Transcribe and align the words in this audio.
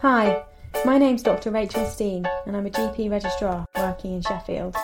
Hi, 0.00 0.44
my 0.84 0.98
name's 0.98 1.22
Dr. 1.22 1.50
Rachel 1.50 1.86
Steen, 1.86 2.26
and 2.44 2.54
I'm 2.54 2.66
a 2.66 2.70
GP 2.70 3.10
registrar 3.10 3.64
working 3.78 4.12
in 4.12 4.20
Sheffield. 4.20 4.76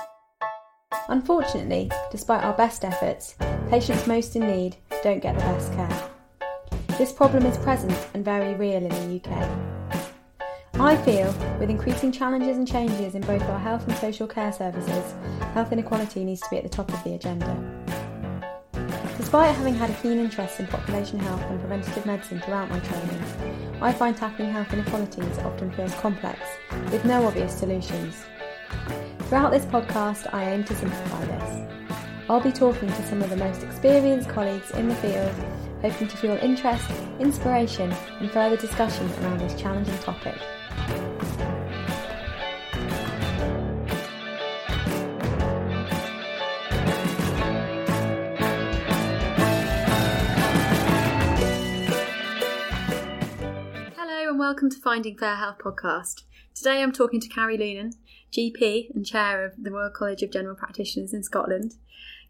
Unfortunately, 1.09 1.91
despite 2.11 2.43
our 2.43 2.55
best 2.55 2.83
efforts, 2.83 3.37
patients 3.69 4.07
most 4.07 4.37
in 4.37 4.47
need 4.47 4.77
don't 5.03 5.21
get 5.21 5.35
the 5.37 5.43
best 5.43 5.71
care. 5.75 6.11
This 6.97 7.13
problem 7.13 7.45
is 7.45 7.59
present 7.59 7.95
and 8.15 8.25
very 8.25 8.55
real 8.55 8.83
in 8.83 8.89
the 8.89 9.21
UK. 9.23 9.49
I 10.81 10.97
feel, 10.97 11.31
with 11.61 11.69
increasing 11.69 12.11
challenges 12.11 12.57
and 12.57 12.67
changes 12.67 13.15
in 13.15 13.21
both 13.21 13.43
our 13.43 13.59
health 13.59 13.87
and 13.87 13.97
social 13.99 14.27
care 14.27 14.51
services, 14.51 15.15
health 15.53 15.73
inequality 15.73 16.25
needs 16.25 16.41
to 16.41 16.49
be 16.51 16.57
at 16.57 16.63
the 16.63 16.71
top 16.71 16.91
of 16.91 17.05
the 17.05 17.17
agenda. 17.17 17.82
Despite 19.33 19.57
having 19.57 19.75
had 19.77 19.89
a 19.89 19.95
keen 19.95 20.19
interest 20.19 20.61
in 20.61 20.67
population 20.67 21.19
health 21.19 21.41
and 21.49 21.59
preventative 21.59 22.05
medicine 22.05 22.39
throughout 22.41 22.69
my 22.69 22.79
training, 22.81 23.25
I 23.81 23.91
find 23.91 24.15
tackling 24.15 24.53
health 24.53 24.71
inequalities 24.75 25.39
often 25.39 25.73
feels 25.73 25.95
complex, 25.95 26.39
with 26.91 27.03
no 27.07 27.25
obvious 27.25 27.59
solutions. 27.59 28.15
Throughout 29.21 29.51
this 29.51 29.65
podcast, 29.65 30.29
I 30.35 30.51
aim 30.51 30.65
to 30.65 30.75
simplify 30.75 31.25
this. 31.25 31.95
I'll 32.29 32.43
be 32.43 32.53
talking 32.53 32.91
to 32.91 33.07
some 33.07 33.23
of 33.23 33.31
the 33.31 33.37
most 33.37 33.63
experienced 33.63 34.29
colleagues 34.29 34.71
in 34.73 34.91
the 34.91 34.97
field, 34.97 35.35
hoping 35.81 36.09
to 36.09 36.17
fuel 36.19 36.37
interest, 36.43 36.91
inspiration, 37.19 37.91
and 38.21 38.31
further 38.31 38.59
discussion 38.59 39.11
around 39.23 39.41
this 39.41 39.59
challenging 39.59 39.99
topic. 40.01 40.37
Welcome 54.63 54.79
to 54.79 54.85
Finding 54.85 55.19
Fair 55.19 55.35
Health 55.35 55.59
podcast. 55.59 56.23
Today 56.55 56.85
I'm 56.85 56.93
talking 56.93 57.19
to 57.19 57.29
Carey 57.29 57.59
Lunan, 57.59 57.95
GP 58.31 58.95
and 58.95 59.05
Chair 59.05 59.45
of 59.45 59.55
the 59.61 59.73
Royal 59.73 59.91
College 59.91 60.23
of 60.23 60.31
General 60.31 60.55
Practitioners 60.55 61.13
in 61.13 61.25
Scotland. 61.25 61.75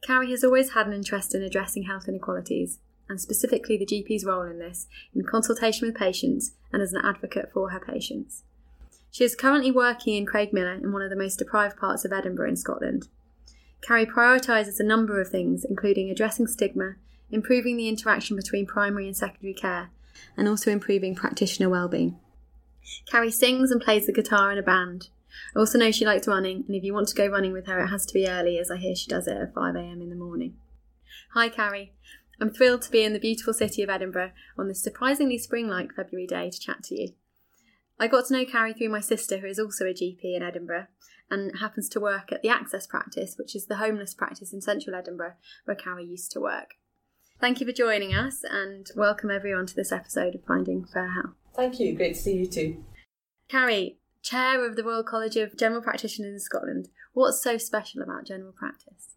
Carey 0.00 0.30
has 0.30 0.42
always 0.42 0.72
had 0.72 0.86
an 0.86 0.94
interest 0.94 1.34
in 1.34 1.42
addressing 1.42 1.83
health 1.83 2.08
inequalities, 2.08 2.78
and 3.06 3.20
specifically 3.20 3.77
the 3.77 3.84
GP's 3.84 4.25
role 4.25 4.44
in 4.44 4.58
this, 4.58 4.86
in 5.14 5.25
consultation 5.25 5.86
with 5.86 5.94
patients 5.94 6.53
and 6.72 6.80
as 6.80 6.94
an 6.94 7.05
advocate 7.05 7.50
for 7.53 7.69
her 7.69 7.78
patients. 7.78 8.44
She 9.10 9.25
is 9.25 9.36
currently 9.36 9.70
working 9.70 10.14
in 10.14 10.25
Craigmillar 10.25 10.83
in 10.83 10.91
one 10.91 11.03
of 11.03 11.10
the 11.10 11.16
most 11.16 11.38
deprived 11.38 11.77
parts 11.77 12.06
of 12.06 12.14
Edinburgh 12.14 12.48
in 12.48 12.56
Scotland. 12.56 13.08
Carey 13.83 14.06
prioritises 14.06 14.80
a 14.80 14.84
number 14.84 15.20
of 15.20 15.28
things, 15.28 15.66
including 15.66 16.08
addressing 16.08 16.47
stigma, 16.47 16.94
improving 17.30 17.77
the 17.77 17.91
interaction 17.91 18.36
between 18.36 18.64
primary 18.64 19.06
and 19.06 19.16
secondary 19.19 19.53
care, 19.53 19.91
and 20.34 20.48
also 20.48 20.70
improving 20.70 21.14
practitioner 21.14 21.69
well-being. 21.69 22.19
Carey 23.11 23.30
sings 23.30 23.70
and 23.70 23.80
plays 23.80 24.06
the 24.06 24.12
guitar 24.12 24.52
in 24.52 24.58
a 24.58 24.62
band. 24.62 25.08
I 25.55 25.58
also 25.58 25.78
know 25.78 25.91
she 25.91 26.05
likes 26.05 26.28
running, 26.28 26.64
and 26.66 26.77
if 26.77 26.84
you 26.84 26.92
want 26.92 27.08
to 27.08 27.14
go 27.14 27.27
running 27.27 27.52
with 27.52 27.66
her, 27.66 27.80
it 27.80 27.88
has 27.88 28.06
to 28.06 28.14
be 28.14 28.28
early, 28.28 28.58
as 28.58 28.70
I 28.70 28.77
hear 28.77 28.94
she 28.94 29.08
does 29.08 29.27
it 29.27 29.36
at 29.36 29.55
5am 29.55 30.00
in 30.00 30.11
the 30.11 30.16
morning. 30.16 30.56
Hi, 31.34 31.48
Carey. 31.48 31.92
I'm 32.41 32.50
thrilled 32.50 32.83
to 32.83 32.91
be 32.91 33.05
in 33.05 33.12
the 33.12 33.20
beautiful 33.20 33.55
city 33.55 33.83
of 33.83 33.91
Edinburgh 33.91 34.33
on 34.58 34.69
this 34.69 34.83
surprisingly 34.83 35.38
spring 35.38 35.69
like 35.69 35.94
February 35.94 36.27
day 36.27 36.50
to 36.50 36.58
chat 36.58 36.83
to 36.84 37.00
you. 37.00 37.14
I 38.00 38.08
got 38.08 38.27
to 38.27 38.33
know 38.33 38.44
Carey 38.44 38.75
through 38.75 38.88
my 38.88 39.00
sister, 39.00 39.38
who 39.38 39.47
is 39.47 39.58
also 39.58 39.84
a 39.84 39.94
GP 39.94 40.36
in 40.36 40.42
Edinburgh 40.42 40.86
and 41.30 41.58
happens 41.60 41.88
to 41.91 42.00
work 42.00 42.33
at 42.33 42.42
the 42.42 42.48
Access 42.48 42.86
Practice, 42.86 43.36
which 43.38 43.55
is 43.55 43.66
the 43.66 43.77
homeless 43.77 44.12
practice 44.12 44.53
in 44.53 44.60
central 44.60 44.97
Edinburgh 44.97 45.34
where 45.64 45.77
Carey 45.77 46.05
used 46.05 46.33
to 46.33 46.41
work. 46.41 46.75
Thank 47.41 47.60
you 47.60 47.66
for 47.66 47.72
joining 47.72 48.14
us 48.14 48.44
and 48.48 48.86
welcome 48.97 49.30
everyone 49.30 49.66
to 49.66 49.75
this 49.75 49.92
episode 49.92 50.34
of 50.34 50.44
Finding 50.44 50.84
Fair 50.84 51.12
Health. 51.12 51.41
Thank 51.55 51.78
you, 51.81 51.95
great 51.95 52.14
to 52.14 52.20
see 52.20 52.36
you 52.36 52.47
too. 52.47 52.84
Carey, 53.49 53.99
Chair 54.22 54.65
of 54.65 54.76
the 54.76 54.84
Royal 54.84 55.03
College 55.03 55.37
of 55.37 55.59
General 55.59 55.82
Practitioners 55.82 56.32
in 56.32 56.41
Scotland, 56.41 56.88
what's 57.12 57.43
so 57.43 57.59
special 57.59 58.03
about 58.03 58.26
general 58.26 58.53
practice? 58.53 59.16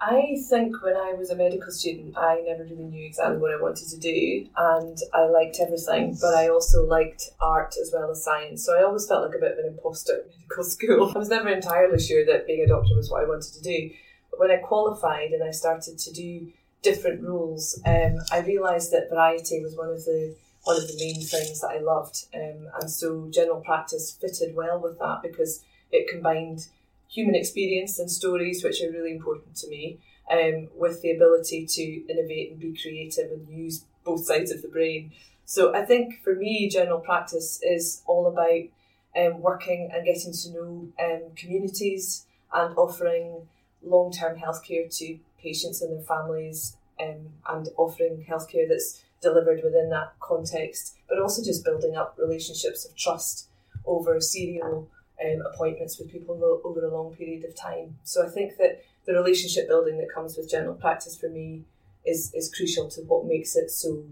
I 0.00 0.36
think 0.48 0.82
when 0.82 0.96
I 0.96 1.12
was 1.12 1.28
a 1.28 1.36
medical 1.36 1.70
student, 1.70 2.16
I 2.16 2.42
never 2.46 2.64
really 2.64 2.84
knew 2.84 3.04
exactly 3.04 3.36
what 3.36 3.52
I 3.52 3.60
wanted 3.60 3.86
to 3.88 3.98
do, 3.98 4.46
and 4.56 4.96
I 5.12 5.26
liked 5.26 5.58
everything, 5.60 6.16
but 6.18 6.34
I 6.34 6.48
also 6.48 6.86
liked 6.86 7.28
art 7.38 7.74
as 7.78 7.90
well 7.92 8.10
as 8.10 8.24
science. 8.24 8.64
So 8.64 8.78
I 8.78 8.82
always 8.82 9.06
felt 9.06 9.26
like 9.26 9.36
a 9.36 9.38
bit 9.40 9.52
of 9.52 9.58
an 9.58 9.66
imposter 9.66 10.20
at 10.20 10.26
medical 10.38 10.64
school. 10.64 11.12
I 11.14 11.18
was 11.18 11.28
never 11.28 11.50
entirely 11.50 12.00
sure 12.00 12.24
that 12.24 12.46
being 12.46 12.64
a 12.64 12.68
doctor 12.68 12.96
was 12.96 13.10
what 13.10 13.22
I 13.22 13.28
wanted 13.28 13.52
to 13.52 13.62
do. 13.62 13.90
But 14.30 14.40
when 14.40 14.50
I 14.50 14.56
qualified 14.56 15.32
and 15.32 15.44
I 15.44 15.50
started 15.50 15.98
to 15.98 16.12
do 16.12 16.50
different 16.80 17.22
roles, 17.22 17.78
um, 17.84 18.20
I 18.32 18.38
realised 18.38 18.92
that 18.92 19.10
variety 19.10 19.60
was 19.60 19.76
one 19.76 19.90
of 19.90 20.02
the 20.06 20.34
one 20.64 20.76
of 20.76 20.86
the 20.86 20.96
main 20.98 21.22
things 21.22 21.60
that 21.60 21.70
I 21.70 21.78
loved, 21.78 22.26
um, 22.34 22.68
and 22.80 22.90
so 22.90 23.28
general 23.30 23.60
practice 23.60 24.10
fitted 24.12 24.54
well 24.54 24.78
with 24.78 24.98
that 24.98 25.22
because 25.22 25.64
it 25.90 26.08
combined 26.08 26.68
human 27.08 27.34
experience 27.34 27.98
and 27.98 28.10
stories, 28.10 28.62
which 28.62 28.82
are 28.82 28.90
really 28.90 29.12
important 29.12 29.56
to 29.56 29.68
me, 29.68 29.98
um, 30.30 30.68
with 30.76 31.02
the 31.02 31.10
ability 31.10 31.66
to 31.66 31.82
innovate 32.12 32.52
and 32.52 32.60
be 32.60 32.76
creative 32.80 33.30
and 33.32 33.48
use 33.48 33.84
both 34.04 34.24
sides 34.24 34.52
of 34.52 34.62
the 34.62 34.68
brain. 34.68 35.12
So 35.44 35.74
I 35.74 35.84
think 35.84 36.22
for 36.22 36.34
me, 36.34 36.68
general 36.68 37.00
practice 37.00 37.58
is 37.62 38.02
all 38.06 38.28
about 38.28 38.68
um, 39.16 39.40
working 39.40 39.90
and 39.92 40.04
getting 40.04 40.32
to 40.32 40.50
know 40.52 40.88
um, 41.02 41.22
communities 41.34 42.26
and 42.52 42.76
offering 42.76 43.48
long 43.82 44.12
term 44.12 44.38
healthcare 44.38 44.94
to 44.98 45.18
patients 45.42 45.82
and 45.82 45.92
their 45.92 46.04
families 46.04 46.76
um, 47.00 47.30
and 47.48 47.68
offering 47.76 48.24
healthcare 48.28 48.68
that's 48.68 49.02
delivered 49.20 49.62
within 49.62 49.90
that 49.90 50.14
context, 50.20 50.96
but 51.08 51.18
also 51.18 51.42
just 51.42 51.64
building 51.64 51.96
up 51.96 52.16
relationships 52.18 52.84
of 52.84 52.96
trust 52.96 53.48
over 53.86 54.20
serial 54.20 54.88
um, 55.24 55.42
appointments 55.52 55.98
with 55.98 56.10
people 56.10 56.60
over 56.64 56.84
a 56.84 56.94
long 56.94 57.14
period 57.14 57.44
of 57.44 57.54
time. 57.54 57.98
So 58.04 58.26
I 58.26 58.30
think 58.30 58.56
that 58.58 58.82
the 59.06 59.12
relationship 59.12 59.68
building 59.68 59.98
that 59.98 60.12
comes 60.12 60.36
with 60.36 60.50
general 60.50 60.74
practice 60.74 61.16
for 61.16 61.28
me 61.28 61.64
is 62.06 62.32
is 62.34 62.52
crucial 62.54 62.88
to 62.88 63.02
what 63.02 63.26
makes 63.26 63.56
it 63.56 63.70
so 63.70 64.04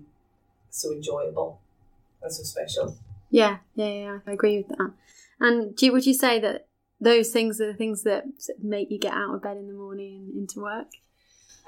so 0.70 0.92
enjoyable 0.92 1.60
and 2.22 2.32
so 2.32 2.42
special. 2.42 2.96
Yeah, 3.30 3.58
yeah, 3.74 3.92
yeah, 3.92 4.18
I 4.26 4.32
agree 4.32 4.58
with 4.58 4.68
that. 4.68 4.92
And 5.40 5.76
do 5.76 5.92
would 5.92 6.06
you 6.06 6.14
say 6.14 6.40
that 6.40 6.66
those 7.00 7.30
things 7.30 7.60
are 7.60 7.66
the 7.66 7.78
things 7.78 8.02
that 8.02 8.24
make 8.62 8.90
you 8.90 8.98
get 8.98 9.12
out 9.12 9.34
of 9.34 9.42
bed 9.42 9.56
in 9.56 9.68
the 9.68 9.74
morning 9.74 10.14
and 10.16 10.36
into 10.36 10.60
work? 10.60 10.88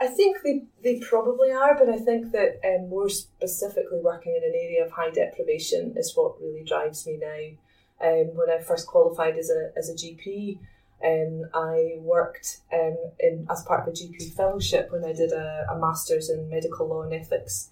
I 0.01 0.07
think 0.07 0.39
they, 0.43 0.63
they 0.83 0.99
probably 0.99 1.53
are, 1.53 1.77
but 1.79 1.91
I 1.91 1.99
think 1.99 2.33
that 2.33 2.59
um, 2.65 2.89
more 2.89 3.11
specifically 3.11 4.01
working 4.03 4.35
in 4.35 4.43
an 4.43 4.55
area 4.55 4.85
of 4.85 4.93
high 4.93 5.11
deprivation 5.11 5.95
is 5.97 6.17
what 6.17 6.41
really 6.41 6.65
drives 6.65 7.07
me 7.07 7.19
now. 7.21 8.09
Um, 8.09 8.35
when 8.35 8.49
I 8.49 8.63
first 8.63 8.87
qualified 8.87 9.37
as 9.37 9.51
a, 9.51 9.73
as 9.77 9.91
a 9.91 9.95
GP, 9.95 10.59
um, 11.05 11.51
I 11.53 11.97
worked 11.99 12.61
um, 12.73 12.97
in 13.19 13.47
as 13.51 13.63
part 13.65 13.83
of 13.83 13.89
a 13.89 13.97
GP 13.97 14.33
fellowship 14.35 14.91
when 14.91 15.05
I 15.05 15.13
did 15.13 15.33
a, 15.33 15.67
a 15.71 15.79
master's 15.79 16.31
in 16.31 16.49
medical 16.49 16.89
law 16.89 17.03
and 17.03 17.13
ethics. 17.13 17.71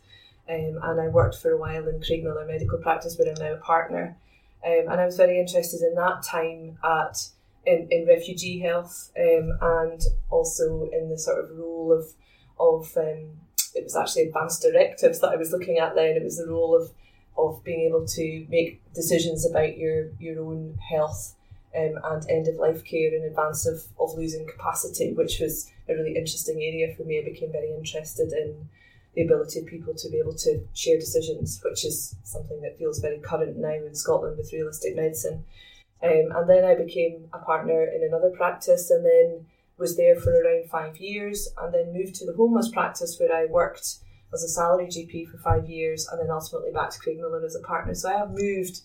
Um, 0.51 0.79
and 0.83 1.01
I 1.01 1.09
worked 1.09 1.37
for 1.37 1.53
a 1.53 1.59
while 1.59 1.89
in 1.89 2.01
Craigmillar 2.01 2.47
Medical 2.47 2.79
Practice, 2.79 3.19
where 3.19 3.29
I'm 3.29 3.43
now 3.43 3.55
a 3.55 3.59
partner. 3.59 4.17
Um, 4.67 4.89
and 4.91 5.01
I 5.01 5.07
was 5.07 5.17
very 5.17 5.39
interested 5.39 5.83
in 5.83 5.95
that 5.95 6.23
time 6.23 6.79
at 6.83 7.29
in, 7.69 7.87
in 7.91 8.07
refugee 8.07 8.61
health 8.61 9.13
um, 9.19 9.59
and 9.61 10.01
also 10.31 10.89
in 10.93 11.11
the 11.11 11.19
sort 11.19 11.45
of 11.45 11.51
role 11.57 11.93
of 11.93 12.07
of 12.59 12.97
um, 12.97 13.31
it 13.75 13.85
was 13.85 13.95
actually 13.95 14.23
advanced 14.23 14.63
directives 14.63 15.21
that 15.21 15.31
I 15.31 15.37
was 15.37 15.53
looking 15.53 15.79
at 15.79 15.95
then. 15.95 16.17
It 16.17 16.25
was 16.25 16.39
the 16.39 16.51
role 16.51 16.75
of 16.75 16.91
of 17.37 17.63
being 17.63 17.87
able 17.87 18.07
to 18.07 18.47
make 18.49 18.83
decisions 18.95 19.49
about 19.49 19.77
your 19.77 20.11
your 20.19 20.43
own 20.43 20.79
health 20.91 21.35
um, 21.77 21.95
and 22.03 22.31
end 22.31 22.49
of 22.49 22.57
life 22.57 22.85
care 22.85 23.15
in 23.15 23.23
advance 23.25 23.67
of, 23.67 23.85
of 24.01 24.17
losing 24.17 24.47
capacity, 24.47 25.13
which 25.13 25.39
was 25.39 25.71
a 25.89 25.95
really 25.95 26.17
interesting 26.17 26.57
area 26.57 26.95
for 26.97 27.05
me. 27.05 27.21
I 27.21 27.25
became 27.25 27.53
very 27.53 27.73
interested 27.73 28.33
in 28.33 28.69
the 29.15 29.23
ability 29.23 29.61
of 29.61 29.67
people 29.67 29.95
to 29.95 30.09
be 30.09 30.19
able 30.19 30.35
to 30.35 30.67
share 30.75 30.99
decisions, 30.99 31.61
which 31.63 31.85
is 31.85 32.17
something 32.25 32.61
that 32.63 32.79
feels 32.79 32.99
very 32.99 33.19
current 33.19 33.57
now 33.57 33.75
in 33.75 33.95
Scotland 33.95 34.39
with 34.39 34.53
realistic 34.53 34.97
medicine. 34.97 35.45
Um, 36.03 36.31
and 36.35 36.49
then 36.49 36.65
I 36.65 36.75
became 36.75 37.29
a 37.33 37.39
partner 37.39 37.85
in 37.85 38.05
another 38.05 38.31
practice 38.31 38.91
and 38.91 39.05
then 39.05 39.47
was 39.79 39.97
there 39.97 40.17
for 40.17 40.31
around 40.31 40.69
five 40.71 40.97
years 40.99 41.49
and 41.59 41.73
then 41.73 41.93
moved 41.93 42.15
to 42.17 42.27
the 42.27 42.35
homeless 42.35 42.69
practice 42.69 43.19
where 43.19 43.35
I 43.35 43.47
worked 43.47 43.97
as 44.33 44.43
a 44.43 44.49
salary 44.49 44.87
GP 44.87 45.29
for 45.29 45.39
five 45.39 45.69
years 45.69 46.07
and 46.09 46.21
then 46.21 46.31
ultimately 46.31 46.71
back 46.73 46.91
to 46.91 46.99
Craigmillar 46.99 47.45
as 47.45 47.57
a 47.57 47.67
partner. 47.67 47.95
So 47.95 48.11
I 48.11 48.19
have 48.19 48.31
moved 48.31 48.83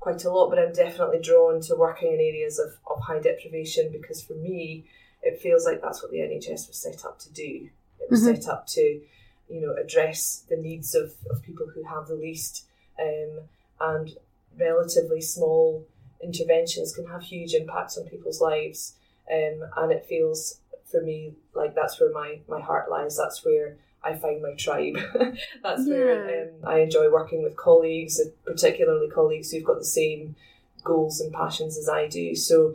quite 0.00 0.24
a 0.24 0.30
lot, 0.30 0.50
but 0.50 0.58
I'm 0.58 0.72
definitely 0.72 1.20
drawn 1.20 1.60
to 1.62 1.76
working 1.76 2.08
in 2.08 2.20
areas 2.20 2.58
of, 2.58 2.72
of 2.90 3.02
high 3.02 3.20
deprivation 3.20 3.90
because 3.92 4.22
for 4.22 4.34
me, 4.34 4.84
it 5.22 5.40
feels 5.40 5.64
like 5.64 5.80
that's 5.80 6.02
what 6.02 6.10
the 6.10 6.18
NHS 6.18 6.66
was 6.68 6.76
set 6.76 7.04
up 7.04 7.18
to 7.20 7.32
do. 7.32 7.68
It 8.00 8.10
was 8.10 8.24
mm-hmm. 8.24 8.40
set 8.40 8.48
up 8.48 8.66
to, 8.68 9.00
you 9.48 9.60
know, 9.60 9.74
address 9.80 10.44
the 10.48 10.56
needs 10.56 10.94
of, 10.94 11.12
of 11.30 11.42
people 11.42 11.66
who 11.72 11.84
have 11.84 12.08
the 12.08 12.16
least 12.16 12.66
um, 13.00 13.40
and 13.80 14.10
relatively 14.58 15.20
small 15.20 15.86
interventions 16.22 16.94
can 16.94 17.06
have 17.06 17.22
huge 17.22 17.54
impacts 17.54 17.98
on 17.98 18.06
people's 18.06 18.40
lives. 18.40 18.94
Um, 19.32 19.62
and 19.76 19.92
it 19.92 20.06
feels 20.06 20.60
for 20.90 21.00
me, 21.00 21.34
like 21.54 21.74
that's 21.74 22.00
where 22.00 22.12
my, 22.12 22.40
my 22.48 22.60
heart 22.60 22.90
lies. 22.90 23.16
That's 23.16 23.44
where 23.44 23.76
I 24.04 24.14
find 24.14 24.42
my 24.42 24.54
tribe. 24.54 24.96
that's 25.62 25.86
yeah. 25.86 25.94
where 25.94 26.42
um, 26.42 26.68
I 26.68 26.80
enjoy 26.80 27.10
working 27.10 27.42
with 27.42 27.56
colleagues, 27.56 28.20
particularly 28.44 29.08
colleagues 29.08 29.50
who've 29.50 29.64
got 29.64 29.78
the 29.78 29.84
same 29.84 30.36
goals 30.84 31.20
and 31.20 31.32
passions 31.32 31.78
as 31.78 31.88
I 31.88 32.08
do. 32.08 32.34
So, 32.34 32.74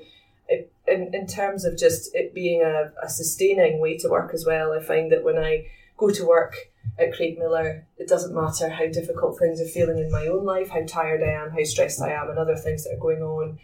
it, 0.49 0.71
in, 0.87 1.13
in 1.13 1.27
terms 1.27 1.65
of 1.65 1.77
just 1.77 2.15
it 2.15 2.33
being 2.33 2.61
a, 2.61 2.91
a 3.03 3.09
sustaining 3.09 3.79
way 3.79 3.97
to 3.97 4.09
work 4.09 4.33
as 4.33 4.45
well, 4.45 4.71
I 4.71 4.81
find 4.81 5.11
that 5.11 5.23
when 5.23 5.37
I 5.37 5.67
go 5.97 6.09
to 6.09 6.25
work 6.25 6.55
at 6.97 7.13
Craigmillar, 7.13 7.83
it 7.97 8.07
doesn't 8.07 8.35
matter 8.35 8.69
how 8.69 8.87
difficult 8.87 9.37
things 9.37 9.61
are 9.61 9.65
feeling 9.65 9.99
in 9.99 10.11
my 10.11 10.27
own 10.27 10.45
life, 10.45 10.69
how 10.69 10.83
tired 10.85 11.21
I 11.21 11.31
am, 11.43 11.51
how 11.51 11.63
stressed 11.63 12.01
I 12.01 12.11
am, 12.11 12.29
and 12.29 12.39
other 12.39 12.55
things 12.55 12.83
that 12.83 12.95
are 12.95 12.99
going 12.99 13.21
on. 13.21 13.59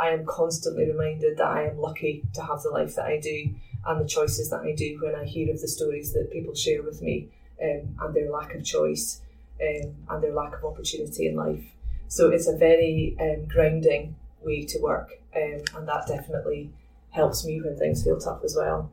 I 0.00 0.10
am 0.10 0.24
constantly 0.26 0.86
reminded 0.86 1.38
that 1.38 1.46
I 1.46 1.68
am 1.68 1.80
lucky 1.80 2.22
to 2.34 2.42
have 2.42 2.62
the 2.62 2.70
life 2.70 2.94
that 2.96 3.06
I 3.06 3.18
do 3.20 3.50
and 3.86 4.00
the 4.00 4.08
choices 4.08 4.50
that 4.50 4.60
I 4.60 4.74
do 4.74 4.98
when 5.02 5.14
I 5.14 5.24
hear 5.24 5.50
of 5.52 5.60
the 5.60 5.68
stories 5.68 6.12
that 6.12 6.30
people 6.32 6.54
share 6.54 6.82
with 6.82 7.02
me 7.02 7.28
um, 7.62 7.96
and 8.00 8.14
their 8.14 8.30
lack 8.30 8.54
of 8.54 8.64
choice 8.64 9.20
um, 9.60 9.94
and 10.08 10.22
their 10.22 10.32
lack 10.34 10.54
of 10.54 10.64
opportunity 10.64 11.26
in 11.26 11.36
life. 11.36 11.64
So 12.06 12.30
it's 12.30 12.48
a 12.48 12.56
very 12.56 13.16
um, 13.20 13.46
grounding 13.46 14.16
way 14.42 14.64
to 14.64 14.78
work, 14.80 15.10
um, 15.36 15.60
and 15.74 15.88
that 15.88 16.06
definitely 16.06 16.72
helps 17.10 17.44
me 17.44 17.60
when 17.60 17.76
things 17.76 18.04
feel 18.04 18.18
tough 18.18 18.42
as 18.44 18.54
well. 18.56 18.90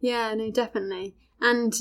Yeah, 0.00 0.34
no, 0.34 0.50
definitely. 0.50 1.14
And 1.40 1.74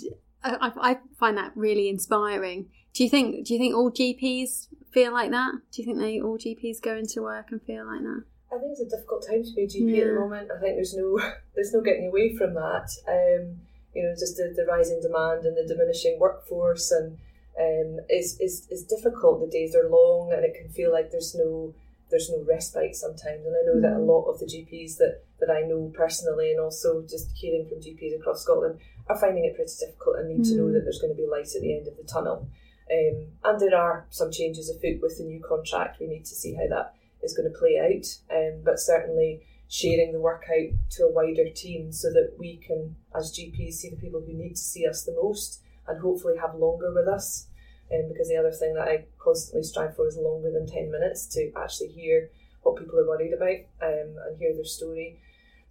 I, 0.44 0.72
I 0.78 0.98
find 1.18 1.38
that 1.38 1.51
really 1.56 1.90
inspiring. 1.90 2.68
Do 2.94 3.04
you 3.04 3.10
think? 3.10 3.45
Do 3.45 3.54
you 3.54 3.60
think 3.60 3.75
all 3.75 3.92
GPs 3.92 4.68
feel 4.92 5.13
like 5.13 5.31
that? 5.31 5.54
Do 5.72 5.81
you 5.81 5.86
think 5.86 6.00
they 6.00 6.22
all 6.22 6.38
GPs 6.38 6.81
go 6.81 6.95
into 6.95 7.24
work 7.24 7.48
and 7.51 7.62
feel 7.62 7.86
like 7.86 8.01
that? 8.01 8.24
I 8.54 8.60
think 8.60 8.72
it's 8.72 8.81
a 8.81 8.95
difficult 8.95 9.25
time 9.28 9.44
to 9.44 9.54
be 9.56 9.63
a 9.63 9.68
GP 9.68 9.98
yeah. 9.98 10.04
at 10.04 10.07
the 10.07 10.19
moment. 10.19 10.50
I 10.56 10.60
think 10.60 10.75
there's 10.75 10.95
no 10.95 11.19
there's 11.56 11.74
no 11.74 11.81
getting 11.81 12.07
away 12.07 12.36
from 12.36 12.54
that. 12.54 12.90
Um, 13.07 13.62
you 13.94 14.04
know, 14.04 14.13
just 14.18 14.38
the, 14.38 14.54
the 14.56 14.66
rising 14.66 15.00
demand 15.01 15.45
and 15.45 15.56
the 15.56 15.68
diminishing 15.68 16.18
workforce 16.19 16.92
and 16.92 17.18
um, 17.60 18.00
is, 18.10 18.39
is 18.39 18.68
is 18.69 18.84
difficult. 18.84 19.42
The 19.42 19.51
days 19.51 19.75
are 19.75 19.89
long 19.89 20.31
and 20.34 20.44
it 20.44 20.56
can 20.56 20.69
feel 20.69 20.92
like 20.92 21.12
there's 21.12 21.36
no 21.36 21.74
there's 22.10 22.30
no 22.30 22.44
respite 22.48 22.96
sometimes. 22.96 23.46
And 23.46 23.56
I 23.56 23.66
know 23.66 23.78
mm. 23.78 23.81
that 23.81 23.98
a 23.98 24.04
mm. 24.04 24.07
lot 24.07 24.30
of 24.30 24.39
the 24.39 24.46
GPs 24.46 24.98
that, 24.98 25.24
that 25.39 25.50
I 25.50 25.62
know 25.62 25.92
personally 25.96 26.51
and 26.51 26.60
also 26.60 27.01
just 27.10 27.31
hearing 27.34 27.68
from 27.68 27.80
GPs 27.80 28.16
across 28.16 28.44
Scotland 28.44 28.80
are 29.07 29.19
finding 29.19 29.45
it 29.45 29.55
pretty 29.55 29.71
difficult 29.79 30.17
and 30.17 30.29
need 30.29 30.45
mm. 30.45 30.50
to 30.50 30.57
know 30.57 30.65
mm. 30.65 30.73
that 30.73 30.83
there's 30.83 31.00
going 31.00 31.13
to 31.13 31.21
be 31.21 31.27
light 31.27 31.50
at 31.55 31.61
the 31.61 31.75
end 31.75 31.88
of 31.88 31.97
the 31.97 32.03
tunnel. 32.03 32.47
Um, 32.91 33.27
and 33.44 33.59
there 33.59 33.75
are 33.75 34.05
some 34.09 34.31
changes 34.31 34.69
afoot 34.69 35.01
with 35.01 35.17
the 35.17 35.23
new 35.23 35.41
contract. 35.41 36.00
We 36.00 36.07
need 36.07 36.25
to 36.25 36.35
see 36.35 36.53
how 36.53 36.67
that 36.69 36.95
is 37.21 37.35
going 37.35 37.51
to 37.51 37.57
play 37.57 37.79
out. 37.79 38.35
Um, 38.35 38.61
but 38.63 38.79
certainly 38.79 39.44
sharing 39.67 40.11
the 40.11 40.19
work 40.19 40.44
out 40.50 40.77
to 40.91 41.03
a 41.03 41.11
wider 41.11 41.50
team 41.50 41.91
so 41.91 42.11
that 42.11 42.35
we 42.38 42.57
can, 42.57 42.95
as 43.15 43.35
GPs, 43.38 43.73
see 43.73 43.89
the 43.89 43.95
people 43.95 44.21
who 44.21 44.33
need 44.33 44.55
to 44.55 44.61
see 44.61 44.88
us 44.88 45.03
the 45.03 45.17
most 45.21 45.61
and 45.88 46.00
hopefully 46.00 46.38
have 46.38 46.55
longer 46.55 46.94
with 46.94 47.07
us. 47.07 47.47
Um, 47.94 48.07
because 48.09 48.29
the 48.29 48.38
other 48.38 48.51
thing 48.51 48.75
that 48.75 48.88
I 48.88 49.05
constantly 49.19 49.63
strive 49.63 49.95
for 49.95 50.07
is 50.07 50.17
longer 50.17 50.51
than 50.51 50.67
10 50.67 50.91
minutes 50.91 51.25
to 51.33 51.51
actually 51.57 51.89
hear 51.89 52.29
what 52.61 52.77
people 52.77 52.97
are 53.00 53.07
worried 53.07 53.33
about 53.33 53.59
um, 53.81 54.15
and 54.25 54.38
hear 54.39 54.53
their 54.53 54.63
story. 54.63 55.19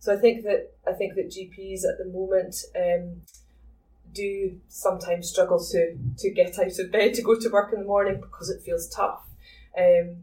So 0.02 0.12
I 0.12 0.16
think 0.16 0.42
that 0.42 0.72
I 0.84 0.94
think 0.94 1.14
that 1.14 1.30
GPs 1.30 1.84
at 1.84 1.96
the 1.96 2.06
moment 2.06 2.56
um, 2.74 3.22
do 4.12 4.58
sometimes 4.66 5.28
struggle 5.28 5.64
to 5.70 5.96
to 6.18 6.30
get 6.32 6.58
out 6.58 6.76
of 6.76 6.90
bed 6.90 7.14
to 7.14 7.22
go 7.22 7.38
to 7.38 7.48
work 7.48 7.72
in 7.72 7.78
the 7.78 7.86
morning 7.86 8.20
because 8.20 8.50
it 8.50 8.62
feels 8.62 8.88
tough. 8.88 9.22
Um, 9.78 10.16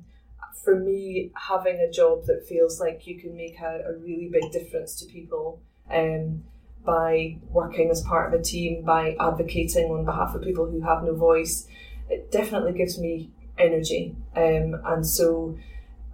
for 0.66 0.76
me, 0.76 1.32
having 1.34 1.78
a 1.80 1.90
job 1.90 2.26
that 2.26 2.46
feels 2.46 2.82
like 2.82 3.08
you 3.08 3.22
can 3.22 3.38
make 3.38 3.58
a, 3.62 3.86
a 3.88 3.94
really 4.00 4.28
big 4.30 4.52
difference 4.52 4.98
to 4.98 5.06
people 5.06 5.62
um, 5.90 6.44
by 6.84 7.38
working 7.50 7.90
as 7.90 8.02
part 8.02 8.34
of 8.34 8.38
a 8.38 8.44
team, 8.44 8.84
by 8.84 9.16
advocating 9.18 9.90
on 9.92 10.04
behalf 10.04 10.36
of 10.36 10.42
people 10.42 10.70
who 10.70 10.82
have 10.82 11.06
no 11.06 11.16
voice, 11.16 11.68
it 12.10 12.30
definitely 12.34 12.74
gives 12.74 13.00
me 13.00 13.32
energy. 13.58 14.14
Um, 14.36 14.82
and 14.84 15.08
so, 15.08 15.58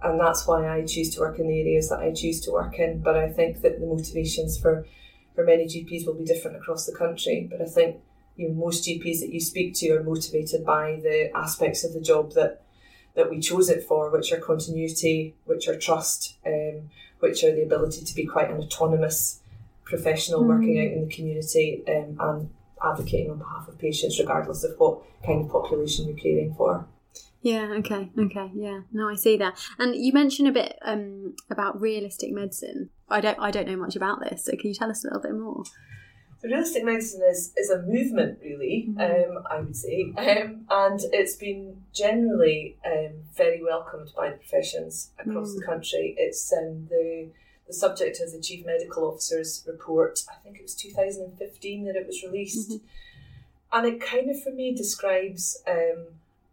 and 0.02 0.20
that's 0.20 0.46
why 0.46 0.68
I 0.68 0.84
choose 0.84 1.14
to 1.14 1.20
work 1.20 1.38
in 1.38 1.48
the 1.48 1.60
areas 1.60 1.88
that 1.88 2.00
I 2.00 2.12
choose 2.12 2.40
to 2.42 2.52
work 2.52 2.78
in. 2.78 3.00
But 3.00 3.16
I 3.16 3.30
think 3.30 3.62
that 3.62 3.80
the 3.80 3.86
motivations 3.86 4.58
for, 4.58 4.86
for 5.34 5.44
many 5.44 5.64
GPs 5.64 6.06
will 6.06 6.14
be 6.14 6.24
different 6.24 6.56
across 6.56 6.86
the 6.86 6.94
country. 6.94 7.48
But 7.50 7.62
I 7.62 7.66
think 7.66 7.96
you 8.36 8.48
know, 8.48 8.54
most 8.54 8.84
GPs 8.86 9.20
that 9.20 9.32
you 9.32 9.40
speak 9.40 9.74
to 9.76 9.90
are 9.90 10.02
motivated 10.02 10.64
by 10.64 11.00
the 11.02 11.30
aspects 11.34 11.84
of 11.84 11.92
the 11.94 12.00
job 12.00 12.32
that 12.34 12.62
that 13.14 13.30
we 13.30 13.40
chose 13.40 13.70
it 13.70 13.82
for, 13.82 14.10
which 14.10 14.30
are 14.30 14.38
continuity, 14.38 15.34
which 15.46 15.68
are 15.68 15.78
trust, 15.78 16.36
um, 16.46 16.90
which 17.20 17.42
are 17.42 17.54
the 17.54 17.62
ability 17.62 18.04
to 18.04 18.14
be 18.14 18.26
quite 18.26 18.50
an 18.50 18.58
autonomous 18.58 19.40
professional 19.84 20.42
mm. 20.42 20.48
working 20.48 20.78
out 20.78 20.92
in 20.92 21.08
the 21.08 21.14
community 21.14 21.82
um, 21.88 22.16
and 22.20 22.50
advocating 22.84 23.30
on 23.30 23.38
behalf 23.38 23.66
of 23.68 23.78
patients, 23.78 24.18
regardless 24.18 24.64
of 24.64 24.72
what 24.76 25.00
kind 25.24 25.46
of 25.46 25.50
population 25.50 26.06
you're 26.06 26.16
caring 26.16 26.54
for. 26.54 26.86
Yeah. 27.46 27.74
Okay. 27.78 28.10
Okay. 28.18 28.50
Yeah. 28.56 28.80
No, 28.92 29.08
I 29.08 29.14
see 29.14 29.36
that. 29.36 29.56
And 29.78 29.94
you 29.94 30.12
mentioned 30.12 30.48
a 30.48 30.52
bit 30.52 30.76
um, 30.82 31.36
about 31.48 31.80
realistic 31.80 32.32
medicine. 32.32 32.90
I 33.08 33.20
don't. 33.20 33.38
I 33.38 33.52
don't 33.52 33.68
know 33.68 33.76
much 33.76 33.94
about 33.94 34.18
this. 34.18 34.46
So 34.46 34.56
can 34.56 34.70
you 34.70 34.74
tell 34.74 34.90
us 34.90 35.04
a 35.04 35.06
little 35.06 35.22
bit 35.22 35.32
more? 35.32 35.62
So 36.42 36.48
realistic 36.48 36.84
medicine 36.84 37.22
is, 37.30 37.52
is 37.56 37.70
a 37.70 37.82
movement, 37.82 38.40
really, 38.42 38.88
mm-hmm. 38.90 39.36
um, 39.36 39.44
I 39.48 39.60
would 39.60 39.76
say, 39.76 40.12
um, 40.18 40.66
and 40.68 41.00
it's 41.12 41.36
been 41.36 41.82
generally 41.94 42.76
um, 42.84 43.12
very 43.34 43.62
welcomed 43.62 44.10
by 44.16 44.30
the 44.30 44.36
professions 44.36 45.12
across 45.18 45.52
mm. 45.52 45.60
the 45.60 45.66
country. 45.66 46.16
It's 46.18 46.52
um, 46.52 46.88
the 46.90 47.28
the 47.68 47.72
subject 47.72 48.20
of 48.20 48.32
the 48.32 48.40
Chief 48.40 48.66
Medical 48.66 49.04
Officer's 49.04 49.64
report. 49.68 50.18
I 50.28 50.34
think 50.42 50.58
it 50.58 50.62
was 50.62 50.74
2015 50.74 51.84
that 51.84 51.94
it 51.94 52.06
was 52.08 52.24
released, 52.24 52.70
mm-hmm. 52.70 52.86
and 53.72 53.86
it 53.86 54.00
kind 54.00 54.30
of, 54.30 54.42
for 54.42 54.50
me, 54.50 54.74
describes 54.74 55.62
um, 55.68 56.06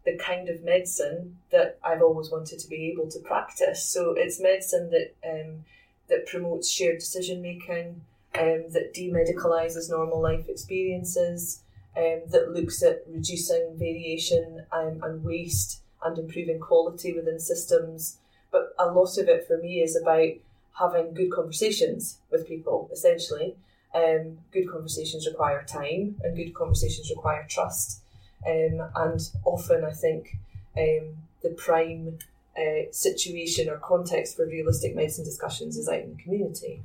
the 0.04 0.16
kind 0.16 0.48
of 0.48 0.62
medicine 0.62 1.38
that 1.50 1.78
I've 1.82 2.02
always 2.02 2.30
wanted 2.30 2.58
to 2.58 2.68
be 2.68 2.90
able 2.92 3.10
to 3.10 3.18
practice. 3.20 3.84
So 3.84 4.14
it's 4.16 4.40
medicine 4.40 4.90
that 4.90 5.14
um, 5.24 5.64
that 6.08 6.26
promotes 6.26 6.70
shared 6.70 6.98
decision 6.98 7.40
making 7.40 8.02
um, 8.38 8.64
that 8.70 8.92
demedicalizes 8.94 9.90
normal 9.90 10.20
life 10.20 10.48
experiences, 10.48 11.62
um, 11.96 12.22
that 12.28 12.50
looks 12.52 12.82
at 12.82 13.04
reducing 13.08 13.76
variation 13.76 14.66
um, 14.72 15.00
and 15.02 15.24
waste 15.24 15.80
and 16.02 16.18
improving 16.18 16.58
quality 16.58 17.12
within 17.12 17.38
systems. 17.38 18.18
But 18.50 18.74
a 18.78 18.86
lot 18.86 19.16
of 19.18 19.28
it 19.28 19.46
for 19.46 19.58
me 19.58 19.80
is 19.80 19.96
about 19.96 20.32
having 20.78 21.14
good 21.14 21.30
conversations 21.30 22.18
with 22.30 22.48
people, 22.48 22.90
essentially. 22.92 23.56
Um, 23.94 24.38
good 24.52 24.68
conversations 24.68 25.26
require 25.26 25.64
time, 25.64 26.16
and 26.22 26.36
good 26.36 26.52
conversations 26.52 27.10
require 27.10 27.46
trust. 27.48 28.00
Um, 28.46 28.82
and 28.94 29.20
often, 29.44 29.84
I 29.84 29.92
think 29.92 30.36
um, 30.76 31.16
the 31.42 31.50
prime 31.56 32.18
uh, 32.56 32.90
situation 32.90 33.68
or 33.68 33.78
context 33.78 34.36
for 34.36 34.46
realistic 34.46 34.94
medicine 34.94 35.24
discussions 35.24 35.76
is 35.76 35.88
out 35.88 36.00
in 36.00 36.16
the 36.16 36.22
community 36.22 36.82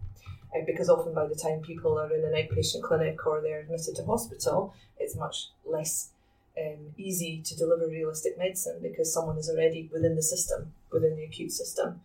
uh, 0.55 0.61
because 0.65 0.89
often 0.89 1.13
by 1.13 1.27
the 1.27 1.35
time 1.35 1.61
people 1.61 1.97
are 1.99 2.11
in 2.13 2.23
an 2.23 2.33
outpatient 2.33 2.81
clinic 2.83 3.25
or 3.25 3.41
they're 3.41 3.61
admitted 3.61 3.95
to 3.95 4.05
hospital, 4.05 4.73
it's 4.97 5.15
much 5.15 5.49
less 5.65 6.09
um, 6.59 6.93
easy 6.97 7.41
to 7.45 7.55
deliver 7.55 7.87
realistic 7.87 8.37
medicine 8.37 8.79
because 8.81 9.13
someone 9.13 9.37
is 9.37 9.49
already 9.49 9.89
within 9.93 10.15
the 10.15 10.23
system, 10.23 10.73
within 10.91 11.15
the 11.15 11.23
acute 11.23 11.51
system. 11.51 12.01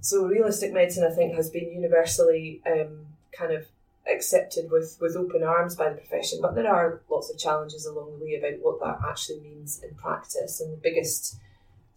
So 0.00 0.24
realistic 0.24 0.72
medicine, 0.72 1.04
I 1.04 1.14
think, 1.14 1.34
has 1.34 1.50
been 1.50 1.70
universally 1.70 2.62
um, 2.66 3.06
kind 3.32 3.52
of 3.52 3.66
accepted 4.12 4.70
with, 4.70 4.98
with 5.00 5.16
open 5.16 5.42
arms 5.42 5.76
by 5.76 5.88
the 5.88 5.96
profession, 5.96 6.40
but 6.42 6.54
there 6.54 6.72
are 6.72 7.02
lots 7.10 7.30
of 7.30 7.38
challenges 7.38 7.86
along 7.86 8.18
the 8.18 8.24
way 8.24 8.34
about 8.34 8.60
what 8.62 8.80
that 8.80 8.98
actually 9.08 9.40
means 9.40 9.82
in 9.82 9.94
practice. 9.94 10.60
And 10.60 10.72
the 10.72 10.80
biggest 10.82 11.36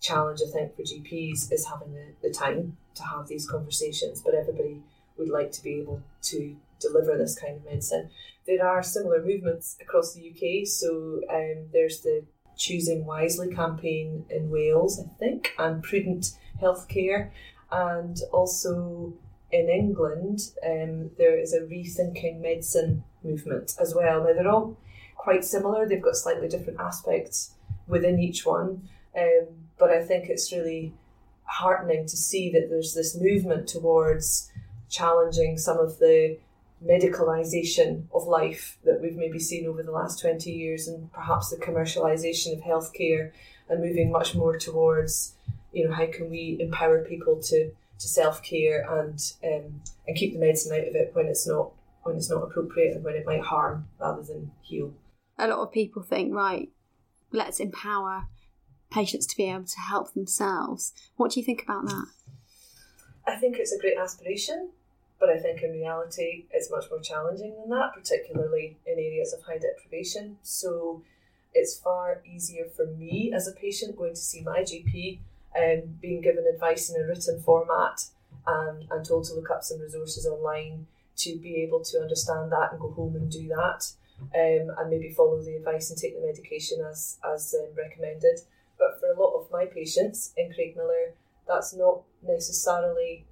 challenge, 0.01 0.41
I 0.45 0.51
think, 0.51 0.75
for 0.75 0.83
GPs 0.83 1.51
is 1.51 1.67
having 1.67 1.93
the, 1.93 2.07
the 2.21 2.33
time 2.33 2.77
to 2.95 3.03
have 3.03 3.27
these 3.27 3.49
conversations, 3.49 4.21
but 4.21 4.35
everybody 4.35 4.81
would 5.17 5.29
like 5.29 5.51
to 5.53 5.63
be 5.63 5.79
able 5.79 6.01
to 6.23 6.55
deliver 6.79 7.17
this 7.17 7.37
kind 7.37 7.57
of 7.57 7.65
medicine. 7.65 8.09
There 8.45 8.67
are 8.67 8.83
similar 8.83 9.23
movements 9.23 9.77
across 9.81 10.13
the 10.13 10.29
UK. 10.29 10.67
So 10.67 11.21
um, 11.33 11.67
there's 11.71 12.01
the 12.01 12.25
Choosing 12.57 13.05
Wisely 13.05 13.53
campaign 13.53 14.25
in 14.29 14.49
Wales, 14.49 14.99
I 14.99 15.07
think, 15.17 15.53
and 15.57 15.81
Prudent 15.81 16.37
Healthcare. 16.61 17.31
And 17.71 18.19
also 18.31 19.13
in 19.53 19.69
England, 19.69 20.51
um, 20.65 21.11
there 21.17 21.37
is 21.37 21.53
a 21.53 21.61
Rethinking 21.61 22.41
Medicine 22.41 23.03
movement 23.23 23.75
as 23.79 23.93
well. 23.93 24.23
Now, 24.23 24.33
they're 24.33 24.47
all 24.47 24.75
quite 25.15 25.45
similar, 25.45 25.87
they've 25.87 26.01
got 26.01 26.15
slightly 26.15 26.47
different 26.49 26.79
aspects 26.79 27.51
within 27.87 28.19
each 28.19 28.45
one. 28.45 28.89
Um, 29.17 29.47
but 29.77 29.91
I 29.91 30.03
think 30.03 30.27
it's 30.27 30.51
really 30.51 30.93
heartening 31.43 32.07
to 32.07 32.17
see 32.17 32.51
that 32.51 32.67
there's 32.69 32.95
this 32.95 33.15
movement 33.15 33.67
towards 33.67 34.51
challenging 34.89 35.57
some 35.57 35.77
of 35.77 35.99
the 35.99 36.37
medicalisation 36.83 38.03
of 38.13 38.27
life 38.27 38.77
that 38.83 38.99
we've 39.01 39.15
maybe 39.15 39.39
seen 39.39 39.67
over 39.67 39.83
the 39.83 39.91
last 39.91 40.19
20 40.19 40.51
years 40.51 40.87
and 40.87 41.11
perhaps 41.13 41.49
the 41.49 41.57
commercialisation 41.57 42.53
of 42.53 42.59
healthcare 42.63 43.31
and 43.69 43.81
moving 43.81 44.11
much 44.11 44.35
more 44.35 44.57
towards 44.57 45.35
you 45.71 45.87
know 45.87 45.93
how 45.93 46.05
can 46.07 46.29
we 46.29 46.57
empower 46.59 47.03
people 47.05 47.41
to 47.41 47.71
to 48.03 48.09
self-care 48.09 48.85
and 48.99 49.19
um, 49.43 49.81
and 50.07 50.15
keep 50.15 50.33
the 50.33 50.39
medicine 50.39 50.73
out 50.73 50.87
of 50.87 50.95
it 50.95 51.11
when 51.13 51.25
it's 51.27 51.47
not 51.47 51.71
when 52.03 52.17
it's 52.17 52.29
not 52.29 52.43
appropriate 52.43 52.93
and 52.93 53.03
when 53.03 53.15
it 53.15 53.25
might 53.25 53.41
harm 53.41 53.87
rather 53.99 54.21
than 54.21 54.51
heal. 54.61 54.93
A 55.39 55.47
lot 55.47 55.59
of 55.59 55.71
people 55.71 56.03
think, 56.03 56.33
right, 56.33 56.69
let's 57.31 57.59
empower 57.59 58.27
patients 58.91 59.25
to 59.27 59.37
be 59.37 59.49
able 59.49 59.63
to 59.63 59.79
help 59.79 60.13
themselves. 60.13 60.93
What 61.15 61.31
do 61.31 61.39
you 61.39 61.45
think 61.45 61.63
about 61.63 61.85
that? 61.85 62.05
I 63.25 63.37
think 63.37 63.55
it's 63.57 63.71
a 63.71 63.79
great 63.79 63.97
aspiration, 63.97 64.71
but 65.17 65.29
I 65.29 65.39
think 65.39 65.63
in 65.63 65.71
reality 65.71 66.45
it's 66.51 66.69
much 66.69 66.85
more 66.91 66.99
challenging 66.99 67.55
than 67.57 67.69
that, 67.69 67.93
particularly 67.95 68.77
in 68.85 68.99
areas 68.99 69.33
of 69.33 69.43
high 69.43 69.57
deprivation. 69.59 70.37
So 70.43 71.03
it's 71.53 71.79
far 71.79 72.21
easier 72.25 72.65
for 72.65 72.85
me 72.85 73.31
as 73.33 73.47
a 73.47 73.53
patient 73.53 73.95
going 73.95 74.13
to 74.13 74.19
see 74.19 74.41
my 74.41 74.59
GP 74.59 75.19
um, 75.57 75.81
being 76.01 76.21
given 76.21 76.45
advice 76.51 76.89
in 76.89 77.01
a 77.01 77.05
written 77.05 77.41
format 77.41 78.05
and, 78.47 78.85
and 78.91 79.05
told 79.05 79.25
to 79.25 79.33
look 79.33 79.49
up 79.49 79.63
some 79.63 79.79
resources 79.79 80.25
online 80.25 80.87
to 81.15 81.37
be 81.37 81.61
able 81.63 81.83
to 81.83 81.99
understand 81.99 82.51
that 82.51 82.71
and 82.71 82.79
go 82.79 82.91
home 82.91 83.15
and 83.15 83.31
do 83.31 83.47
that 83.47 83.91
um, 84.35 84.71
and 84.77 84.89
maybe 84.89 85.09
follow 85.09 85.41
the 85.41 85.55
advice 85.55 85.89
and 85.89 85.99
take 85.99 86.15
the 86.19 86.25
medication 86.25 86.83
as, 86.89 87.19
as 87.33 87.55
um, 87.59 87.69
recommended. 87.77 88.39
But 88.77 88.99
for 88.99 89.11
a 89.11 89.19
lot 89.19 89.33
of 89.33 89.51
my 89.51 89.65
patients 89.65 90.33
in 90.37 90.51
Craigmillar, 90.51 91.13
that's 91.47 91.73
not 91.75 92.01
necessarily 92.21 93.25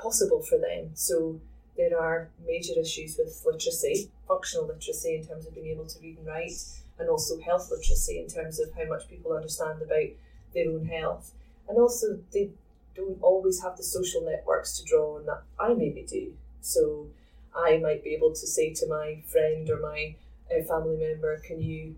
possible 0.00 0.42
for 0.42 0.58
them. 0.58 0.90
So 0.94 1.40
there 1.76 1.98
are 1.98 2.30
major 2.46 2.72
issues 2.78 3.16
with 3.18 3.42
literacy, 3.46 4.10
functional 4.26 4.66
literacy 4.66 5.14
in 5.14 5.26
terms 5.26 5.46
of 5.46 5.54
being 5.54 5.68
able 5.68 5.86
to 5.86 6.00
read 6.00 6.18
and 6.18 6.26
write, 6.26 6.52
and 6.98 7.08
also 7.08 7.40
health 7.40 7.70
literacy 7.70 8.20
in 8.20 8.28
terms 8.28 8.58
of 8.58 8.72
how 8.74 8.84
much 8.86 9.08
people 9.08 9.32
understand 9.32 9.80
about 9.82 10.08
their 10.54 10.70
own 10.70 10.86
health. 10.86 11.32
And 11.68 11.78
also, 11.78 12.18
they 12.32 12.50
don't 12.94 13.18
always 13.22 13.62
have 13.62 13.76
the 13.76 13.82
social 13.82 14.22
networks 14.22 14.78
to 14.78 14.84
draw 14.84 15.16
on 15.16 15.26
that 15.26 15.42
I 15.58 15.74
maybe 15.74 16.04
do. 16.08 16.32
So 16.60 17.06
I 17.54 17.78
might 17.78 18.02
be 18.04 18.14
able 18.14 18.30
to 18.30 18.46
say 18.46 18.72
to 18.74 18.86
my 18.88 19.22
friend 19.26 19.68
or 19.70 19.80
my 19.80 20.16
uh, 20.50 20.62
family 20.64 20.96
member, 20.96 21.38
"Can 21.38 21.60
you 21.60 21.94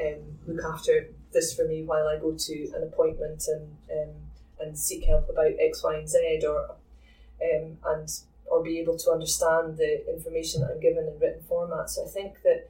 um, 0.00 0.38
look 0.46 0.64
after 0.64 1.08
this 1.32 1.54
for 1.54 1.66
me 1.66 1.82
while 1.82 2.06
I 2.06 2.18
go 2.18 2.32
to 2.32 2.72
an 2.76 2.82
appointment 2.82 3.44
and 3.48 3.76
um, 3.90 4.14
and 4.60 4.78
seek 4.78 5.04
help 5.04 5.28
about 5.28 5.52
X, 5.58 5.82
Y, 5.82 5.96
and 5.96 6.08
Z, 6.08 6.42
or 6.46 6.70
um, 7.42 7.78
and 7.86 8.08
or 8.46 8.62
be 8.62 8.78
able 8.78 8.98
to 8.98 9.10
understand 9.10 9.78
the 9.78 10.08
information 10.12 10.60
that 10.60 10.70
I'm 10.72 10.80
given 10.80 11.06
in 11.08 11.18
written 11.18 11.42
format." 11.42 11.90
So 11.90 12.04
I 12.04 12.08
think 12.08 12.42
that 12.42 12.68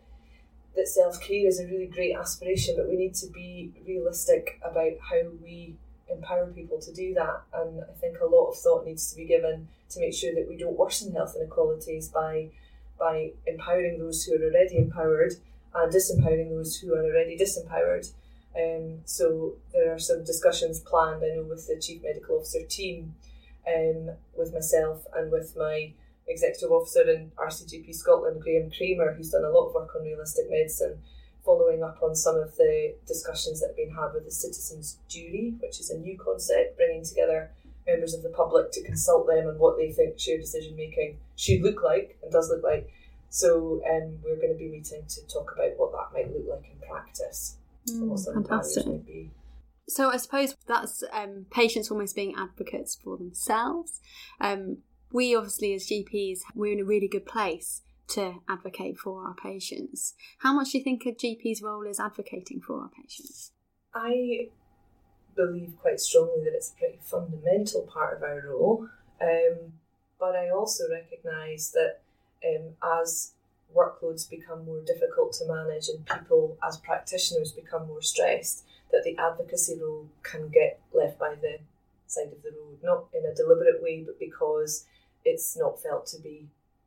that 0.76 0.88
self 0.88 1.20
care 1.20 1.46
is 1.46 1.60
a 1.60 1.66
really 1.66 1.86
great 1.86 2.16
aspiration, 2.16 2.74
but 2.76 2.88
we 2.88 2.96
need 2.96 3.14
to 3.16 3.28
be 3.28 3.72
realistic 3.86 4.60
about 4.62 4.92
how 5.00 5.22
we 5.42 5.76
empower 6.08 6.46
people 6.46 6.80
to 6.80 6.92
do 6.92 7.14
that. 7.14 7.42
And 7.52 7.82
I 7.82 7.92
think 7.99 8.18
a 8.20 8.26
lot 8.26 8.50
of 8.50 8.56
thought 8.56 8.84
needs 8.84 9.11
to 9.11 9.16
be 9.16 9.25
given 9.25 9.68
to 9.90 10.00
make 10.00 10.14
sure 10.14 10.34
that 10.34 10.49
we 10.49 10.56
don't 10.56 10.76
worsen 10.76 11.12
health 11.12 11.34
inequalities 11.37 12.08
by 12.08 12.50
by 12.99 13.32
empowering 13.46 13.99
those 13.99 14.25
who 14.25 14.34
are 14.34 14.44
already 14.44 14.76
empowered 14.76 15.34
and 15.75 15.92
disempowering 15.92 16.50
those 16.50 16.76
who 16.76 16.94
are 16.94 17.04
already 17.04 17.37
disempowered. 17.37 18.12
Um, 18.56 19.00
so 19.04 19.54
there 19.73 19.92
are 19.92 19.99
some 19.99 20.23
discussions 20.23 20.78
planned, 20.78 21.25
I 21.25 21.34
know, 21.34 21.42
with 21.42 21.66
the 21.66 21.76
Chief 21.80 22.02
Medical 22.02 22.37
Officer 22.37 22.62
team, 22.68 23.16
um, 23.66 24.11
with 24.37 24.52
myself 24.52 25.04
and 25.12 25.32
with 25.32 25.56
my 25.56 25.92
Executive 26.26 26.70
Officer 26.70 27.02
in 27.11 27.32
RCGP 27.37 27.94
Scotland, 27.94 28.40
Graham 28.40 28.70
Kramer, 28.70 29.12
who's 29.12 29.30
done 29.30 29.44
a 29.44 29.50
lot 29.50 29.68
of 29.68 29.75
work 29.75 29.94
on 29.96 30.04
realistic 30.04 30.49
medicine, 30.49 30.99
following 31.44 31.82
up 31.82 31.98
on 32.02 32.14
some 32.14 32.36
of 32.36 32.56
the 32.56 32.94
discussions 33.06 33.60
that 33.60 33.68
have 33.68 33.76
been 33.76 33.94
had 33.94 34.12
with 34.14 34.24
the 34.24 34.30
Citizens 34.30 34.98
Jury, 35.08 35.54
which 35.60 35.78
is 35.80 35.90
a 35.90 35.98
new 35.98 36.18
concept, 36.18 36.76
bringing 36.76 37.04
together 37.04 37.50
members 37.86 38.14
of 38.14 38.22
the 38.22 38.30
public 38.30 38.72
to 38.72 38.82
consult 38.82 39.26
them 39.26 39.46
on 39.46 39.58
what 39.58 39.76
they 39.76 39.92
think 39.92 40.18
shared 40.18 40.40
decision 40.40 40.74
making 40.74 41.18
should 41.36 41.60
look 41.60 41.82
like 41.82 42.18
and 42.22 42.32
does 42.32 42.48
look 42.48 42.62
like. 42.62 42.90
So 43.28 43.82
um, 43.90 44.18
we're 44.24 44.36
going 44.36 44.52
to 44.52 44.58
be 44.58 44.68
meeting 44.68 45.04
to 45.06 45.26
talk 45.26 45.52
about 45.54 45.72
what 45.76 45.92
that 45.92 46.14
might 46.14 46.32
look 46.32 46.46
like 46.48 46.70
in 46.70 46.88
practice. 46.88 47.56
Mm, 47.90 48.34
fantastic. 48.34 48.86
So 49.86 50.10
I 50.10 50.16
suppose 50.16 50.56
that's 50.66 51.04
um, 51.12 51.46
patients 51.50 51.90
almost 51.90 52.16
being 52.16 52.34
advocates 52.38 52.96
for 53.02 53.18
themselves. 53.18 54.00
Um, 54.40 54.78
we 55.12 55.36
obviously 55.36 55.74
as 55.74 55.86
GPs, 55.86 56.38
we're 56.54 56.72
in 56.72 56.80
a 56.80 56.84
really 56.84 57.08
good 57.08 57.26
place 57.26 57.82
to 58.08 58.42
advocate 58.49 58.99
for 58.99 59.26
our 59.26 59.34
patients. 59.34 60.14
How 60.38 60.52
much 60.52 60.73
do 60.73 60.78
you 60.78 60.84
think 60.84 61.04
a 61.06 61.12
GP's 61.12 61.62
role 61.62 61.87
is 61.87 61.99
advocating 62.00 62.61
for 62.61 62.80
our 62.80 62.90
patients? 62.90 63.52
I 63.94 64.49
believe 65.34 65.75
quite 65.80 66.00
strongly 66.00 66.44
that 66.44 66.54
it's 66.54 66.73
a 66.73 66.78
pretty 66.78 66.99
fundamental 67.02 67.82
part 67.82 68.16
of 68.16 68.23
our 68.23 68.42
role, 68.49 68.88
um, 69.20 69.73
but 70.18 70.37
I 70.37 70.50
also 70.50 70.84
recognise 70.90 71.73
that 71.73 72.00
um, 72.46 72.75
as 73.00 73.32
workloads 73.75 74.28
become 74.28 74.64
more 74.64 74.80
difficult 74.80 75.32
to 75.32 75.46
manage 75.46 75.88
and 75.88 76.06
people 76.06 76.56
as 76.66 76.78
practitioners 76.78 77.52
become 77.52 77.88
more 77.88 78.02
stressed, 78.02 78.64
that 78.92 79.02
the 79.04 79.16
advocacy 79.18 79.78
role 79.80 80.08
can 80.23 80.49
get 80.49 80.80
left 80.92 81.18
by 81.18 81.34
the 81.40 81.58
side 82.06 82.32
of 82.32 82.42
the 82.42 82.50
road, 82.50 82.78
not 82.82 83.06
in 83.12 83.25
a 83.25 83.34
deliberate 83.34 83.82
way, 83.82 84.02
but 84.04 84.18
because 84.18 84.87
it's 85.25 85.56
not 85.56 85.82
felt 85.82 86.06
to 86.06 86.20
be 86.20 86.46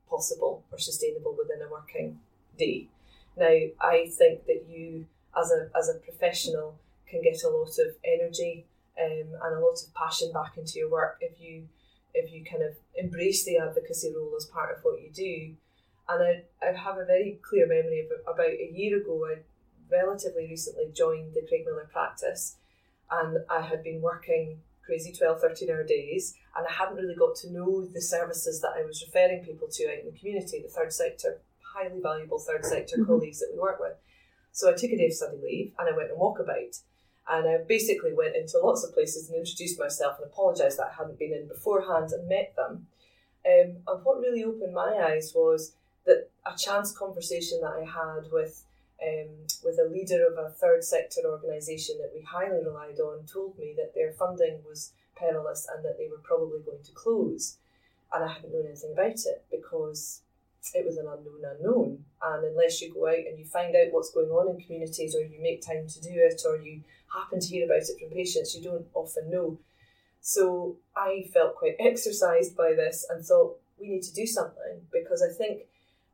possible 0.09 0.63
or 0.71 0.79
sustainable 0.79 1.35
within 1.37 1.61
a 1.61 1.71
working 1.71 2.19
day. 2.57 2.87
Now, 3.35 3.55
I 3.79 4.09
think 4.17 4.45
that 4.45 4.65
you, 4.69 5.05
as 5.39 5.51
a 5.51 5.69
as 5.77 5.89
a 5.89 5.99
professional, 5.99 6.79
can 7.07 7.21
get 7.21 7.43
a 7.43 7.49
lot 7.49 7.69
of 7.79 7.95
energy 8.03 8.65
um, 8.99 9.27
and 9.43 9.55
a 9.55 9.59
lot 9.59 9.81
of 9.81 9.93
passion 9.93 10.31
back 10.31 10.57
into 10.57 10.79
your 10.79 10.89
work 10.89 11.17
if 11.21 11.39
you 11.39 11.67
if 12.13 12.31
you 12.31 12.43
kind 12.43 12.63
of 12.63 12.73
embrace 12.95 13.45
the 13.45 13.57
advocacy 13.57 14.11
role 14.15 14.33
as 14.35 14.45
part 14.45 14.75
of 14.75 14.83
what 14.83 15.01
you 15.01 15.09
do. 15.11 15.53
And 16.09 16.23
I, 16.23 16.65
I 16.65 16.71
have 16.71 16.97
a 16.97 17.05
very 17.05 17.39
clear 17.47 17.67
memory 17.67 17.99
of 17.99 18.33
about 18.33 18.49
a 18.49 18.71
year 18.73 18.97
ago, 18.97 19.27
I 19.27 19.39
relatively 19.91 20.47
recently 20.47 20.89
joined 20.93 21.33
the 21.33 21.41
Craigmillar 21.41 21.89
practice 21.91 22.55
and 23.11 23.37
I 23.49 23.61
had 23.61 23.83
been 23.83 24.01
working 24.01 24.59
crazy 24.87 25.11
12, 25.11 25.41
13 25.41 25.69
hour 25.69 25.83
days, 25.83 26.33
and 26.55 26.65
I 26.65 26.71
hadn't 26.71 26.95
really 26.95 27.13
got 27.13 27.35
to 27.37 27.51
know 27.51 27.85
the 27.85 28.01
services 28.01 28.61
that 28.61 28.71
I 28.75 28.85
was 28.85 29.03
referring 29.05 29.43
people 29.43 29.67
to 29.69 29.87
out 29.87 29.99
in 29.99 30.05
the 30.05 30.17
community, 30.17 30.63
the 30.63 30.69
third 30.69 30.93
sector, 30.93 31.41
highly 31.61 31.99
valuable 32.01 32.39
third 32.39 32.65
sector 32.65 32.95
mm-hmm. 32.95 33.05
colleagues 33.05 33.39
that 33.39 33.51
we 33.53 33.59
work 33.59 33.79
with. 33.79 33.93
So 34.53 34.71
I 34.71 34.73
took 34.73 34.91
a 34.91 34.97
day 34.97 35.07
of 35.07 35.13
study 35.13 35.37
leave 35.43 35.73
and 35.77 35.87
I 35.87 35.95
went 35.95 36.09
and 36.09 36.19
walkabout. 36.19 36.81
And 37.29 37.47
I 37.47 37.57
basically 37.67 38.13
went 38.13 38.37
into 38.37 38.57
lots 38.57 38.85
of 38.85 38.93
places 38.93 39.29
and 39.29 39.37
introduced 39.37 39.77
myself 39.77 40.17
and 40.17 40.31
apologised 40.31 40.79
that 40.79 40.91
I 40.93 40.95
hadn't 40.97 41.19
been 41.19 41.33
in 41.33 41.47
beforehand 41.47 42.11
and 42.11 42.27
met 42.27 42.55
them. 42.55 42.87
Um, 43.45 43.77
and 43.85 44.03
what 44.03 44.19
really 44.19 44.45
opened 44.45 44.73
my 44.73 44.95
eyes 45.09 45.33
was 45.35 45.73
that 46.05 46.29
a 46.45 46.57
chance 46.57 46.91
conversation 46.91 47.59
that 47.61 47.73
I 47.73 47.83
had 47.83 48.31
with 48.31 48.63
um, 49.03 49.29
with 49.63 49.77
a 49.79 49.89
leader 49.89 50.25
of 50.25 50.37
a 50.37 50.49
third 50.49 50.83
sector 50.83 51.21
organisation 51.25 51.97
that 51.99 52.11
we 52.15 52.21
highly 52.21 52.63
relied 52.63 52.99
on 52.99 53.25
told 53.25 53.57
me 53.57 53.73
that 53.77 53.93
their 53.93 54.11
funding 54.11 54.59
was 54.67 54.93
perilous 55.15 55.67
and 55.73 55.83
that 55.85 55.97
they 55.97 56.07
were 56.07 56.21
probably 56.23 56.59
going 56.65 56.83
to 56.83 56.91
close. 56.93 57.57
And 58.13 58.23
I 58.23 58.33
hadn't 58.33 58.53
known 58.53 58.65
anything 58.65 58.93
about 58.93 59.25
it 59.25 59.45
because 59.51 60.21
it 60.73 60.85
was 60.85 60.97
an 60.97 61.07
unknown 61.07 61.43
unknown. 61.43 62.03
And 62.21 62.45
unless 62.45 62.81
you 62.81 62.93
go 62.93 63.07
out 63.07 63.27
and 63.27 63.37
you 63.37 63.45
find 63.45 63.75
out 63.75 63.91
what's 63.91 64.11
going 64.11 64.29
on 64.29 64.49
in 64.49 64.61
communities 64.61 65.15
or 65.15 65.21
you 65.21 65.41
make 65.41 65.65
time 65.65 65.87
to 65.87 66.01
do 66.01 66.11
it 66.13 66.41
or 66.45 66.57
you 66.57 66.81
happen 67.13 67.39
to 67.39 67.47
hear 67.47 67.65
about 67.65 67.77
it 67.77 67.99
from 67.99 68.09
patients, 68.09 68.55
you 68.55 68.63
don't 68.63 68.87
often 68.93 69.29
know. 69.29 69.57
So 70.21 70.77
I 70.95 71.29
felt 71.33 71.55
quite 71.55 71.75
exercised 71.79 72.55
by 72.55 72.73
this 72.73 73.05
and 73.09 73.23
thought 73.23 73.57
we 73.79 73.89
need 73.89 74.03
to 74.03 74.13
do 74.13 74.25
something 74.25 74.81
because 74.91 75.21
I 75.21 75.31
think 75.31 75.63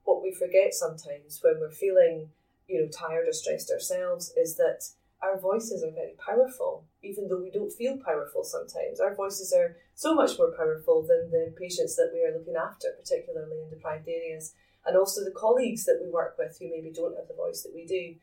what 0.03 0.21
we 0.21 0.33
forget 0.33 0.73
sometimes 0.73 1.39
when 1.41 1.59
we're 1.59 1.71
feeling 1.71 2.29
you 2.67 2.81
know, 2.81 2.87
tired 2.87 3.27
or 3.27 3.33
stressed 3.33 3.71
ourselves 3.71 4.33
is 4.37 4.55
that 4.57 4.83
our 5.21 5.39
voices 5.39 5.83
are 5.83 5.91
very 5.91 6.13
powerful, 6.19 6.85
even 7.01 7.27
though 7.27 7.39
we 7.41 7.49
don't 7.49 7.71
feel 7.71 7.97
powerful 7.97 8.43
sometimes. 8.43 8.99
Our 8.99 9.15
voices 9.15 9.53
are 9.53 9.77
so 9.95 10.13
much 10.13 10.37
more 10.37 10.51
powerful 10.51 11.01
than 11.01 11.31
the 11.31 11.53
patients 11.57 11.95
that 11.95 12.11
we 12.13 12.23
are 12.25 12.37
looking 12.37 12.55
after, 12.55 12.89
particularly 12.99 13.61
in 13.61 13.69
deprived 13.69 14.07
areas, 14.07 14.53
and 14.85 14.97
also 14.97 15.23
the 15.23 15.31
colleagues 15.31 15.85
that 15.85 16.01
we 16.03 16.11
work 16.11 16.35
with 16.37 16.57
who 16.59 16.69
maybe 16.69 16.91
don't 16.91 17.15
have 17.15 17.29
the 17.29 17.33
voice 17.33 17.63
that 17.63 17.73
we 17.73 17.85
do. 17.85 18.15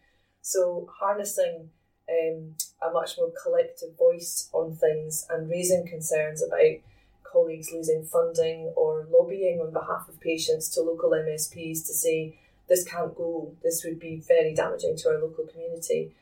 So, 0.42 0.90
harnessing 1.00 1.70
um, 2.10 2.54
a 2.82 2.92
much 2.92 3.16
more 3.16 3.32
collective 3.42 3.96
voice 3.96 4.50
on 4.52 4.76
things 4.76 5.26
and 5.30 5.48
raising 5.48 5.86
concerns 5.86 6.42
about 6.42 6.80
colleagues 7.22 7.72
losing 7.72 8.04
funding 8.04 8.72
or 8.76 9.06
lobbying 9.10 9.60
on 9.60 9.72
behalf 9.72 10.08
of 10.08 10.20
patients 10.20 10.68
to 10.70 10.82
local 10.82 11.10
MSPs 11.10 11.86
to 11.86 11.94
say, 11.94 12.38
this 12.70 12.84
can't 12.84 13.14
go, 13.16 13.52
this 13.64 13.84
would 13.84 13.98
be 13.98 14.22
very 14.26 14.54
damaging 14.54 14.96
to 14.96 15.08
our 15.10 15.18
local 15.18 15.44
community, 15.44 16.14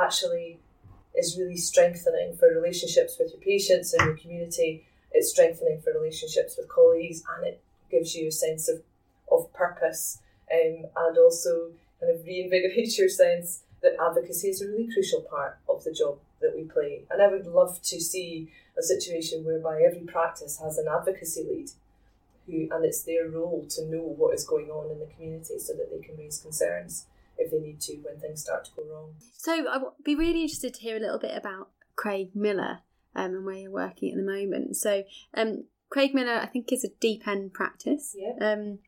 actually 0.00 0.60
is 1.14 1.36
really 1.36 1.56
strengthening 1.56 2.36
for 2.36 2.48
relationships 2.48 3.16
with 3.18 3.32
your 3.32 3.40
patients 3.40 3.92
and 3.92 4.06
your 4.06 4.16
community. 4.16 4.86
It's 5.10 5.30
strengthening 5.30 5.80
for 5.80 5.92
relationships 5.92 6.56
with 6.56 6.68
colleagues 6.68 7.24
and 7.36 7.46
it 7.48 7.60
gives 7.90 8.14
you 8.14 8.28
a 8.28 8.32
sense 8.32 8.68
of, 8.68 8.82
of 9.30 9.52
purpose 9.52 10.20
um, 10.52 10.84
and 10.96 11.18
also 11.18 11.72
kind 12.00 12.14
of 12.14 12.24
reinvigorates 12.24 12.96
your 12.98 13.08
sense 13.08 13.64
that 13.82 13.96
advocacy 14.00 14.48
is 14.48 14.62
a 14.62 14.68
really 14.68 14.88
crucial 14.92 15.22
part 15.22 15.58
of 15.68 15.82
the 15.82 15.92
job 15.92 16.18
that 16.40 16.54
we 16.54 16.62
play. 16.62 17.02
And 17.10 17.20
I 17.20 17.26
would 17.26 17.46
love 17.46 17.82
to 17.82 18.00
see 18.00 18.52
a 18.78 18.82
situation 18.82 19.44
whereby 19.44 19.82
every 19.84 20.06
practice 20.06 20.60
has 20.62 20.78
an 20.78 20.86
advocacy 20.88 21.42
lead 21.42 21.70
who, 22.48 22.68
and 22.74 22.84
it's 22.84 23.02
their 23.02 23.28
role 23.28 23.66
to 23.70 23.84
know 23.86 24.02
what 24.02 24.34
is 24.34 24.44
going 24.44 24.70
on 24.70 24.90
in 24.90 24.98
the 24.98 25.06
community 25.14 25.58
so 25.58 25.74
that 25.74 25.90
they 25.90 26.04
can 26.04 26.16
raise 26.16 26.40
concerns 26.40 27.06
if 27.36 27.50
they 27.50 27.58
need 27.58 27.80
to 27.82 27.96
when 27.98 28.18
things 28.18 28.42
start 28.42 28.64
to 28.64 28.70
go 28.76 28.82
wrong. 28.90 29.14
So 29.36 29.52
I'd 29.52 29.82
be 30.04 30.14
really 30.14 30.42
interested 30.42 30.74
to 30.74 30.80
hear 30.80 30.96
a 30.96 31.00
little 31.00 31.18
bit 31.18 31.36
about 31.36 31.70
Craigmillar 31.96 32.78
um, 33.14 33.34
and 33.34 33.44
where 33.44 33.56
you're 33.56 33.70
working 33.70 34.10
at 34.10 34.16
the 34.16 34.22
moment. 34.22 34.76
So 34.76 35.04
um, 35.34 35.64
Craigmillar, 35.94 36.40
I 36.40 36.46
think, 36.46 36.72
is 36.72 36.84
a 36.84 36.88
deep 37.00 37.26
end 37.26 37.52
practice. 37.52 38.16
Yeah. 38.16 38.32
Um, 38.40 38.78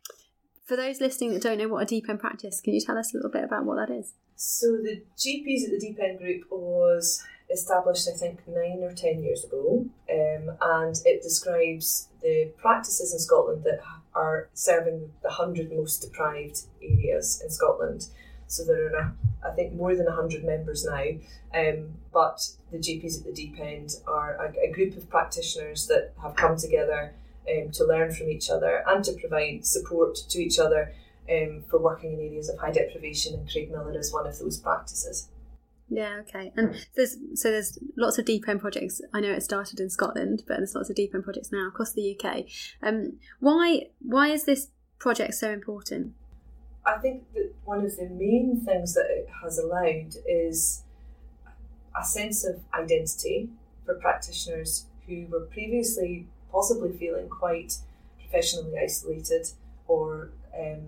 for 0.71 0.77
those 0.77 1.01
listening 1.01 1.33
that 1.33 1.43
don't 1.43 1.59
know 1.59 1.67
what 1.67 1.83
a 1.83 1.85
deep 1.85 2.09
end 2.09 2.21
practice, 2.21 2.61
can 2.61 2.73
you 2.73 2.81
tell 2.81 2.97
us 2.97 3.13
a 3.13 3.17
little 3.17 3.29
bit 3.29 3.43
about 3.43 3.65
what 3.65 3.75
that 3.75 3.93
is? 3.93 4.15
So 4.37 4.69
the 4.77 5.03
GPs 5.19 5.65
at 5.65 5.71
the 5.73 5.81
Deep 5.81 5.99
End 5.99 6.21
Group 6.21 6.45
was 6.49 7.21
established, 7.53 8.09
I 8.09 8.17
think, 8.17 8.47
nine 8.47 8.79
or 8.81 8.93
ten 8.93 9.21
years 9.21 9.43
ago, 9.43 9.87
um, 10.09 10.57
and 10.61 10.95
it 11.05 11.25
describes 11.25 12.07
the 12.23 12.53
practices 12.57 13.13
in 13.13 13.19
Scotland 13.19 13.65
that 13.65 13.81
are 14.15 14.49
serving 14.55 15.11
the 15.25 15.31
hundred 15.31 15.73
most 15.73 16.03
deprived 16.03 16.61
areas 16.81 17.43
in 17.43 17.51
Scotland. 17.51 18.07
So 18.47 18.65
there 18.65 18.95
are, 18.97 19.17
I 19.45 19.51
think, 19.51 19.73
more 19.75 19.97
than 19.97 20.07
hundred 20.07 20.45
members 20.45 20.85
now, 20.85 21.05
um, 21.53 21.95
but 22.13 22.39
the 22.71 22.79
GPs 22.79 23.19
at 23.19 23.25
the 23.25 23.33
Deep 23.33 23.59
End 23.59 23.91
are 24.07 24.37
a, 24.37 24.69
a 24.69 24.73
group 24.73 24.97
of 24.97 25.11
practitioners 25.11 25.89
that 25.89 26.13
have 26.23 26.37
come 26.37 26.57
together 26.57 27.13
um, 27.49 27.71
to 27.73 27.85
learn 27.85 28.13
from 28.13 28.29
each 28.29 28.51
other 28.51 28.83
and 28.87 29.05
to 29.05 29.13
provide 29.13 29.65
support 29.65 30.17
to 30.29 30.39
each 30.39 30.59
other 30.59 30.93
um, 31.31 31.65
for 31.69 31.79
working 31.79 32.13
in 32.13 32.21
areas 32.21 32.49
of 32.49 32.59
high 32.59 32.73
deprivation, 32.73 33.35
and 33.35 33.49
Craigmillar 33.49 33.97
is 33.97 34.13
one 34.13 34.27
of 34.27 34.39
those 34.39 34.59
practices. 34.59 35.29
Yeah, 35.89 36.21
okay. 36.21 36.53
And 36.57 36.87
there's 36.95 37.17
so 37.35 37.51
there's 37.51 37.77
lots 37.97 38.19
of 38.19 38.25
deep 38.25 38.49
end 38.49 38.61
projects. 38.61 39.01
I 39.13 39.21
know 39.21 39.33
it 39.33 39.43
started 39.43 39.81
in 39.81 39.91
Scotland, 39.91 40.45
but 40.47 40.59
there's 40.59 40.75
lots 40.75 40.89
of 40.89 40.97
deep 40.97 41.15
end 41.15 41.25
projects 41.25 41.51
now 41.51 41.67
across 41.67 41.93
the 41.93 42.17
UK. 42.17 42.45
Um, 42.81 43.19
why 43.41 43.89
why 44.01 44.29
is 44.29 44.45
this 44.45 44.69
project 44.99 45.35
so 45.35 45.51
important? 45.51 46.15
I 46.87 46.99
think 46.99 47.25
that 47.35 47.53
one 47.65 47.85
of 47.85 47.97
the 47.97 48.09
main 48.09 48.63
things 48.65 48.95
that 48.95 49.07
it 49.11 49.29
has 49.43 49.59
allowed 49.59 50.15
is 50.27 50.85
a 52.01 52.05
sense 52.05 52.45
of 52.45 52.61
identity 52.73 53.51
for 53.85 53.95
practitioners 53.95 54.87
who 55.07 55.27
were 55.29 55.41
previously 55.41 56.29
possibly 56.51 56.93
feeling 56.97 57.29
quite 57.29 57.79
professionally 58.19 58.79
isolated 58.79 59.49
or 59.89 60.31
um, 60.59 60.83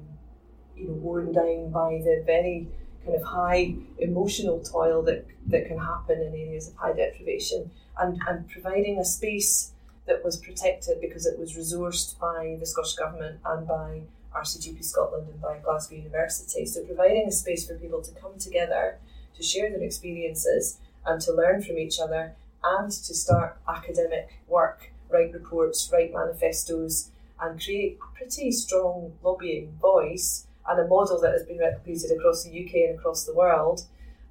you 0.77 0.89
know 0.89 0.95
worn 0.95 1.33
down 1.33 1.71
by 1.71 2.01
the 2.05 2.23
very 2.25 2.69
kind 3.05 3.17
of 3.17 3.23
high 3.23 3.75
emotional 3.99 4.61
toil 4.61 5.03
that 5.03 5.27
that 5.47 5.67
can 5.67 5.79
happen 5.79 6.21
in 6.21 6.35
areas 6.35 6.69
of 6.69 6.77
high 6.77 6.93
deprivation 6.93 7.71
and, 7.99 8.21
and 8.29 8.49
providing 8.49 8.99
a 8.99 9.05
space 9.05 9.73
that 10.07 10.25
was 10.25 10.37
protected 10.37 11.01
because 11.01 11.27
it 11.27 11.39
was 11.39 11.55
resourced 11.55 12.19
by 12.19 12.57
the 12.59 12.67
Scottish 12.67 12.95
Government 12.95 13.39
and 13.45 13.67
by 13.67 14.03
RCGP 14.35 14.83
Scotland 14.85 15.29
and 15.31 15.41
by 15.41 15.59
Glasgow 15.59 15.97
University. 15.97 16.67
So 16.67 16.85
providing 16.85 17.29
a 17.29 17.33
space 17.33 17.67
for 17.67 17.75
people 17.75 18.03
to 18.03 18.13
come 18.21 18.39
together 18.39 18.99
to 19.37 19.43
share 19.43 19.71
their 19.71 19.83
experiences 19.83 20.79
and 21.05 21.21
to 21.23 21.33
learn 21.33 21.63
from 21.63 21.79
each 21.79 21.99
other 22.01 22.35
and 22.65 22.91
to 22.91 23.15
start 23.15 23.59
academic 23.69 24.41
work, 24.49 24.92
write 25.13 25.33
reports, 25.33 25.91
write 25.93 26.13
manifestos 26.13 27.11
and 27.41 27.63
create 27.63 27.99
a 28.03 28.17
pretty 28.17 28.51
strong 28.53 29.13
lobbying 29.23 29.73
voice 29.81 30.47
and 30.69 30.81
a 30.81 30.87
model 30.87 31.21
that 31.21 31.33
has 31.33 31.45
been 31.45 31.59
replicated 31.59 32.17
across 32.17 32.45
the 32.45 32.51
UK 32.51 32.75
and 32.89 32.99
across 32.99 33.25
the 33.25 33.35
world, 33.35 33.83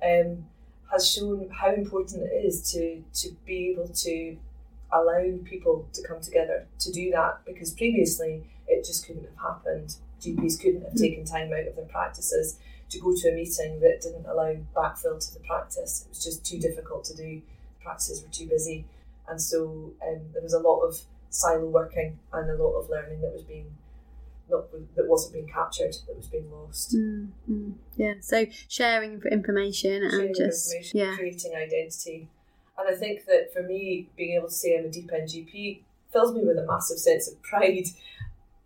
um, 0.03 0.45
has 0.91 1.09
shown 1.09 1.49
how 1.49 1.73
important 1.73 2.23
it 2.23 2.45
is 2.45 2.71
to, 2.71 3.03
to 3.13 3.35
be 3.45 3.69
able 3.69 3.87
to 3.89 4.37
allow 4.91 5.23
people 5.45 5.87
to 5.93 6.05
come 6.05 6.21
together 6.21 6.67
to 6.79 6.91
do 6.91 7.11
that 7.11 7.39
because 7.45 7.73
previously 7.73 8.43
it 8.67 8.85
just 8.85 9.05
couldn't 9.05 9.23
have 9.23 9.55
happened. 9.55 9.95
GPs 10.21 10.59
couldn't 10.59 10.83
have 10.83 10.91
hmm. 10.91 11.01
taken 11.01 11.25
time 11.25 11.51
out 11.53 11.67
of 11.67 11.75
their 11.75 11.85
practices 11.85 12.57
to 12.89 12.99
go 12.99 13.13
to 13.15 13.29
a 13.29 13.33
meeting 13.33 13.79
that 13.79 14.01
didn't 14.01 14.25
allow 14.25 14.55
backfill 14.75 15.25
to 15.25 15.33
the 15.33 15.39
practice. 15.45 16.03
It 16.05 16.09
was 16.09 16.23
just 16.23 16.45
too 16.45 16.59
difficult 16.59 17.05
to 17.05 17.15
do. 17.15 17.41
The 17.41 17.83
practices 17.83 18.21
were 18.21 18.31
too 18.31 18.47
busy. 18.47 18.85
And 19.27 19.41
so 19.41 19.93
um, 20.05 20.21
there 20.33 20.41
was 20.41 20.53
a 20.53 20.59
lot 20.59 20.81
of 20.81 20.97
silo 21.29 21.67
working 21.67 22.19
and 22.33 22.49
a 22.49 22.61
lot 22.61 22.73
of 22.73 22.89
learning 22.89 23.21
that 23.21 23.31
was 23.31 23.43
being 23.43 23.75
not 24.49 24.65
that 24.95 25.07
wasn't 25.07 25.33
being 25.33 25.47
captured, 25.47 25.95
that 26.07 26.17
was 26.17 26.27
being 26.27 26.51
lost. 26.51 26.93
Mm, 26.93 27.29
mm, 27.49 27.73
yeah, 27.95 28.15
so 28.19 28.45
sharing 28.67 29.21
information 29.31 30.01
sharing 30.09 30.27
and 30.27 30.35
just 30.35 30.73
information, 30.73 30.99
yeah, 30.99 31.15
creating 31.15 31.55
identity. 31.55 32.27
And 32.77 32.89
I 32.89 32.97
think 32.97 33.25
that 33.25 33.53
for 33.53 33.63
me, 33.63 34.09
being 34.17 34.35
able 34.35 34.49
to 34.49 34.53
say 34.53 34.77
I'm 34.77 34.85
a 34.85 34.89
deep 34.89 35.09
end 35.13 35.29
GP 35.29 35.81
fills 36.11 36.35
me 36.35 36.43
with 36.43 36.57
a 36.57 36.65
massive 36.65 36.99
sense 36.99 37.29
of 37.29 37.41
pride. 37.41 37.87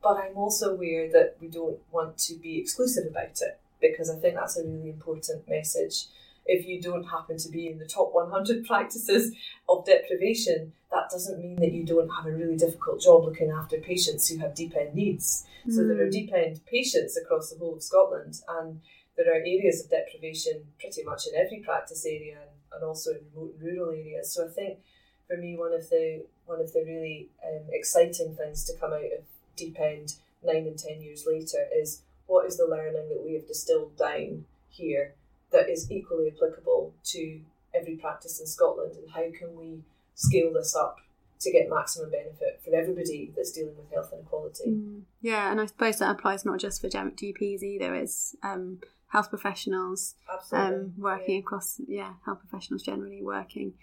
But 0.02 0.18
I'm 0.18 0.38
also 0.38 0.74
aware 0.74 1.12
that 1.12 1.38
we 1.42 1.48
don't 1.48 1.80
want 1.92 2.18
to 2.20 2.36
be 2.36 2.60
exclusive 2.60 3.08
about 3.08 3.42
it 3.42 3.60
because 3.82 4.10
I 4.10 4.16
think 4.18 4.36
that's 4.36 4.58
a 4.58 4.64
really 4.64 4.90
important 4.90 5.48
message. 5.50 6.06
If 6.46 6.68
you 6.68 6.82
don't 6.82 7.06
happen 7.06 7.38
to 7.38 7.50
be 7.50 7.68
in 7.68 7.80
the 7.80 7.86
top 7.86 8.14
100 8.14 8.66
practices 8.66 9.36
of 9.68 9.86
deprivation, 9.86 10.74
that 10.92 11.10
doesn't 11.10 11.42
mean 11.42 11.56
that 11.58 11.72
you 11.72 11.84
don't 11.84 12.10
have 12.10 12.26
a 12.26 12.32
really 12.32 12.56
difficult 12.56 13.02
job 13.02 13.26
looking 13.26 13.52
after 13.52 13.78
patients 13.78 14.30
who 14.30 14.38
have 14.40 14.54
deep 14.54 14.76
end 14.76 14.94
needs. 14.94 15.46
So 15.70 15.84
there 15.88 16.00
are 16.02 16.06
hmm. 16.06 16.12
deep 16.12 16.32
end 16.34 16.62
patients 16.68 17.18
across 17.18 17.50
the 17.50 17.58
whole 17.58 17.76
of 17.76 17.84
Scotland, 17.84 18.40
and 18.48 18.82
there 19.18 19.32
are 19.32 19.38
areas 19.38 19.84
of 19.84 19.90
deprivation 19.90 20.66
pretty 20.80 21.04
much 21.04 21.26
in 21.28 21.34
every 21.36 21.60
practice 21.60 22.06
area 22.06 22.38
and, 22.40 22.52
and 22.74 22.84
also 22.84 23.12
in 23.12 23.22
remote 23.34 23.56
and 23.60 23.64
rural 23.64 23.90
areas. 23.92 24.32
So 24.32 24.46
I 24.46 24.50
think 24.50 24.80
for 25.28 25.38
me, 25.38 25.58
one 25.58 25.74
of 25.74 25.90
the 25.90 26.26
one 26.46 26.62
of 26.62 26.72
the 26.74 26.84
really 26.86 27.30
um, 27.44 27.64
exciting 27.72 28.36
things 28.36 28.64
to 28.66 28.78
come 28.78 28.94
out 28.94 29.00
of 29.00 29.26
deep 29.56 29.80
end 29.80 30.16
nine 30.44 30.68
and 30.68 30.78
ten 30.78 31.02
years 31.02 31.26
later 31.26 31.66
is 31.76 32.02
what 32.28 32.46
is 32.46 32.58
the 32.58 32.68
learning 32.68 33.10
that 33.10 33.24
we 33.26 33.34
have 33.34 33.48
distilled 33.48 33.98
down 33.98 34.46
here 34.70 35.14
that 35.52 35.70
is 35.70 35.92
equally 35.92 36.32
applicable 36.36 36.94
to 37.04 37.42
every 37.74 37.96
practice 37.96 38.40
in 38.40 38.48
Scotland, 38.48 38.96
and 38.96 39.10
how 39.12 39.38
can 39.38 39.56
we 39.56 39.84
scale 40.16 40.54
this 40.54 40.76
up 40.76 40.98
to 41.40 41.52
get 41.52 41.70
maximum 41.70 42.10
benefit 42.10 42.62
for 42.64 42.74
everybody 42.76 43.32
that's 43.36 43.52
dealing 43.52 43.76
with 43.78 43.92
health 43.92 44.12
inequality. 44.14 44.70
Mm, 44.70 45.02
yeah, 45.22 45.52
and 45.52 45.60
I 45.60 45.66
suppose 45.66 46.00
that 46.00 46.12
applies 46.12 46.46
not 46.46 46.60
just 46.60 46.82
for 46.82 46.88
GPs 46.88 47.62
either. 47.62 47.94
It's 47.94 48.36
um, 48.44 48.80
health 49.08 49.30
professionals 49.30 50.16
um, 50.52 50.94
working 50.98 51.36
yeah. 51.36 51.40
across, 51.40 51.82
yeah, 51.88 52.14
health 52.26 52.40
professionals 52.40 52.84
generally 52.84 53.22
working 53.22 53.74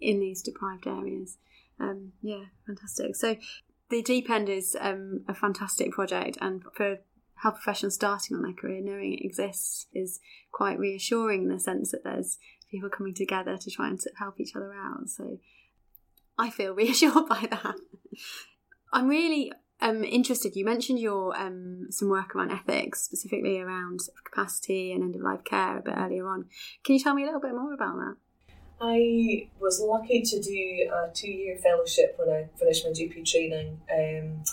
in 0.00 0.20
these 0.20 0.42
deprived 0.42 0.86
areas. 0.86 1.38
Um, 1.78 2.12
yeah, 2.22 2.44
fantastic. 2.66 3.16
So 3.16 3.36
the 3.90 4.02
Deep 4.02 4.30
End 4.30 4.48
is 4.48 4.76
um, 4.80 5.22
a 5.28 5.34
fantastic 5.34 5.92
project, 5.92 6.38
and 6.40 6.62
for 6.74 6.98
health 7.42 7.56
professionals 7.56 7.94
starting 7.94 8.36
on 8.36 8.42
their 8.42 8.52
career, 8.52 8.80
knowing 8.80 9.14
it 9.14 9.24
exists 9.24 9.86
is 9.92 10.20
quite 10.52 10.78
reassuring 10.78 11.42
in 11.42 11.48
the 11.48 11.58
sense 11.58 11.90
that 11.90 12.04
there's 12.04 12.38
people 12.70 12.88
coming 12.88 13.14
together 13.14 13.56
to 13.56 13.70
try 13.70 13.88
and 13.88 14.00
help 14.18 14.40
each 14.40 14.54
other 14.54 14.72
out. 14.72 15.08
So 15.08 15.38
I 16.38 16.50
feel 16.50 16.74
reassured 16.74 17.28
by 17.28 17.48
that. 17.50 17.74
I'm 18.92 19.08
really 19.08 19.52
um, 19.80 20.04
interested. 20.04 20.54
You 20.54 20.64
mentioned 20.64 21.00
your 21.00 21.36
um, 21.36 21.88
some 21.90 22.08
work 22.08 22.36
around 22.36 22.52
ethics, 22.52 23.02
specifically 23.02 23.58
around 23.58 24.00
capacity 24.24 24.92
and 24.92 25.02
end 25.02 25.16
of 25.16 25.22
life 25.22 25.42
care 25.44 25.78
a 25.78 25.82
bit 25.82 25.94
earlier 25.96 26.28
on. 26.28 26.46
Can 26.84 26.94
you 26.94 27.00
tell 27.00 27.14
me 27.14 27.22
a 27.22 27.26
little 27.26 27.40
bit 27.40 27.52
more 27.52 27.74
about 27.74 27.96
that? 27.96 28.16
I 28.80 29.48
was 29.60 29.80
lucky 29.80 30.22
to 30.22 30.40
do 30.40 30.90
a 30.92 31.12
two 31.12 31.30
year 31.30 31.56
fellowship 31.56 32.14
when 32.18 32.28
I 32.28 32.48
finished 32.56 32.84
my 32.84 32.90
GP 32.90 33.28
training. 33.28 33.80
Um, 33.92 34.44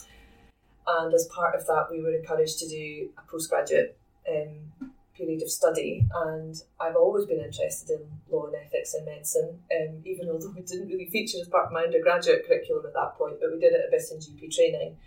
and 0.97 1.13
as 1.13 1.27
part 1.27 1.55
of 1.55 1.65
that, 1.67 1.87
we 1.91 2.01
were 2.01 2.13
encouraged 2.13 2.59
to 2.59 2.67
do 2.67 3.09
a 3.17 3.21
postgraduate 3.29 3.97
um, 4.29 4.91
period 5.15 5.41
of 5.41 5.49
study, 5.49 6.05
and 6.13 6.55
I've 6.79 6.95
always 6.95 7.25
been 7.25 7.41
interested 7.41 7.99
in 7.99 8.07
law 8.31 8.47
and 8.47 8.55
ethics 8.55 8.95
in 8.95 9.05
medicine, 9.05 9.59
um, 9.75 10.01
even 10.05 10.29
although 10.29 10.53
it 10.57 10.67
didn't 10.67 10.87
really 10.87 11.09
feature 11.09 11.37
as 11.41 11.47
part 11.47 11.67
of 11.67 11.71
my 11.73 11.83
undergraduate 11.83 12.47
curriculum 12.47 12.85
at 12.85 12.93
that 12.93 13.17
point, 13.17 13.37
but 13.39 13.51
we 13.51 13.59
did 13.59 13.73
it 13.73 13.85
a 13.87 13.91
bit 13.91 14.01
in 14.11 14.17
GP 14.19 14.55
training. 14.55 14.97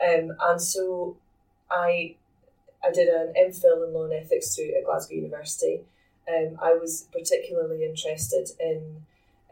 Um, 0.00 0.36
and 0.40 0.60
so 0.60 1.16
I 1.70 2.16
I 2.84 2.92
did 2.92 3.08
an 3.08 3.34
MPhil 3.36 3.86
in 3.86 3.92
law 3.92 4.04
and 4.04 4.12
ethics 4.12 4.54
through 4.54 4.76
at 4.76 4.84
Glasgow 4.84 5.16
University. 5.16 5.80
Um, 6.28 6.58
I 6.62 6.74
was 6.74 7.08
particularly 7.12 7.84
interested 7.84 8.50
in, 8.60 9.04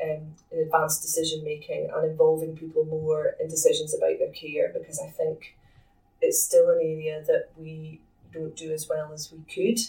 um, 0.02 0.34
in 0.52 0.60
advanced 0.60 1.02
decision 1.02 1.44
making 1.44 1.88
and 1.94 2.10
involving 2.10 2.56
people 2.56 2.84
more 2.84 3.34
in 3.40 3.48
decisions 3.48 3.94
about 3.94 4.18
their 4.18 4.32
care 4.32 4.72
because 4.72 5.00
I 5.00 5.08
think 5.08 5.56
it's 6.20 6.42
still 6.42 6.70
an 6.70 6.80
area 6.82 7.22
that 7.26 7.48
we 7.56 8.00
don't 8.32 8.56
do 8.56 8.72
as 8.72 8.88
well 8.88 9.12
as 9.12 9.32
we 9.32 9.38
could 9.52 9.80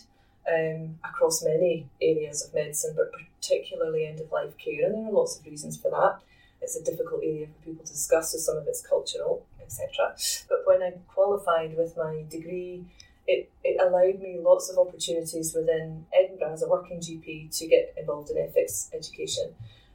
um, 0.47 0.97
across 1.03 1.43
many 1.43 1.87
areas 2.01 2.45
of 2.45 2.53
medicine, 2.53 2.93
but 2.95 3.11
particularly 3.11 4.05
end 4.05 4.19
of 4.19 4.31
life 4.31 4.57
care. 4.57 4.85
And 4.85 4.95
there 4.95 5.05
are 5.05 5.11
lots 5.11 5.39
of 5.39 5.45
reasons 5.45 5.77
for 5.77 5.91
that. 5.91 6.19
It's 6.61 6.75
a 6.75 6.83
difficult 6.83 7.21
area 7.23 7.47
for 7.47 7.65
people 7.65 7.85
to 7.85 7.91
discuss, 7.91 8.31
so 8.31 8.37
some 8.37 8.57
of 8.57 8.67
it's 8.67 8.81
cultural, 8.81 9.45
etc. 9.61 10.15
But 10.49 10.63
when 10.65 10.81
I 10.81 10.93
qualified 11.13 11.77
with 11.77 11.95
my 11.97 12.23
degree, 12.29 12.85
it, 13.27 13.51
it 13.63 13.79
allowed 13.79 14.21
me 14.21 14.39
lots 14.41 14.69
of 14.69 14.77
opportunities 14.77 15.53
within 15.53 16.05
Edinburgh 16.17 16.53
as 16.53 16.63
a 16.63 16.69
working 16.69 16.99
GP 16.99 17.55
to 17.59 17.67
get 17.67 17.93
involved 17.97 18.29
in 18.29 18.37
ethics 18.37 18.89
education, 18.93 19.53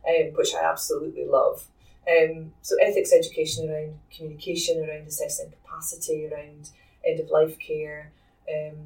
um, 0.09 0.33
which 0.35 0.55
I 0.55 0.65
absolutely 0.65 1.27
love. 1.27 1.67
Um, 2.09 2.53
so 2.63 2.77
ethics 2.83 3.13
education 3.13 3.71
around 3.71 3.99
communication, 4.15 4.85
around 4.85 5.07
assessing 5.07 5.53
capacity, 5.63 6.27
around 6.27 6.71
end 7.07 7.21
of 7.21 7.31
life 7.31 7.57
care, 7.59 8.11
um, 8.53 8.77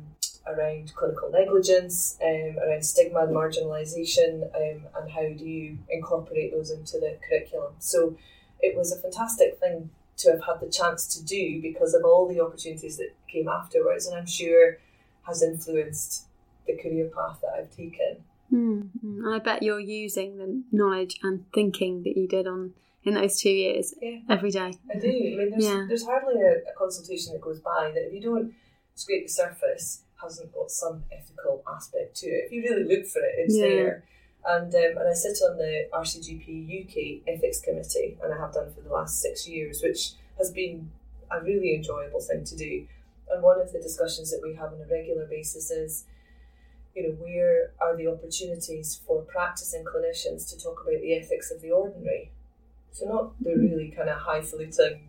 around 0.46 0.94
clinical 0.94 1.30
negligence, 1.30 2.18
um, 2.22 2.56
around 2.58 2.84
stigma 2.84 3.20
and 3.20 3.34
marginalisation, 3.34 4.44
um, 4.54 4.82
and 4.96 5.10
how 5.10 5.22
do 5.22 5.44
you 5.44 5.78
incorporate 5.90 6.52
those 6.52 6.70
into 6.70 6.98
the 6.98 7.18
curriculum. 7.28 7.72
So 7.78 8.16
it 8.60 8.76
was 8.76 8.92
a 8.92 8.96
fantastic 8.96 9.58
thing 9.58 9.90
to 10.18 10.30
have 10.30 10.44
had 10.44 10.60
the 10.60 10.70
chance 10.70 11.06
to 11.14 11.24
do 11.24 11.60
because 11.60 11.94
of 11.94 12.04
all 12.04 12.28
the 12.28 12.40
opportunities 12.40 12.96
that 12.98 13.14
came 13.28 13.48
afterwards, 13.48 14.06
and 14.06 14.16
I'm 14.16 14.26
sure 14.26 14.78
has 15.22 15.42
influenced 15.42 16.26
the 16.66 16.76
career 16.76 17.10
path 17.14 17.38
that 17.42 17.52
I've 17.58 17.70
taken. 17.70 18.24
Mm-hmm. 18.52 19.26
I 19.28 19.38
bet 19.38 19.62
you're 19.62 19.80
using 19.80 20.38
the 20.38 20.62
knowledge 20.72 21.18
and 21.22 21.44
thinking 21.52 22.02
that 22.04 22.16
you 22.16 22.26
did 22.28 22.46
on 22.46 22.74
in 23.04 23.14
those 23.14 23.40
two 23.40 23.50
years 23.50 23.94
yeah. 24.02 24.18
every 24.28 24.50
day. 24.50 24.74
I 24.92 24.98
do. 24.98 25.08
I 25.08 25.10
mean, 25.10 25.50
there's, 25.50 25.64
Yeah. 25.64 25.84
there's 25.88 26.04
hardly 26.04 26.40
a, 26.42 26.70
a 26.70 26.74
consultation 26.76 27.32
that 27.34 27.40
goes 27.40 27.60
by 27.60 27.90
that 27.94 28.06
if 28.08 28.12
you 28.12 28.20
don't 28.20 28.52
scrape 28.94 29.26
the 29.26 29.32
surface 29.32 30.02
hasn't 30.20 30.52
got 30.52 30.70
some 30.70 31.04
ethical 31.12 31.62
aspect 31.68 32.16
to 32.16 32.26
it. 32.26 32.46
If 32.46 32.52
you 32.52 32.62
really 32.62 32.84
look 32.84 33.06
for 33.06 33.20
it, 33.20 33.34
it's 33.38 33.56
Yeah. 33.56 33.68
there. 33.68 34.04
And 34.48 34.72
um, 34.74 34.98
and 34.98 35.08
I 35.08 35.12
sit 35.12 35.38
on 35.42 35.56
the 35.58 35.88
RCGP 35.92 36.84
UK 36.84 37.28
Ethics 37.28 37.60
Committee, 37.60 38.16
and 38.22 38.32
I 38.32 38.38
have 38.38 38.52
done 38.54 38.72
for 38.72 38.80
the 38.80 38.92
last 38.92 39.20
six 39.20 39.46
years, 39.48 39.82
which 39.82 40.12
has 40.38 40.52
been 40.52 40.90
a 41.30 41.42
really 41.42 41.74
enjoyable 41.74 42.20
thing 42.20 42.44
to 42.44 42.56
do. 42.56 42.86
And 43.28 43.42
one 43.42 43.60
of 43.60 43.72
the 43.72 43.80
discussions 43.80 44.30
that 44.30 44.40
we 44.42 44.54
have 44.54 44.72
on 44.72 44.80
a 44.80 44.86
regular 44.88 45.26
basis 45.26 45.70
is, 45.72 46.04
you 46.96 47.02
know, 47.02 47.14
where 47.20 47.72
are 47.78 47.94
the 47.94 48.08
opportunities 48.08 49.00
for 49.06 49.20
practicing 49.22 49.84
clinicians 49.84 50.48
to 50.48 50.58
talk 50.58 50.82
about 50.82 51.02
the 51.02 51.14
ethics 51.14 51.50
of 51.50 51.60
the 51.60 51.70
ordinary? 51.70 52.30
So 52.90 53.06
not 53.06 53.38
the 53.42 53.54
really 53.54 53.92
kind 53.94 54.08
of 54.08 54.18
highfalutin, 54.18 55.00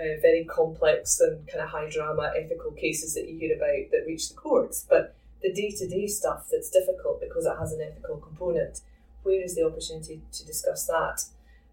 uh, 0.00 0.20
very 0.22 0.44
complex 0.44 1.20
and 1.20 1.46
kind 1.46 1.62
of 1.62 1.68
high 1.68 1.90
drama 1.90 2.32
ethical 2.34 2.70
cases 2.72 3.14
that 3.14 3.28
you 3.28 3.38
hear 3.38 3.54
about 3.54 3.90
that 3.92 4.06
reach 4.06 4.30
the 4.30 4.34
courts, 4.34 4.86
but 4.88 5.14
the 5.42 5.52
day 5.52 5.70
to 5.70 5.86
day 5.86 6.06
stuff 6.06 6.48
that's 6.50 6.70
difficult 6.70 7.20
because 7.20 7.44
it 7.44 7.56
has 7.58 7.72
an 7.72 7.82
ethical 7.82 8.16
component. 8.16 8.80
Where 9.22 9.42
is 9.42 9.54
the 9.54 9.66
opportunity 9.66 10.22
to 10.32 10.46
discuss 10.46 10.86
that? 10.86 11.24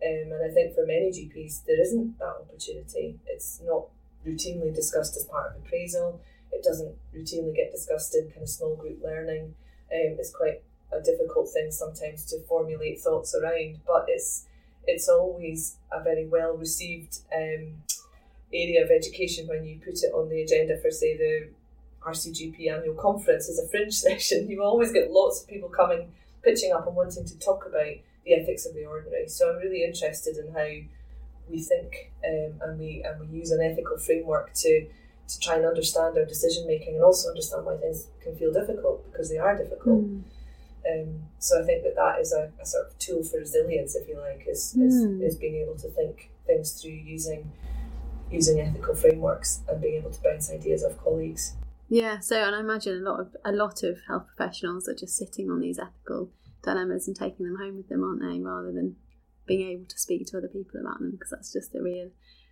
Um, 0.05 0.33
and 0.33 0.51
I 0.51 0.53
think 0.53 0.75
for 0.75 0.85
many 0.85 1.11
GPs, 1.11 1.63
there 1.65 1.81
isn't 1.81 2.19
that 2.19 2.35
opportunity. 2.41 3.17
It's 3.25 3.61
not 3.65 3.85
routinely 4.27 4.75
discussed 4.75 5.15
as 5.15 5.23
part 5.23 5.51
of 5.51 5.63
appraisal. 5.63 6.19
It 6.55 6.63
doesn't 6.63 6.95
routinely 7.13 7.55
get 7.55 7.71
discussed 7.71 8.15
in 8.15 8.29
kind 8.29 8.43
of 8.43 8.49
small 8.49 8.75
group 8.75 8.99
learning. 9.03 9.55
Um, 9.93 10.17
it's 10.17 10.31
quite 10.31 10.63
a 10.91 11.01
difficult 11.01 11.49
thing 11.49 11.71
sometimes 11.71 12.25
to 12.25 12.41
formulate 12.47 12.99
thoughts 12.99 13.35
around, 13.35 13.79
but 13.85 14.05
it's 14.07 14.45
it's 14.87 15.09
always 15.09 15.77
a 15.91 16.01
very 16.03 16.27
well 16.27 16.55
received 16.55 17.19
um, 17.35 17.83
area 18.53 18.83
of 18.83 18.91
education 18.91 19.47
when 19.47 19.65
you 19.65 19.79
put 19.79 19.95
it 20.03 20.13
on 20.13 20.29
the 20.29 20.41
agenda 20.41 20.77
for, 20.77 20.91
say, 20.91 21.17
the 21.17 21.49
RCGP 22.05 22.71
annual 22.71 22.95
conference 22.95 23.49
as 23.49 23.59
a 23.59 23.67
fringe 23.67 23.93
session. 24.07 24.49
You 24.49 24.63
always 24.63 24.91
get 24.91 25.11
lots 25.11 25.41
of 25.41 25.47
people 25.47 25.69
coming, 25.69 26.11
pitching 26.43 26.71
up 26.71 26.87
and 26.87 26.95
wanting 26.95 27.25
to 27.25 27.39
talk 27.39 27.65
about 27.65 27.95
the 28.25 28.33
ethics 28.33 28.65
of 28.65 28.73
the 28.73 28.85
ordinary. 28.85 29.27
So 29.27 29.51
I'm 29.51 29.57
really 29.57 29.83
interested 29.83 30.37
in 30.37 30.53
how 30.53 30.67
we 31.49 31.61
think 31.61 32.11
um, 32.27 32.59
and 32.61 32.79
we 32.79 33.03
and 33.05 33.19
we 33.19 33.37
use 33.37 33.51
an 33.51 33.61
ethical 33.61 33.97
framework 33.97 34.51
to 34.55 34.87
to 35.27 35.39
try 35.39 35.55
and 35.55 35.65
understand 35.65 36.17
our 36.17 36.25
decision 36.25 36.67
making 36.67 36.95
and 36.95 37.03
also 37.03 37.29
understand 37.29 37.65
why 37.65 37.77
things 37.77 38.07
can 38.21 38.35
feel 38.35 38.53
difficult 38.53 39.03
because 39.11 39.29
they 39.29 39.38
are 39.38 39.57
difficult. 39.57 40.03
Mm. 40.03 40.23
Um, 40.88 41.23
so 41.39 41.61
I 41.61 41.65
think 41.65 41.83
that 41.83 41.95
that 41.95 42.19
is 42.19 42.31
a, 42.31 42.51
a 42.61 42.65
sort 42.65 42.88
of 42.88 42.99
tool 42.99 43.23
for 43.23 43.39
resilience, 43.39 43.95
if 43.95 44.07
you 44.07 44.19
like, 44.19 44.45
is, 44.47 44.75
Mm. 44.77 44.85
is, 44.88 45.33
is 45.33 45.35
being 45.35 45.55
able 45.55 45.75
to 45.75 45.89
think 45.89 46.29
things 46.45 46.79
through 46.79 46.91
using 46.91 47.51
using 48.31 48.59
ethical 48.59 48.95
frameworks 48.95 49.61
and 49.67 49.79
being 49.81 49.95
able 49.95 50.11
to 50.11 50.21
bounce 50.21 50.49
ideas 50.51 50.83
off 50.83 50.97
colleagues. 50.97 51.53
Yeah, 51.89 52.19
so 52.19 52.43
and 52.43 52.55
I 52.55 52.59
imagine 52.59 52.97
a 52.97 53.09
lot 53.09 53.19
of 53.19 53.35
a 53.45 53.51
lot 53.51 53.83
of 53.83 53.99
health 54.07 54.25
professionals 54.35 54.88
are 54.88 54.95
just 54.95 55.15
sitting 55.15 55.49
on 55.49 55.59
these 55.59 55.77
ethical 55.79 56.31
dilemmas 56.63 57.07
and 57.07 57.15
taking 57.15 57.45
them 57.45 57.57
home 57.57 57.77
with 57.77 57.89
them, 57.89 58.03
aren't 58.03 58.21
they? 58.21 58.39
Rather 58.39 58.71
than 58.71 58.95
being 59.45 59.69
able 59.69 59.85
to 59.85 59.99
speak 59.99 60.25
to 60.27 60.38
other 60.38 60.47
people 60.47 60.79
about 60.79 60.99
them, 60.99 61.11
because 61.11 61.29
that's 61.29 61.53
just 61.53 61.75
a 61.75 61.81
real 61.81 62.09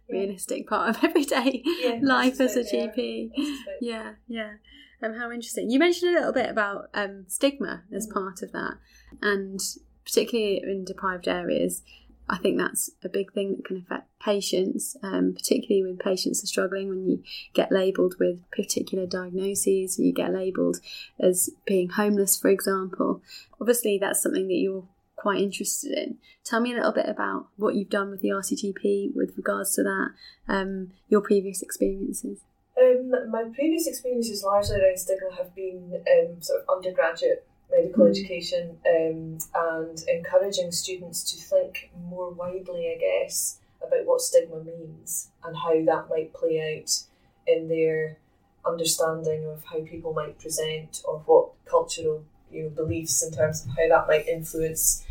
Yeah. 0.10 0.20
realistic 0.20 0.68
part 0.68 0.90
of 0.96 1.04
everyday 1.10 1.64
Yeah, 1.82 2.00
life 2.02 2.40
as 2.40 2.56
a 2.56 2.64
suspect 2.64 2.96
they 2.96 3.24
are. 3.26 3.30
GP. 3.36 3.56
Yeah, 3.82 4.14
yeah. 4.28 4.54
Um, 5.02 5.14
how 5.16 5.32
interesting. 5.32 5.70
You 5.70 5.80
mentioned 5.80 6.16
a 6.16 6.20
little 6.20 6.34
bit 6.34 6.50
about 6.50 6.90
um, 6.94 7.26
stigma 7.28 7.84
as 7.94 8.08
Mm. 8.08 8.14
part 8.14 8.42
of 8.42 8.52
that, 8.54 8.76
and 9.22 9.60
particularly 10.06 10.62
in 10.64 10.86
deprived 10.86 11.28
areas, 11.28 11.82
I 12.30 12.38
think 12.38 12.58
that's 12.58 12.90
a 13.04 13.10
big 13.10 13.34
thing 13.34 13.56
that 13.58 13.66
can 13.66 13.78
affect 13.78 14.08
patients, 14.22 14.96
um, 15.04 15.34
particularly 15.34 15.84
when 15.84 15.98
patients 15.98 16.42
are 16.42 16.48
struggling 16.48 16.88
when 16.88 17.06
you 17.06 17.22
get 17.54 17.70
labelled 17.70 18.16
with 18.18 18.50
particular 18.52 19.06
diagnoses, 19.06 20.00
you 20.00 20.14
get 20.14 20.32
labelled 20.34 20.78
as 21.20 21.50
being 21.66 21.90
homeless, 21.90 22.38
for 22.40 22.48
example. 22.50 23.22
Obviously, 23.60 23.98
that's 23.98 24.22
something 24.22 24.48
that 24.48 24.54
you're 24.54 24.88
quite 25.16 25.40
interested 25.42 25.92
in. 25.98 26.18
Tell 26.44 26.60
me 26.60 26.74
a 26.74 26.76
little 26.76 26.92
bit 26.92 27.08
about 27.08 27.48
what 27.58 27.76
you've 27.76 27.90
done 27.90 28.10
with 28.10 28.22
the 28.22 28.30
RCGP 28.30 29.16
with 29.16 29.36
regards 29.38 29.76
to 29.76 29.84
that, 29.84 30.10
um, 30.48 30.92
your 31.10 31.22
previous 31.22 31.62
experiences. 31.62 32.40
Um, 32.80 33.12
my 33.32 33.44
previous 33.54 33.88
experiences 33.88 34.44
largely 34.44 34.82
around 34.82 34.98
stigma 34.98 35.30
have 35.38 35.54
been 35.56 36.04
um, 36.12 36.42
sort 36.42 36.62
of 36.62 36.70
undergraduate 36.70 37.46
medical 37.72 38.06
Mm. 38.06 38.10
education 38.10 38.78
um, 38.88 39.38
and 39.56 40.04
encouraging 40.08 40.72
students 40.72 41.24
to 41.32 41.38
think 41.38 41.92
more 42.08 42.32
widely, 42.32 42.90
I 42.96 42.98
guess, 43.00 43.60
about 43.86 44.06
what 44.06 44.22
stigma 44.22 44.64
means 44.64 45.30
and 45.44 45.56
how 45.56 45.74
that 45.86 46.10
might 46.10 46.34
play 46.34 46.82
out 46.82 47.04
in 47.48 47.68
their 47.70 48.18
understanding 48.66 49.46
of 49.46 49.64
how 49.66 49.82
people 49.82 50.14
might 50.14 50.40
present 50.40 51.02
or 51.06 51.20
what 51.26 51.50
cultural 51.66 52.24
you 52.54 52.64
know, 52.64 52.70
beliefs 52.70 53.24
in 53.24 53.32
terms 53.32 53.66
of 53.66 53.72
how 53.72 53.88
that 53.90 54.08
might 54.08 54.28
influence 54.28 55.06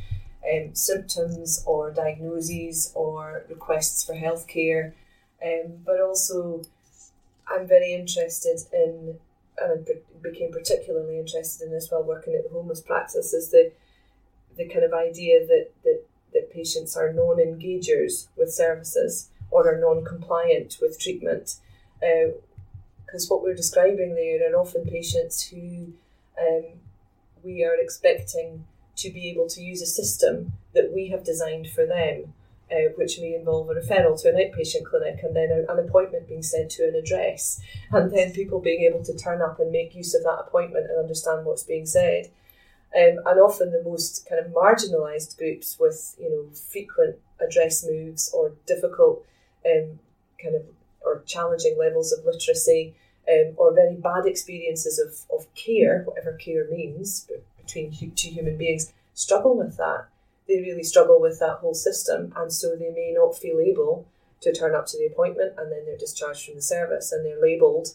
um, 0.50 0.74
symptoms 0.74 1.62
or 1.66 1.90
diagnoses 1.90 2.92
or 2.94 3.44
requests 3.48 4.04
for 4.04 4.14
healthcare. 4.14 4.92
Um, 5.44 5.78
but 5.84 6.00
also, 6.00 6.62
I'm 7.48 7.66
very 7.66 7.92
interested 7.92 8.60
in, 8.72 9.18
and 9.58 9.86
I 9.88 9.92
became 10.22 10.52
particularly 10.52 11.18
interested 11.18 11.66
in 11.66 11.72
this 11.72 11.90
while 11.90 12.04
working 12.04 12.34
at 12.34 12.44
the 12.44 12.50
homeless 12.50 12.80
practice, 12.80 13.32
is 13.32 13.50
the 13.50 13.72
the 14.56 14.68
kind 14.68 14.84
of 14.84 14.92
idea 14.92 15.46
that 15.46 15.70
that, 15.84 16.04
that 16.32 16.52
patients 16.52 16.96
are 16.96 17.12
non-engagers 17.12 18.28
with 18.36 18.52
services 18.52 19.30
or 19.50 19.68
are 19.68 19.78
non-compliant 19.78 20.78
with 20.80 20.98
treatment. 20.98 21.56
Because 22.00 23.28
what 23.28 23.42
we're 23.42 23.54
describing 23.54 24.14
there 24.14 24.52
are 24.52 24.56
often 24.56 24.84
patients 24.84 25.48
who 25.48 25.92
um, 26.40 26.64
we 27.44 27.64
are 27.64 27.74
expecting 27.74 28.64
to 28.96 29.10
be 29.10 29.30
able 29.30 29.48
to 29.48 29.62
use 29.62 29.82
a 29.82 29.86
system 29.86 30.52
that 30.74 30.92
we 30.94 31.08
have 31.08 31.24
designed 31.24 31.68
for 31.68 31.86
them 31.86 32.34
uh, 32.72 32.90
which 32.96 33.18
may 33.20 33.34
involve 33.34 33.68
a 33.68 33.74
referral 33.74 34.20
to 34.20 34.28
an 34.28 34.36
outpatient 34.36 34.84
clinic 34.84 35.22
and 35.22 35.36
then 35.36 35.66
an 35.68 35.78
appointment 35.78 36.28
being 36.28 36.42
sent 36.42 36.70
to 36.70 36.88
an 36.88 36.94
address, 36.94 37.60
and 37.90 38.10
then 38.10 38.32
people 38.32 38.60
being 38.60 38.82
able 38.82 39.04
to 39.04 39.16
turn 39.16 39.42
up 39.42 39.60
and 39.60 39.70
make 39.70 39.94
use 39.94 40.14
of 40.14 40.22
that 40.22 40.44
appointment 40.46 40.86
and 40.88 40.98
understand 40.98 41.44
what's 41.44 41.64
being 41.64 41.86
said. 41.86 42.30
Um, 42.96 43.18
and 43.24 43.40
often 43.40 43.72
the 43.72 43.82
most 43.82 44.28
kind 44.28 44.44
of 44.44 44.52
marginalised 44.52 45.38
groups 45.38 45.78
with 45.80 46.14
you 46.18 46.30
know 46.30 46.54
frequent 46.54 47.16
address 47.40 47.84
moves 47.86 48.30
or 48.34 48.52
difficult 48.66 49.24
um, 49.66 49.98
kind 50.42 50.56
of 50.56 50.62
or 51.04 51.22
challenging 51.26 51.76
levels 51.78 52.12
of 52.12 52.24
literacy 52.24 52.94
um, 53.28 53.54
or 53.56 53.74
very 53.74 53.96
bad 53.96 54.26
experiences 54.26 54.98
of, 54.98 55.36
of 55.36 55.52
care, 55.54 56.02
whatever 56.04 56.32
care 56.34 56.66
means 56.70 57.28
between 57.58 57.90
two 58.14 58.28
human 58.28 58.56
beings, 58.56 58.92
struggle 59.14 59.56
with 59.56 59.76
that 59.76 60.08
they 60.48 60.60
really 60.60 60.82
struggle 60.82 61.20
with 61.20 61.38
that 61.40 61.58
whole 61.58 61.74
system, 61.74 62.32
and 62.36 62.52
so 62.52 62.76
they 62.76 62.90
may 62.90 63.12
not 63.16 63.36
feel 63.36 63.58
able 63.60 64.06
to 64.40 64.52
turn 64.52 64.74
up 64.74 64.86
to 64.86 64.98
the 64.98 65.06
appointment, 65.06 65.54
and 65.56 65.70
then 65.70 65.84
they're 65.86 65.96
discharged 65.96 66.44
from 66.44 66.56
the 66.56 66.62
service, 66.62 67.12
and 67.12 67.24
they're 67.24 67.40
labelled 67.40 67.88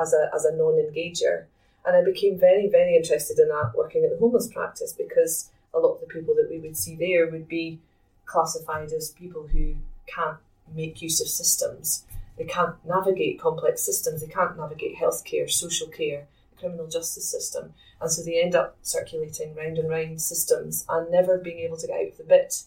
as 0.00 0.12
a 0.12 0.30
as 0.34 0.44
a 0.44 0.54
non-engager. 0.54 1.44
And 1.86 1.96
I 1.96 2.04
became 2.04 2.38
very 2.38 2.68
very 2.68 2.96
interested 2.96 3.38
in 3.38 3.48
that 3.48 3.72
working 3.74 4.04
at 4.04 4.10
the 4.10 4.18
homeless 4.18 4.48
practice 4.48 4.92
because 4.92 5.50
a 5.72 5.78
lot 5.78 5.94
of 5.94 6.00
the 6.00 6.06
people 6.06 6.34
that 6.34 6.48
we 6.50 6.58
would 6.58 6.76
see 6.76 6.94
there 6.94 7.28
would 7.28 7.48
be 7.48 7.80
classified 8.26 8.92
as 8.92 9.10
people 9.10 9.48
who 9.48 9.74
can't 10.06 10.38
make 10.74 11.02
use 11.02 11.20
of 11.20 11.28
systems. 11.28 12.04
They 12.36 12.44
can't 12.44 12.74
navigate 12.84 13.40
complex 13.40 13.82
systems. 13.82 14.20
They 14.20 14.32
can't 14.32 14.56
navigate 14.56 14.96
healthcare, 14.96 15.50
social 15.50 15.88
care, 15.88 16.26
the 16.50 16.60
criminal 16.60 16.88
justice 16.88 17.28
system. 17.28 17.74
And 18.00 18.10
so 18.10 18.22
they 18.22 18.42
end 18.42 18.54
up 18.54 18.76
circulating 18.82 19.54
round 19.54 19.78
and 19.78 19.88
round 19.88 20.20
systems 20.20 20.84
and 20.88 21.10
never 21.10 21.38
being 21.38 21.60
able 21.60 21.76
to 21.76 21.86
get 21.86 22.00
out 22.00 22.12
of 22.12 22.16
the 22.18 22.24
bit. 22.24 22.62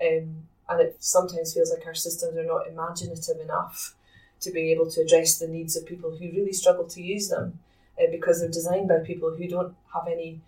Um, 0.00 0.48
and 0.68 0.80
it 0.80 0.96
sometimes 1.00 1.54
feels 1.54 1.72
like 1.72 1.86
our 1.86 1.94
systems 1.94 2.36
are 2.36 2.44
not 2.44 2.68
imaginative 2.68 3.40
enough 3.40 3.96
to 4.40 4.52
be 4.52 4.70
able 4.70 4.88
to 4.90 5.00
address 5.00 5.38
the 5.38 5.48
needs 5.48 5.76
of 5.76 5.86
people 5.86 6.10
who 6.10 6.30
really 6.30 6.52
struggle 6.52 6.86
to 6.86 7.02
use 7.02 7.28
them 7.28 7.58
uh, 8.00 8.06
because 8.10 8.40
they're 8.40 8.48
designed 8.48 8.88
by 8.88 8.98
people 8.98 9.34
who 9.34 9.48
don't 9.48 9.74
have 9.92 10.06
any 10.06 10.40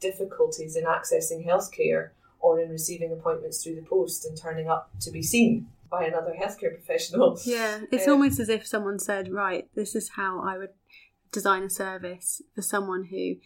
difficulties 0.00 0.76
in 0.76 0.84
accessing 0.84 1.46
healthcare 1.46 2.10
or 2.40 2.60
in 2.60 2.70
receiving 2.70 3.12
appointments 3.12 3.62
through 3.62 3.74
the 3.74 3.82
post 3.82 4.24
and 4.24 4.36
turning 4.36 4.68
up 4.68 4.90
to 5.00 5.10
be 5.10 5.22
seen 5.22 5.66
by 5.90 6.04
another 6.04 6.34
healthcare 6.38 6.74
professional. 6.74 7.38
Yeah, 7.44 7.80
it's 7.90 8.06
um, 8.06 8.14
almost 8.14 8.40
as 8.40 8.48
if 8.48 8.66
someone 8.66 8.98
said, 8.98 9.32
right, 9.32 9.68
this 9.74 9.94
is 9.94 10.10
how 10.10 10.40
I 10.40 10.58
would 10.58 10.70
design 11.32 11.62
a 11.62 11.70
service 11.70 12.42
for 12.54 12.62
someone 12.62 13.04
who 13.04 13.36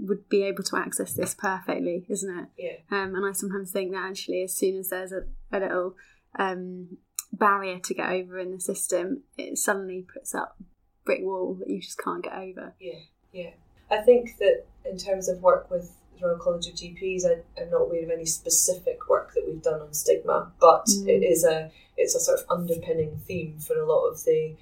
would 0.00 0.28
be 0.28 0.42
able 0.42 0.62
to 0.62 0.76
access 0.76 1.12
this 1.12 1.34
perfectly, 1.34 2.06
isn't 2.08 2.38
it? 2.38 2.48
Yeah. 2.56 2.96
Um, 2.96 3.14
and 3.14 3.26
I 3.26 3.32
sometimes 3.32 3.72
think 3.72 3.92
that 3.92 4.08
actually, 4.08 4.42
as 4.42 4.54
soon 4.54 4.78
as 4.78 4.88
there's 4.88 5.12
a, 5.12 5.22
a 5.52 5.58
little 5.60 5.96
um, 6.38 6.96
barrier 7.32 7.78
to 7.78 7.94
get 7.94 8.10
over 8.10 8.38
in 8.38 8.52
the 8.52 8.60
system, 8.60 9.22
it 9.36 9.58
suddenly 9.58 10.06
puts 10.12 10.34
up 10.34 10.56
brick 11.04 11.20
wall 11.22 11.56
that 11.58 11.68
you 11.68 11.80
just 11.80 11.98
can't 11.98 12.24
get 12.24 12.34
over. 12.34 12.74
Yeah, 12.80 13.00
yeah. 13.32 13.50
I 13.90 13.98
think 13.98 14.38
that 14.38 14.64
in 14.84 14.96
terms 14.96 15.28
of 15.28 15.42
work 15.42 15.70
with 15.70 15.90
the 16.22 16.28
Royal 16.28 16.38
College 16.38 16.68
of 16.68 16.74
GPs, 16.74 17.24
I, 17.26 17.60
am 17.60 17.70
not 17.70 17.82
aware 17.82 18.04
of 18.04 18.10
any 18.10 18.26
specific 18.26 19.08
work 19.08 19.34
that 19.34 19.44
we've 19.46 19.62
done 19.62 19.80
on 19.80 19.92
stigma, 19.92 20.52
but 20.60 20.86
mm. 20.86 21.08
it 21.08 21.22
is 21.24 21.44
a 21.44 21.70
it's 21.96 22.14
a 22.14 22.20
sort 22.20 22.40
of 22.40 22.46
underpinning 22.48 23.20
theme 23.26 23.58
for 23.58 23.74
a 23.74 23.86
lot 23.86 24.06
of 24.06 24.24
the 24.24 24.56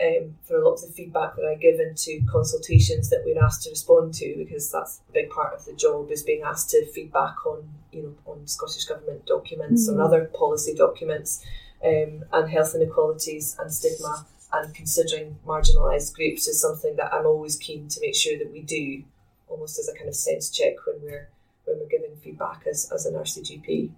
um, 0.00 0.36
for 0.44 0.56
a 0.56 0.64
lot 0.64 0.74
of 0.74 0.82
the 0.82 0.92
feedback 0.92 1.36
that 1.36 1.46
I 1.46 1.54
give 1.54 1.80
into 1.80 2.20
consultations 2.30 3.08
that 3.08 3.22
we're 3.24 3.42
asked 3.42 3.62
to 3.62 3.70
respond 3.70 4.12
to, 4.14 4.34
because 4.36 4.70
that's 4.70 5.00
a 5.08 5.12
big 5.12 5.30
part 5.30 5.54
of 5.54 5.64
the 5.64 5.72
job 5.72 6.10
is 6.10 6.22
being 6.22 6.42
asked 6.42 6.70
to 6.70 6.86
feedback 6.92 7.46
on 7.46 7.68
you 7.92 8.02
know 8.02 8.32
on 8.32 8.46
Scottish 8.46 8.84
government 8.84 9.26
documents 9.26 9.88
mm. 9.88 9.96
or 9.96 10.02
other 10.02 10.26
policy 10.26 10.74
documents, 10.74 11.44
um, 11.84 12.24
and 12.32 12.50
health 12.50 12.74
inequalities 12.74 13.56
and 13.58 13.72
stigma 13.72 14.26
and 14.52 14.74
considering 14.74 15.38
marginalised 15.46 16.14
groups 16.14 16.46
is 16.46 16.60
something 16.60 16.96
that 16.96 17.12
I'm 17.12 17.26
always 17.26 17.56
keen 17.56 17.88
to 17.88 18.00
make 18.00 18.14
sure 18.14 18.38
that 18.38 18.52
we 18.52 18.62
do, 18.62 19.02
almost 19.48 19.78
as 19.78 19.88
a 19.88 19.94
kind 19.94 20.08
of 20.08 20.14
sense 20.14 20.50
check 20.50 20.74
when 20.86 21.02
we're 21.02 21.28
when 21.64 21.78
we're 21.78 21.88
giving 21.88 22.16
feedback 22.16 22.64
as, 22.68 22.90
as 22.94 23.06
an 23.06 23.14
RCGP. 23.14 23.90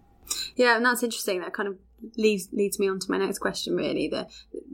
Yeah, 0.57 0.77
and 0.77 0.85
that's 0.85 1.03
interesting. 1.03 1.41
That 1.41 1.53
kind 1.53 1.69
of 1.69 1.77
leads 2.17 2.49
leads 2.53 2.79
me 2.79 2.89
on 2.89 2.99
to 3.01 3.11
my 3.11 3.19
next 3.19 3.39
question. 3.39 3.77
Really, 3.77 4.09
the 4.09 4.29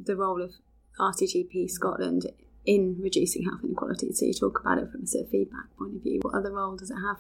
the 0.05 0.17
role 0.17 0.43
of 0.43 0.53
RCGP 0.99 1.71
Scotland 1.71 2.27
in 2.67 2.97
reducing 3.01 3.45
health 3.45 3.61
inequalities. 3.63 4.19
So 4.19 4.27
you 4.27 4.33
talk 4.33 4.61
about 4.61 4.79
it 4.79 4.91
from 4.91 5.03
a 5.03 5.07
sort 5.07 5.25
of 5.25 5.31
feedback 5.31 5.77
point 5.79 5.97
of 5.97 6.03
view. 6.03 6.21
What 6.23 6.35
other 6.35 6.53
role 6.53 6.77
does 6.77 6.91
it 6.91 6.97
have? 6.97 7.19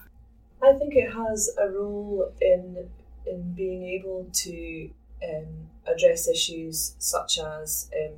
I 0.62 0.78
think 0.78 0.94
it 0.94 1.12
has 1.12 1.54
a 1.60 1.70
role 1.70 2.32
in 2.40 2.88
in 3.26 3.52
being 3.54 3.84
able 3.84 4.28
to 4.32 4.90
um, 5.22 5.68
address 5.86 6.28
issues 6.28 6.94
such 6.98 7.38
as 7.38 7.90
um, 7.94 8.14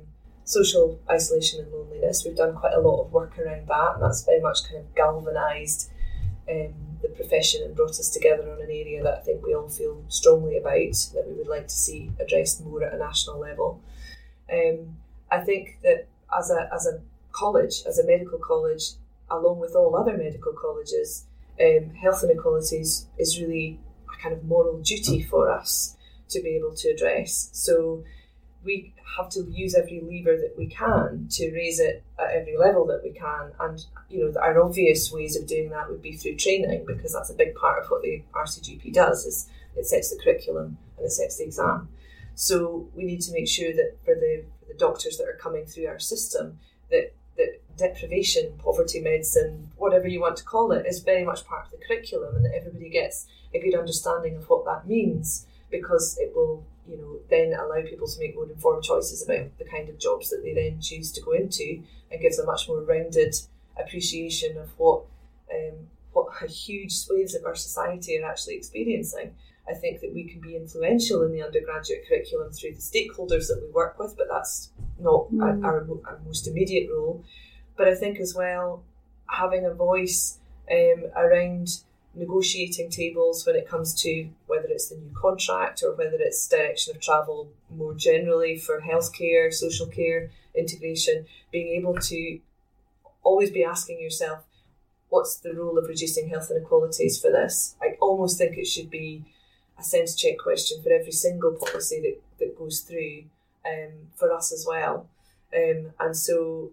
social 0.47 0.97
isolation 1.11 1.59
and 1.59 1.71
loneliness. 1.73 2.23
We've 2.23 2.35
done 2.35 2.55
quite 2.55 2.73
a 2.73 2.79
lot 2.79 3.03
of 3.03 3.11
work 3.11 3.37
around 3.37 3.67
that, 3.67 3.95
and 3.95 4.03
that's 4.03 4.23
very 4.23 4.39
much 4.39 4.63
kind 4.63 4.77
of 4.77 4.95
galvanised 4.95 5.91
um, 6.49 6.73
the 7.01 7.09
profession 7.09 7.63
and 7.63 7.75
brought 7.75 7.91
us 7.91 8.09
together 8.09 8.49
on 8.49 8.61
an 8.61 8.71
area 8.71 9.03
that 9.03 9.17
I 9.17 9.19
think 9.19 9.45
we 9.45 9.53
all 9.53 9.67
feel 9.67 10.03
strongly 10.07 10.57
about 10.57 10.95
that 11.13 11.25
we 11.27 11.33
would 11.33 11.47
like 11.47 11.67
to 11.67 11.75
see 11.75 12.11
addressed 12.19 12.63
more 12.63 12.81
at 12.81 12.93
a 12.93 12.97
national 12.97 13.39
level. 13.39 13.81
Um, 14.51 14.95
I 15.29 15.41
think 15.41 15.79
that 15.83 16.07
as 16.35 16.49
a 16.49 16.69
as 16.73 16.87
a 16.87 17.01
college, 17.33 17.83
as 17.85 17.99
a 17.99 18.05
medical 18.05 18.39
college, 18.39 18.91
along 19.29 19.59
with 19.59 19.75
all 19.75 19.97
other 19.97 20.15
medical 20.15 20.53
colleges, 20.53 21.25
um, 21.59 21.89
health 21.95 22.23
inequalities 22.23 23.07
is 23.17 23.37
really 23.41 23.81
a 24.07 24.21
kind 24.21 24.33
of 24.33 24.45
moral 24.45 24.79
duty 24.79 25.21
for 25.21 25.51
us 25.51 25.97
to 26.29 26.41
be 26.41 26.55
able 26.55 26.73
to 26.75 26.87
address. 26.87 27.49
So 27.51 28.05
we 28.63 28.93
have 29.17 29.29
to 29.29 29.43
use 29.49 29.75
every 29.75 30.01
lever 30.01 30.35
that 30.35 30.55
we 30.57 30.67
can 30.67 31.27
to 31.31 31.51
raise 31.53 31.79
it 31.79 32.03
at 32.19 32.31
every 32.31 32.57
level 32.57 32.85
that 32.87 33.01
we 33.03 33.11
can. 33.11 33.51
And 33.59 33.85
you 34.09 34.25
know, 34.25 34.39
our 34.39 34.61
obvious 34.61 35.11
ways 35.11 35.35
of 35.35 35.47
doing 35.47 35.69
that 35.69 35.89
would 35.89 36.01
be 36.01 36.13
through 36.13 36.35
training 36.35 36.85
because 36.85 37.13
that's 37.13 37.29
a 37.29 37.35
big 37.35 37.55
part 37.55 37.83
of 37.83 37.89
what 37.89 38.01
the 38.01 38.23
RCGP 38.33 38.93
does. 38.93 39.25
Is 39.25 39.49
it 39.75 39.85
sets 39.85 40.09
the 40.09 40.21
curriculum 40.21 40.77
and 40.97 41.05
it 41.05 41.11
sets 41.11 41.37
the 41.37 41.45
exam. 41.45 41.89
So 42.35 42.89
we 42.95 43.03
need 43.03 43.21
to 43.21 43.31
make 43.31 43.47
sure 43.47 43.73
that 43.73 43.97
for 44.03 44.15
the 44.15 44.43
the 44.67 44.73
doctors 44.73 45.17
that 45.17 45.27
are 45.27 45.37
coming 45.39 45.65
through 45.65 45.87
our 45.87 45.99
system 45.99 46.59
that 46.91 47.13
that 47.37 47.61
deprivation, 47.77 48.53
poverty 48.57 48.99
medicine, 48.99 49.69
whatever 49.77 50.07
you 50.07 50.19
want 50.19 50.35
to 50.37 50.43
call 50.43 50.71
it, 50.71 50.85
is 50.85 50.99
very 50.99 51.23
much 51.23 51.45
part 51.45 51.65
of 51.65 51.71
the 51.71 51.85
curriculum 51.85 52.35
and 52.35 52.45
that 52.45 52.55
everybody 52.55 52.89
gets 52.89 53.27
a 53.53 53.59
good 53.59 53.77
understanding 53.77 54.35
of 54.35 54.49
what 54.49 54.65
that 54.65 54.87
means 54.87 55.45
because 55.69 56.17
it 56.17 56.33
will 56.35 56.65
then 57.29 57.53
allow 57.53 57.81
people 57.81 58.07
to 58.07 58.19
make 58.19 58.35
more 58.35 58.49
informed 58.49 58.83
choices 58.83 59.23
about 59.23 59.57
the 59.57 59.65
kind 59.65 59.89
of 59.89 59.99
jobs 59.99 60.29
that 60.29 60.41
they 60.43 60.53
then 60.53 60.79
choose 60.81 61.11
to 61.13 61.21
go 61.21 61.31
into, 61.31 61.81
and 62.11 62.21
gives 62.21 62.39
a 62.39 62.45
much 62.45 62.67
more 62.67 62.81
rounded 62.81 63.35
appreciation 63.77 64.57
of 64.57 64.69
what 64.77 65.03
um, 65.53 65.87
what 66.13 66.49
huge 66.49 66.93
swathes 66.93 67.35
of 67.35 67.45
our 67.45 67.55
society 67.55 68.17
are 68.19 68.29
actually 68.29 68.55
experiencing. 68.55 69.33
I 69.69 69.73
think 69.73 69.99
that 70.01 70.13
we 70.13 70.23
can 70.23 70.39
be 70.39 70.55
influential 70.55 71.23
in 71.23 71.33
the 71.33 71.43
undergraduate 71.43 72.07
curriculum 72.07 72.51
through 72.53 72.73
the 72.73 72.79
stakeholders 72.79 73.47
that 73.47 73.61
we 73.61 73.69
work 73.71 73.99
with, 73.99 74.15
but 74.17 74.27
that's 74.29 74.71
not 74.99 75.31
mm. 75.31 75.63
our, 75.63 75.85
our, 76.05 76.19
most 76.25 76.47
immediate 76.47 76.89
role. 76.89 77.23
But 77.75 77.89
I 77.89 77.95
think 77.95 78.19
as 78.19 78.33
well, 78.33 78.83
having 79.29 79.65
a 79.65 79.73
voice 79.73 80.39
um, 80.71 81.05
around 81.15 81.81
negotiating 82.17 82.89
tables 82.89 83.45
when 83.45 83.55
it 83.55 83.67
comes 83.67 83.93
to 84.01 84.29
whether 84.47 84.67
it's 84.67 84.89
the 84.89 84.95
new 84.95 85.11
contract 85.15 85.83
or 85.83 85.95
whether 85.95 86.17
it's 86.19 86.47
direction 86.47 86.95
of 86.95 87.01
travel 87.01 87.49
more 87.69 87.93
generally 87.93 88.57
for 88.57 88.81
healthcare, 88.81 89.53
social 89.53 89.87
care, 89.87 90.31
integration, 90.55 91.25
being 91.51 91.67
able 91.67 91.95
to 91.95 92.39
always 93.23 93.51
be 93.51 93.63
asking 93.63 94.01
yourself, 94.01 94.43
what's 95.09 95.37
the 95.37 95.53
role 95.53 95.77
of 95.77 95.87
reducing 95.87 96.29
health 96.29 96.49
inequalities 96.49 97.19
for 97.19 97.31
this? 97.31 97.75
I 97.81 97.95
almost 98.01 98.37
think 98.37 98.57
it 98.57 98.67
should 98.67 98.89
be 98.89 99.23
a 99.79 99.83
sense 99.83 100.15
check 100.15 100.37
question 100.39 100.81
for 100.81 100.91
every 100.91 101.11
single 101.11 101.53
policy 101.53 102.01
that, 102.01 102.21
that 102.39 102.57
goes 102.57 102.81
through 102.81 103.25
um, 103.65 104.09
for 104.15 104.33
us 104.33 104.51
as 104.51 104.65
well. 104.67 105.07
Um, 105.55 105.91
and 105.99 106.15
so 106.17 106.71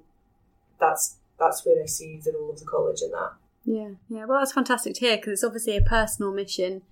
that's 0.81 1.17
that's 1.39 1.65
where 1.67 1.83
I 1.83 1.87
see 1.87 2.21
the 2.25 2.33
role 2.33 2.51
of 2.51 2.61
the 2.61 2.65
college 2.65 3.03
in 3.03 3.11
that. 3.11 3.33
Yeah, 3.65 3.91
yeah. 4.09 4.25
Well, 4.27 4.39
that's 4.39 4.53
fantastic 4.53 4.95
to 4.95 5.01
hear 5.01 5.17
because 5.17 5.33
it's 5.33 5.45
obviously 5.45 5.77
a 5.77 5.83
personal 5.83 6.33
mission, 6.33 6.83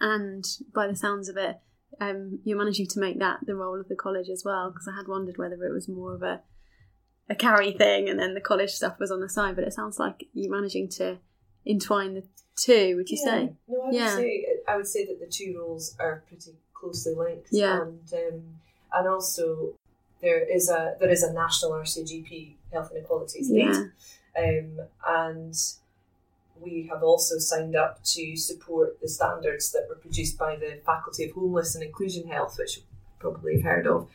and 0.00 0.44
by 0.74 0.86
the 0.86 0.96
sounds 0.96 1.28
of 1.28 1.36
it, 1.36 1.58
um, 2.00 2.40
you're 2.44 2.58
managing 2.58 2.86
to 2.88 3.00
make 3.00 3.18
that 3.18 3.40
the 3.44 3.54
role 3.54 3.80
of 3.80 3.88
the 3.88 3.96
college 3.96 4.28
as 4.28 4.42
well. 4.44 4.70
Because 4.70 4.88
I 4.88 4.96
had 4.96 5.08
wondered 5.08 5.36
whether 5.36 5.64
it 5.64 5.72
was 5.72 5.88
more 5.88 6.14
of 6.14 6.22
a 6.22 6.42
a 7.28 7.34
Carey 7.34 7.72
thing, 7.72 8.08
and 8.08 8.18
then 8.18 8.34
the 8.34 8.40
college 8.40 8.70
stuff 8.70 8.98
was 8.98 9.10
on 9.10 9.20
the 9.20 9.28
side. 9.28 9.56
But 9.56 9.64
it 9.64 9.72
sounds 9.72 9.98
like 9.98 10.28
you're 10.32 10.54
managing 10.54 10.88
to 10.90 11.18
entwine 11.66 12.14
the 12.14 12.24
two. 12.56 12.96
Would 12.96 13.08
you 13.08 13.18
yeah. 13.24 13.30
say? 13.30 13.52
No, 13.68 13.82
I 13.82 13.86
would 13.86 13.94
yeah. 13.94 14.16
say 14.16 14.46
I 14.68 14.76
would 14.76 14.86
say 14.86 15.06
that 15.06 15.20
the 15.20 15.26
two 15.26 15.56
roles 15.58 15.96
are 15.98 16.22
pretty 16.28 16.52
closely 16.72 17.14
linked. 17.14 17.48
Yeah, 17.50 17.82
and 17.82 18.12
um, 18.12 18.42
and 18.92 19.08
also 19.08 19.74
there 20.20 20.38
is 20.38 20.70
a 20.70 20.94
there 21.00 21.10
is 21.10 21.22
a 21.22 21.32
national 21.32 21.72
RCGP 21.72 22.54
health 22.72 22.92
inequalities 22.92 23.50
lead, 23.50 23.74
yeah. 24.36 24.42
um, 24.42 24.80
and 25.06 25.54
we 26.62 26.88
have 26.90 27.02
also 27.02 27.38
signed 27.38 27.76
up 27.76 28.02
to 28.04 28.36
support 28.36 29.00
the 29.00 29.08
standards 29.08 29.72
that 29.72 29.86
were 29.88 29.96
produced 29.96 30.38
by 30.38 30.56
the 30.56 30.80
Faculty 30.84 31.24
of 31.24 31.32
Homeless 31.32 31.74
and 31.74 31.84
Inclusion 31.84 32.28
Health, 32.28 32.56
which 32.58 32.76
you 32.78 32.82
probably 33.18 33.54
have 33.54 33.64
heard 33.64 33.86
of, 33.86 34.08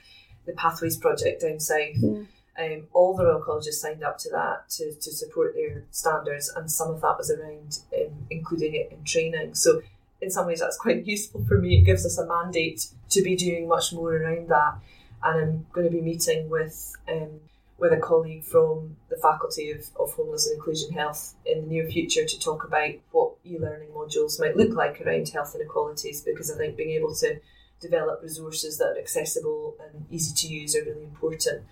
the 0.46 0.54
Pathways 0.54 0.98
Project 0.98 1.42
down 1.42 1.60
south. 1.60 1.96
Yeah. 1.98 2.24
Um, 2.60 2.88
all 2.92 3.16
the 3.16 3.24
Royal 3.24 3.40
Colleges 3.40 3.80
signed 3.80 4.04
up 4.04 4.18
to 4.20 4.32
that 4.32 4.68
to, 4.72 4.92
to 4.92 5.12
support 5.12 5.54
their 5.54 5.84
standards, 5.92 6.52
and 6.56 6.72
some 6.72 6.90
of 6.90 7.02
that 7.02 7.18
was 7.18 7.30
around 7.30 7.80
um, 7.96 8.26
including 8.32 8.74
it 8.74 8.92
in 8.92 9.04
training. 9.04 9.54
So, 9.54 9.82
in 10.22 10.32
some 10.32 10.48
ways, 10.48 10.62
that's 10.62 10.78
quite 10.78 11.06
useful 11.06 11.46
for 11.46 11.60
me. 11.60 11.78
It 11.78 11.86
gives 11.86 12.06
us 12.06 12.18
a 12.18 12.26
mandate 12.26 12.88
to 13.10 13.22
be 13.22 13.36
doing 13.36 13.68
much 13.68 13.94
more 13.94 14.16
around 14.16 14.50
that. 14.50 14.76
And 15.24 15.40
I'm 15.40 15.66
going 15.72 15.86
to 15.86 15.92
be 15.92 16.02
meeting 16.02 16.50
with 16.50 16.96
um, 17.08 17.42
with 17.78 17.94
a 17.94 17.98
colleague 17.98 18.44
from 18.44 18.98
the 19.10 19.18
Faculty 19.18 19.72
of, 19.72 19.86
of 20.00 20.14
Homeless 20.14 20.48
and 20.48 20.56
Inclusion 20.56 20.92
Health 20.92 21.36
in 21.46 21.62
the 21.62 21.68
near 21.68 21.88
future 21.88 22.26
to 22.26 22.40
talk 22.40 22.64
about 22.64 22.92
what 23.12 23.34
e 23.46 23.58
learning 23.60 23.90
modules 23.90 24.40
might 24.40 24.58
look 24.58 24.76
like 24.76 25.00
around 25.02 25.30
health 25.30 25.56
inequalities 25.56 26.22
because 26.22 26.52
I 26.52 26.58
think 26.58 26.76
being 26.76 26.92
able 26.92 27.14
to 27.16 27.40
develop 27.80 28.24
resources 28.24 28.78
that 28.80 28.96
are 28.96 29.00
accessible 29.00 29.76
and 29.80 30.06
easy 30.10 30.34
to 30.36 30.54
use 30.54 30.76
are 30.76 30.84
really 30.84 31.04
important. 31.04 31.64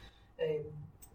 Um, 0.41 0.65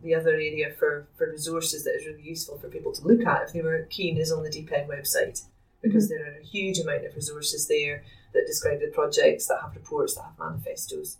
the 0.02 0.14
other 0.14 0.30
area 0.30 0.72
for, 0.76 1.06
for 1.16 1.30
resources 1.30 1.84
that 1.84 1.94
is 1.94 2.06
really 2.06 2.22
useful 2.22 2.58
for 2.58 2.68
people 2.68 2.92
to 2.92 3.06
look 3.06 3.24
at 3.26 3.42
if 3.42 3.52
they 3.52 3.62
were 3.62 3.86
keen 3.90 4.16
is 4.16 4.32
on 4.32 4.42
the 4.42 4.50
Deep 4.50 4.72
End 4.72 4.88
website 4.88 5.42
because 5.82 6.10
mm-hmm. 6.10 6.22
there 6.22 6.34
are 6.34 6.38
a 6.38 6.44
huge 6.44 6.78
amount 6.78 7.06
of 7.06 7.14
resources 7.14 7.68
there 7.68 8.02
that 8.32 8.46
describe 8.46 8.80
the 8.80 8.88
projects, 8.88 9.46
that 9.46 9.60
have 9.62 9.74
reports, 9.74 10.14
that 10.14 10.24
have 10.24 10.38
manifestos. 10.38 11.18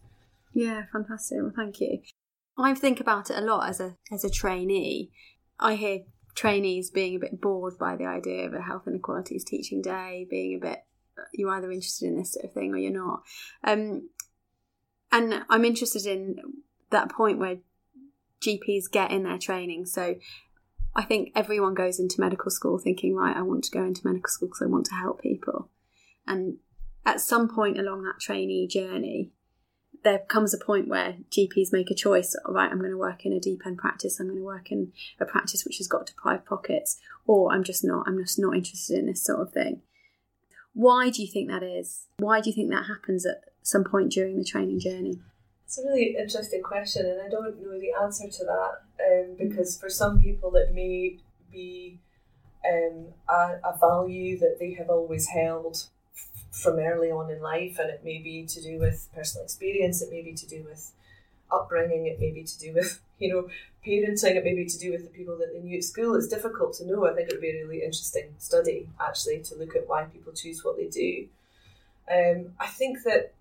Yeah, 0.52 0.84
fantastic. 0.92 1.38
Well, 1.40 1.52
thank 1.54 1.80
you. 1.80 2.00
I 2.58 2.74
think 2.74 3.00
about 3.00 3.30
it 3.30 3.38
a 3.38 3.40
lot 3.40 3.68
as 3.68 3.80
a 3.80 3.96
as 4.10 4.24
a 4.24 4.30
trainee. 4.30 5.10
I 5.58 5.74
hear 5.74 6.00
trainees 6.34 6.90
being 6.90 7.16
a 7.16 7.18
bit 7.18 7.40
bored 7.40 7.78
by 7.78 7.96
the 7.96 8.06
idea 8.06 8.46
of 8.46 8.54
a 8.54 8.62
health 8.62 8.86
inequalities 8.86 9.44
teaching 9.44 9.82
day, 9.82 10.26
being 10.28 10.56
a 10.56 10.60
bit 10.60 10.84
you're 11.32 11.50
either 11.50 11.70
interested 11.70 12.06
in 12.06 12.16
this 12.16 12.32
sort 12.32 12.46
of 12.46 12.52
thing 12.52 12.72
or 12.72 12.78
you're 12.78 12.92
not. 12.92 13.22
Um, 13.64 14.08
and 15.12 15.44
I'm 15.48 15.64
interested 15.64 16.06
in 16.06 16.36
that 16.90 17.10
point 17.10 17.38
where 17.38 17.58
GPs 18.40 18.90
get 18.90 19.10
in 19.10 19.24
their 19.24 19.38
training. 19.38 19.86
So 19.86 20.16
I 20.94 21.02
think 21.02 21.32
everyone 21.34 21.74
goes 21.74 22.00
into 22.00 22.20
medical 22.20 22.50
school 22.50 22.78
thinking, 22.78 23.14
right, 23.14 23.36
I 23.36 23.42
want 23.42 23.64
to 23.64 23.70
go 23.70 23.84
into 23.84 24.06
medical 24.06 24.30
school 24.30 24.48
because 24.48 24.62
I 24.62 24.66
want 24.66 24.86
to 24.86 24.94
help 24.94 25.20
people. 25.20 25.68
And 26.26 26.58
at 27.04 27.20
some 27.20 27.48
point 27.48 27.78
along 27.78 28.02
that 28.04 28.20
trainee 28.20 28.66
journey, 28.66 29.32
there 30.02 30.20
comes 30.20 30.54
a 30.54 30.58
point 30.58 30.88
where 30.88 31.16
GPs 31.30 31.72
make 31.72 31.90
a 31.90 31.94
choice. 31.94 32.34
Right, 32.46 32.70
I'm 32.70 32.78
going 32.78 32.90
to 32.90 32.96
work 32.98 33.24
in 33.24 33.32
a 33.32 33.40
deep 33.40 33.62
end 33.66 33.78
practice. 33.78 34.18
I'm 34.18 34.26
going 34.26 34.38
to 34.38 34.44
work 34.44 34.70
in 34.70 34.92
a 35.18 35.24
practice 35.24 35.64
which 35.64 35.78
has 35.78 35.86
got 35.86 36.06
deprived 36.06 36.46
pockets, 36.46 37.00
or 37.26 37.52
I'm 37.52 37.64
just 37.64 37.84
not. 37.84 38.06
I'm 38.06 38.18
just 38.18 38.38
not 38.38 38.56
interested 38.56 38.98
in 38.98 39.06
this 39.06 39.22
sort 39.22 39.40
of 39.40 39.52
thing. 39.52 39.82
Why 40.72 41.10
do 41.10 41.22
you 41.22 41.28
think 41.28 41.48
that 41.48 41.62
is? 41.62 42.06
Why 42.18 42.40
do 42.40 42.50
you 42.50 42.54
think 42.54 42.70
that 42.70 42.86
happens 42.86 43.26
at 43.26 43.42
some 43.62 43.84
point 43.84 44.12
during 44.12 44.38
the 44.38 44.44
training 44.44 44.80
journey? 44.80 45.20
It's 45.64 45.78
a 45.78 45.84
really 45.86 46.16
interesting 46.18 46.62
question, 46.62 47.06
and 47.06 47.20
I 47.20 47.28
don't 47.28 47.62
know 47.62 47.78
the 47.78 47.92
answer 48.02 48.28
to 48.28 48.44
that 48.44 48.72
um, 49.06 49.36
because 49.38 49.78
for 49.78 49.88
some 49.88 50.20
people 50.20 50.54
it 50.56 50.74
may 50.74 51.18
be 51.52 52.00
um, 52.68 53.06
a, 53.28 53.60
a 53.64 53.78
value 53.78 54.38
that 54.38 54.56
they 54.58 54.74
have 54.74 54.90
always 54.90 55.28
held 55.28 55.88
from 56.50 56.78
early 56.78 57.10
on 57.10 57.30
in 57.30 57.40
life, 57.40 57.78
and 57.78 57.90
it 57.90 58.02
may 58.04 58.18
be 58.18 58.44
to 58.44 58.62
do 58.62 58.78
with 58.78 59.08
personal 59.14 59.44
experience, 59.44 60.02
it 60.02 60.10
may 60.10 60.22
be 60.22 60.32
to 60.34 60.46
do 60.46 60.64
with 60.64 60.92
upbringing, 61.50 62.06
it 62.06 62.20
may 62.20 62.30
be 62.30 62.44
to 62.44 62.58
do 62.58 62.72
with 62.74 63.00
you 63.18 63.32
know 63.32 63.48
parenting, 63.86 64.36
it 64.36 64.44
may 64.44 64.54
be 64.54 64.66
to 64.66 64.78
do 64.78 64.90
with 64.92 65.04
the 65.04 65.10
people 65.10 65.36
that 65.38 65.52
they 65.52 65.60
knew 65.60 65.78
at 65.78 65.84
school. 65.84 66.14
It's 66.14 66.28
difficult 66.28 66.74
to 66.74 66.86
know. 66.86 67.06
I 67.06 67.14
think 67.14 67.28
it 67.28 67.34
would 67.34 67.40
be 67.40 67.50
a 67.50 67.66
really 67.66 67.82
interesting 67.82 68.34
study 68.38 68.88
actually 69.00 69.40
to 69.40 69.54
look 69.54 69.74
at 69.74 69.88
why 69.88 70.04
people 70.04 70.32
choose 70.32 70.64
what 70.64 70.76
they 70.76 70.88
do. 70.88 71.28
Um, 72.12 72.52
I 72.58 72.66
think 72.66 73.04
that 73.04 73.32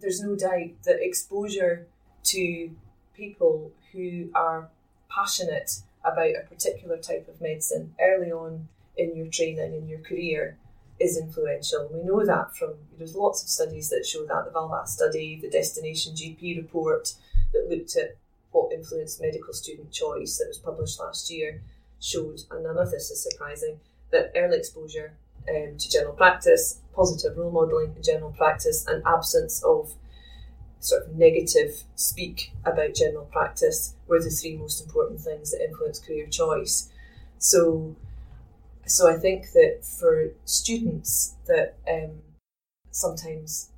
there's 0.00 0.20
no 0.20 0.36
doubt 0.36 0.82
that 0.84 1.02
exposure 1.02 1.86
to 2.24 2.70
people 3.14 3.72
who 3.92 4.30
are 4.34 4.68
passionate 5.10 5.80
about 6.04 6.30
a 6.36 6.46
particular 6.48 6.98
type 6.98 7.26
of 7.28 7.40
medicine 7.40 7.94
early 8.00 8.30
on 8.30 8.68
in 8.96 9.16
your 9.16 9.26
training 9.26 9.74
in 9.74 9.88
your 9.88 10.00
career 10.00 10.56
is 11.00 11.16
influential. 11.16 11.88
We 11.92 12.02
know 12.02 12.24
that 12.24 12.56
from 12.56 12.74
there's 12.96 13.14
lots 13.14 13.42
of 13.42 13.48
studies 13.48 13.88
that 13.90 14.06
show 14.06 14.24
that 14.26 14.44
the 14.44 14.50
Valvas 14.50 14.88
study, 14.88 15.38
the 15.40 15.50
Destination 15.50 16.14
GP 16.14 16.56
report 16.56 17.14
that 17.52 17.68
looked 17.68 17.96
at 17.96 18.16
what 18.50 18.72
influenced 18.72 19.20
medical 19.20 19.52
student 19.52 19.92
choice 19.92 20.38
that 20.38 20.48
was 20.48 20.58
published 20.58 20.98
last 20.98 21.30
year 21.30 21.62
showed, 22.00 22.40
and 22.50 22.64
none 22.64 22.78
of 22.78 22.90
this 22.90 23.10
is 23.10 23.22
surprising, 23.22 23.80
that 24.10 24.32
early 24.36 24.58
exposure 24.58 25.14
um, 25.48 25.76
to 25.78 25.90
general 25.90 26.14
practice, 26.14 26.80
positive 26.94 27.36
role 27.36 27.50
modelling 27.50 27.94
in 27.96 28.02
general 28.02 28.32
practice, 28.32 28.86
and 28.86 29.02
absence 29.06 29.62
of 29.62 29.94
sort 30.80 31.04
of 31.04 31.16
negative 31.16 31.82
speak 31.96 32.52
about 32.64 32.94
general 32.94 33.24
practice 33.26 33.94
were 34.06 34.22
the 34.22 34.30
three 34.30 34.56
most 34.56 34.84
important 34.84 35.20
things 35.20 35.50
that 35.50 35.64
influence 35.64 35.98
career 35.98 36.26
choice. 36.26 36.88
So, 37.38 37.96
so 38.90 39.08
I 39.10 39.16
think 39.16 39.52
that 39.52 39.84
for 39.84 40.30
students 40.44 41.36
that 41.46 41.76
um, 41.88 42.22
sometimes 42.90 43.70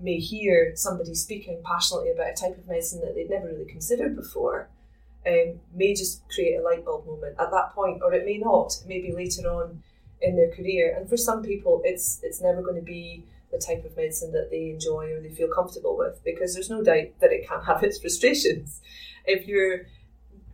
may 0.00 0.18
hear 0.18 0.72
somebody 0.74 1.14
speaking 1.14 1.60
passionately 1.64 2.10
about 2.10 2.30
a 2.30 2.34
type 2.34 2.56
of 2.56 2.66
medicine 2.66 3.00
that 3.00 3.14
they'd 3.14 3.30
never 3.30 3.46
really 3.46 3.64
considered 3.64 4.16
before, 4.16 4.68
um, 5.26 5.60
may 5.74 5.94
just 5.94 6.22
create 6.28 6.56
a 6.56 6.62
light 6.62 6.84
bulb 6.84 7.06
moment 7.06 7.36
at 7.38 7.50
that 7.50 7.74
point, 7.74 8.00
or 8.02 8.12
it 8.12 8.24
may 8.24 8.38
not. 8.38 8.72
Maybe 8.86 9.12
later 9.12 9.48
on 9.48 9.82
in 10.20 10.36
their 10.36 10.50
career. 10.50 10.94
And 10.96 11.08
for 11.08 11.16
some 11.16 11.42
people, 11.42 11.82
it's 11.84 12.20
it's 12.22 12.40
never 12.40 12.62
going 12.62 12.76
to 12.76 12.82
be 12.82 13.24
the 13.50 13.58
type 13.58 13.84
of 13.84 13.96
medicine 13.96 14.32
that 14.32 14.50
they 14.50 14.70
enjoy 14.70 15.12
or 15.12 15.20
they 15.20 15.30
feel 15.30 15.48
comfortable 15.48 15.96
with 15.96 16.22
because 16.24 16.54
there's 16.54 16.70
no 16.70 16.82
doubt 16.82 17.06
that 17.20 17.32
it 17.32 17.48
can 17.48 17.62
have 17.62 17.82
its 17.82 17.98
frustrations. 17.98 18.80
If 19.24 19.46
you're, 19.46 19.86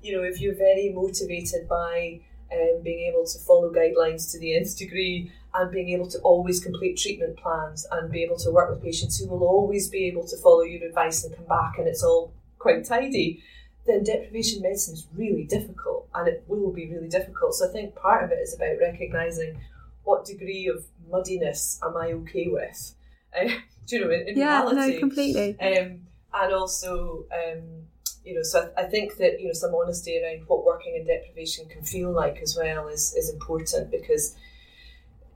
you 0.03 0.17
know, 0.17 0.23
if 0.23 0.41
you're 0.41 0.55
very 0.55 0.93
motivated 0.95 1.69
by 1.69 2.21
um, 2.55 2.83
being 2.83 3.11
able 3.11 3.27
to 3.27 3.39
follow 3.39 3.73
guidelines 3.73 4.31
to 4.33 4.39
the 4.39 4.57
nth 4.57 4.77
degree 4.79 5.31
and 5.55 5.71
being 5.71 5.91
able 5.91 6.09
to 6.09 6.19
always 6.21 6.61
complete 6.61 6.97
treatment 6.97 7.37
plans 7.37 7.87
and 7.93 8.11
be 8.11 8.23
able 8.23 8.37
to 8.37 8.51
work 8.51 8.71
with 8.71 8.83
patients 8.83 9.19
who 9.19 9.29
will 9.29 9.45
always 9.45 9.89
be 9.89 10.07
able 10.07 10.27
to 10.27 10.37
follow 10.39 10.63
your 10.63 10.87
advice 10.87 11.25
and 11.25 11.35
come 11.35 11.47
back 11.47 11.79
and 11.79 11.87
it's 11.87 12.03
all 12.03 12.33
quite 12.59 12.85
tidy, 12.85 13.43
then 13.87 14.03
deprivation 14.03 14.63
medicine 14.63 14.95
is 14.95 15.07
really 15.15 15.45
difficult 15.45 16.09
and 16.15 16.27
it 16.29 16.45
will 16.49 16.73
be 16.73 16.91
really 16.91 17.09
difficult. 17.09 17.55
So 17.55 17.69
I 17.69 17.73
think 17.73 17.95
part 17.95 18.25
of 18.25 18.31
it 18.31 18.39
is 18.41 18.55
about 18.55 18.79
recognising 18.81 19.61
what 20.05 20.25
degree 20.25 20.67
of 20.69 20.85
muddiness 21.11 21.79
am 21.83 21.97
I 21.97 22.13
okay 22.13 22.49
with? 22.49 22.95
Uh, 23.37 23.49
do 23.87 23.97
you 23.97 24.05
know, 24.05 24.11
in, 24.11 24.29
in 24.29 24.39
yeah, 24.39 24.63
reality? 24.63 24.95
no, 24.95 24.99
completely. 24.99 25.61
Um, 25.61 26.01
and 26.33 26.53
also, 26.53 27.27
um, 27.33 27.87
you 28.25 28.35
know, 28.35 28.43
so 28.43 28.71
I, 28.77 28.83
I, 28.83 28.85
think 28.85 29.17
that 29.19 29.41
you 29.41 29.47
know 29.47 29.53
some 29.53 29.75
honesty 29.75 30.21
around 30.21 30.47
what 30.47 30.65
working 30.65 30.97
in 30.97 31.07
deprivation 31.07 31.69
can 31.69 31.83
feel 31.83 32.11
like 32.11 32.39
as 32.43 32.57
well 32.57 32.89
is 32.89 33.15
is 33.15 33.31
important 33.31 33.91
because 33.91 34.37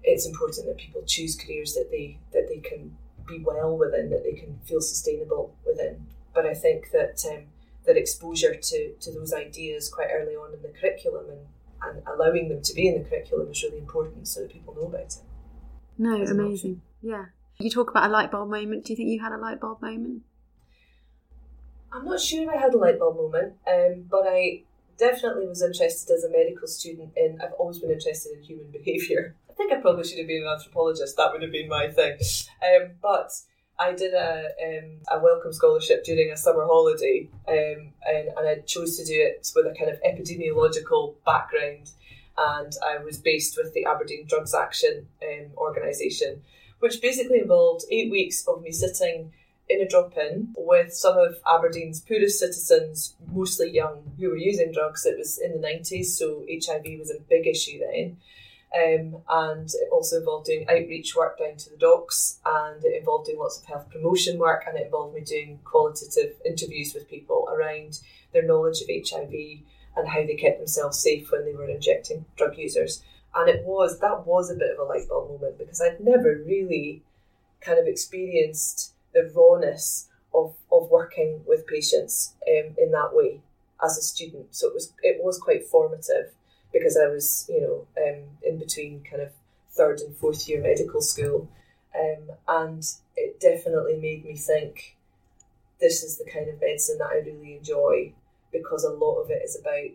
it's 0.03 0.27
important 0.27 0.67
that 0.67 0.79
people 0.79 1.03
choose 1.07 1.37
careers 1.37 1.75
that 1.75 1.91
they 1.91 2.19
that 2.33 2.49
they 2.49 2.59
can 2.59 2.97
be 3.27 3.41
well 3.41 3.77
within, 3.77 4.11
that 4.11 4.25
they 4.25 4.33
can 4.33 4.59
feel 4.65 4.81
sustainable 4.81 5.55
within. 5.67 6.07
But 6.35 6.47
I 6.47 6.55
think 6.55 6.91
that 6.93 7.23
um, 7.31 7.45
that 7.85 7.97
exposure 7.97 8.55
to 8.55 8.95
to 9.01 9.13
those 9.13 9.33
ideas 9.33 9.89
quite 9.89 10.09
early 10.13 10.35
on 10.35 10.55
in 10.55 10.63
the 10.63 10.69
curriculum 10.69 11.27
and 11.31 11.41
and 11.81 12.03
allowing 12.09 12.49
them 12.49 12.63
to 12.63 12.75
be 12.75 12.89
in 12.89 13.03
the 13.03 13.09
curriculum 13.09 13.51
is 13.51 13.63
really 13.63 13.79
important 13.79 14.27
so 14.27 14.41
that 14.41 14.51
people 14.51 14.75
know 14.75 14.87
about 14.87 15.01
it. 15.01 15.17
No, 15.97 16.15
amazing. 16.25 16.83
Yeah. 17.03 17.27
You 17.59 17.71
talk 17.71 17.91
about 17.91 18.09
a 18.09 18.13
light 18.13 18.31
bulb 18.31 18.51
moment. 18.51 18.85
Do 18.85 18.93
you 18.93 18.97
think 18.97 19.11
you 19.11 19.21
had 19.21 19.33
a 19.33 19.37
light 19.37 19.61
bulb 19.61 19.83
moment? 19.83 20.23
I'm 21.93 22.05
not 22.05 22.21
sure 22.21 22.43
if 22.43 22.49
I 22.49 22.57
had 22.57 22.75
a 22.75 22.79
light 22.79 22.99
bulb 22.99 23.17
moment, 23.17 23.55
um, 23.67 24.05
but 24.11 24.25
I 24.27 24.63
definitely 24.99 25.47
was 25.47 25.63
interested 25.63 26.13
as 26.13 26.25
a 26.25 26.31
medical 26.31 26.67
student 26.67 27.13
in. 27.17 27.41
I've 27.41 27.53
always 27.53 27.79
been 27.79 27.91
interested 27.91 28.37
in 28.37 28.43
human 28.43 28.71
behaviour. 28.73 29.35
I 29.49 29.53
think 29.55 29.73
I 29.73 29.81
probably 29.81 30.05
should 30.05 30.19
have 30.19 30.27
been 30.27 30.43
an 30.43 30.49
anthropologist. 30.49 31.17
That 31.17 31.33
would 31.33 31.43
have 31.43 31.53
been 31.53 31.69
my 31.69 31.89
thing. 31.89 32.19
Um, 32.63 32.91
but 33.03 33.33
I 33.79 33.93
did 33.93 34.13
a 34.13 34.51
um, 34.67 35.01
a 35.11 35.23
Wellcome 35.23 35.53
scholarship 35.53 36.05
during 36.05 36.31
a 36.31 36.37
summer 36.37 36.65
holiday, 36.65 37.29
um, 37.47 37.93
and, 38.07 38.29
and 38.37 38.49
I 38.49 38.57
chose 38.67 38.97
to 38.99 39.05
do 39.05 39.15
it 39.15 39.51
with 39.55 39.67
a 39.67 39.75
kind 39.75 39.91
of 39.91 40.01
epidemiological 40.03 41.15
background. 41.25 41.91
And 42.37 42.73
I 42.85 43.03
was 43.03 43.19
based 43.19 43.57
with 43.57 43.75
the 43.75 43.85
Aberdeen 43.85 44.27
Drugs 44.29 44.55
Action 44.55 45.09
um, 45.23 45.51
organisation, 45.57 46.43
which 46.79 47.01
basically 47.01 47.41
involved 47.41 47.85
eight 47.91 48.13
weeks 48.13 48.47
of 48.47 48.63
me 48.63 48.71
sitting 48.71 49.33
in 49.69 49.81
a 49.81 49.89
drop 49.89 50.17
in 50.17 50.55
with 50.57 50.95
some 50.95 51.19
of 51.19 51.41
Aberdeen's 51.47 52.01
poorest 52.01 52.39
citizens, 52.39 53.15
mostly 53.31 53.71
young, 53.71 54.13
who 54.19 54.31
were 54.31 54.37
using 54.37 54.73
drugs. 54.73 55.05
It 55.05 55.19
was 55.19 55.39
in 55.39 55.61
the 55.61 55.67
90s, 55.67 56.07
so 56.07 56.45
HIV 56.49 56.99
was 56.99 57.11
a 57.11 57.21
big 57.29 57.47
issue 57.47 57.79
then. 57.79 58.17
Um, 58.75 59.23
and 59.29 59.69
it 59.69 59.89
also 59.91 60.19
involved 60.19 60.47
doing 60.47 60.67
outreach 60.69 61.17
work 61.17 61.39
down 61.39 61.57
to 61.57 61.71
the 61.71 61.77
docks, 61.77 62.39
and 62.45 62.85
it 62.85 62.99
involved 62.99 63.27
doing 63.27 63.39
lots 63.39 63.59
of 63.59 63.65
health 63.65 63.91
promotion 63.91 64.39
work, 64.39 64.65
and 64.67 64.79
it 64.79 64.87
involved 64.87 65.15
me 65.15 65.23
doing 65.23 65.61
qualitative 65.65 66.35
interviews 66.45 66.93
with 66.95 67.09
people 67.09 67.49
around 67.51 68.01
their 68.33 68.43
knowledge 68.43 68.81
of 68.83 68.89
HIV 68.89 69.33
and 69.97 70.09
how 70.09 70.25
they 70.25 70.37
kept 70.37 70.59
themselves 70.59 70.99
safe 70.99 71.31
when 71.31 71.45
they 71.45 71.55
were 71.55 71.69
injecting 71.69 72.25
drug 72.37 72.57
users. 72.57 73.03
And 73.35 73.49
it 73.49 73.65
was 73.65 73.99
that 74.01 74.27
was 74.27 74.51
a 74.51 74.55
bit 74.55 74.71
of 74.73 74.79
a 74.79 74.85
light 74.85 75.09
bulb 75.09 75.31
moment 75.31 75.59
because 75.59 75.81
I'd 75.81 76.01
never 76.01 76.43
really 76.47 77.03
kind 77.61 77.79
of 77.79 77.87
experienced 77.87 78.95
the 79.15 79.31
rawness 79.35 80.09
of, 80.35 80.55
of 80.71 80.91
working 80.91 81.41
with 81.47 81.67
patients 81.67 82.35
um, 82.49 82.75
in 82.79 82.91
that 82.93 83.11
way 83.13 83.41
as 83.83 83.97
a 83.97 84.03
student. 84.03 84.55
So 84.55 84.69
it 84.69 84.75
was 84.75 84.93
it 85.03 85.19
was 85.23 85.39
quite 85.39 85.67
formative 85.67 86.33
because 86.73 86.99
I 86.99 87.09
was, 87.09 87.47
you 87.49 87.61
know, 87.61 87.87
um, 88.03 88.25
in 88.47 88.59
between 88.59 89.03
kind 89.03 89.23
of 89.23 89.31
third 89.71 90.01
and 90.01 90.15
fourth 90.17 90.49
year 90.49 90.61
medical 90.61 91.01
school. 91.01 91.49
Um, 91.99 92.31
and 92.47 92.85
it 93.17 93.41
definitely 93.41 93.97
made 93.97 94.25
me 94.25 94.37
think 94.37 94.97
this 95.81 96.03
is 96.03 96.19
the 96.19 96.31
kind 96.31 96.49
of 96.49 96.61
medicine 96.61 96.99
that 96.99 97.11
I 97.11 97.17
really 97.17 97.57
enjoy 97.57 98.13
because 98.53 98.85
a 98.85 98.91
lot 98.91 99.21
of 99.21 99.31
it 99.31 99.43
is 99.45 99.59
about 99.59 99.91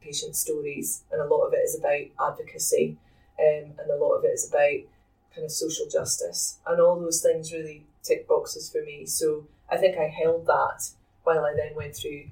patient 0.00 0.36
stories 0.36 1.02
and 1.10 1.20
a 1.20 1.26
lot 1.26 1.46
of 1.46 1.52
it 1.52 1.58
is 1.58 1.78
about 1.78 2.30
advocacy 2.30 2.96
um, 3.38 3.72
and 3.78 3.90
a 3.90 3.96
lot 3.96 4.14
of 4.14 4.24
it 4.24 4.28
is 4.28 4.48
about 4.48 4.88
kind 5.34 5.44
of 5.44 5.50
social 5.50 5.86
justice 5.90 6.58
and 6.66 6.80
all 6.80 6.98
those 6.98 7.22
things 7.22 7.52
really 7.52 7.84
tick 8.06 8.28
boxes 8.28 8.70
for 8.70 8.82
me. 8.82 9.06
So 9.06 9.46
I 9.70 9.76
think 9.76 9.96
I 9.98 10.08
held 10.08 10.46
that 10.46 10.90
while 11.24 11.44
I 11.44 11.54
then 11.56 11.74
went 11.74 11.96
through 11.96 12.24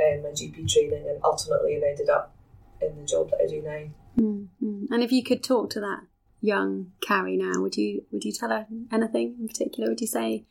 um, 0.00 0.22
my 0.22 0.30
GP 0.30 0.70
training 0.70 1.06
and 1.08 1.20
ultimately 1.24 1.74
have 1.74 1.82
ended 1.82 2.08
up 2.08 2.34
in 2.80 2.96
the 2.96 3.04
job 3.04 3.30
that 3.30 3.40
I 3.42 3.46
do 3.46 3.62
now. 3.62 4.22
Mm-hmm. 4.22 4.92
And 4.92 5.02
if 5.02 5.12
you 5.12 5.22
could 5.22 5.42
talk 5.42 5.70
to 5.70 5.80
that 5.80 6.00
young 6.40 6.92
Carey 7.00 7.36
now, 7.36 7.60
would 7.60 7.76
you 7.76 8.04
would 8.10 8.24
you 8.24 8.32
tell 8.32 8.50
her 8.50 8.66
anything 8.90 9.36
in 9.38 9.48
particular? 9.48 9.88
Would 9.88 10.00
you 10.00 10.06
say 10.06 10.44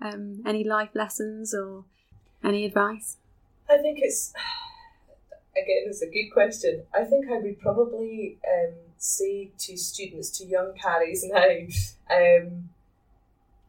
um, 0.00 0.42
any 0.46 0.64
life 0.64 0.90
lessons 0.94 1.54
or 1.54 1.84
any 2.42 2.64
advice? 2.64 3.18
I 3.68 3.78
think 3.78 3.98
it's 4.00 4.32
again 5.52 5.84
it's 5.86 6.02
a 6.02 6.10
good 6.10 6.30
question. 6.32 6.82
I 6.94 7.04
think 7.04 7.26
I 7.30 7.38
would 7.38 7.60
probably 7.60 8.38
um, 8.46 8.74
say 8.98 9.50
to 9.58 9.76
students, 9.76 10.30
to 10.38 10.44
young 10.44 10.72
Careys 10.82 11.22
now, 11.30 12.16
um, 12.16 12.70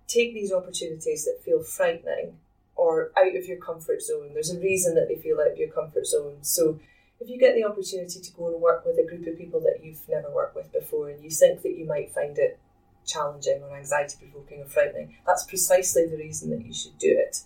take 0.07 0.33
these 0.33 0.51
opportunities 0.51 1.25
that 1.25 1.41
feel 1.43 1.63
frightening 1.63 2.37
or 2.75 3.11
out 3.17 3.35
of 3.35 3.45
your 3.45 3.57
comfort 3.57 4.01
zone. 4.01 4.31
There's 4.33 4.53
a 4.53 4.59
reason 4.59 4.95
that 4.95 5.07
they 5.07 5.15
feel 5.15 5.39
out 5.39 5.51
of 5.51 5.57
your 5.57 5.69
comfort 5.69 6.05
zone. 6.05 6.37
So 6.41 6.79
if 7.19 7.29
you 7.29 7.39
get 7.39 7.55
the 7.55 7.63
opportunity 7.63 8.19
to 8.19 8.31
go 8.33 8.47
and 8.47 8.61
work 8.61 8.85
with 8.85 8.97
a 8.97 9.07
group 9.07 9.25
of 9.27 9.37
people 9.37 9.61
that 9.61 9.79
you've 9.83 10.07
never 10.09 10.29
worked 10.29 10.55
with 10.55 10.71
before 10.71 11.09
and 11.09 11.23
you 11.23 11.29
think 11.29 11.61
that 11.61 11.77
you 11.77 11.85
might 11.85 12.13
find 12.13 12.37
it 12.37 12.59
challenging 13.05 13.61
or 13.63 13.77
anxiety 13.77 14.17
provoking 14.19 14.61
or 14.61 14.65
frightening, 14.65 15.15
that's 15.25 15.45
precisely 15.45 16.05
the 16.07 16.17
reason 16.17 16.49
that 16.49 16.65
you 16.65 16.73
should 16.73 16.97
do 16.97 17.17
it. 17.17 17.41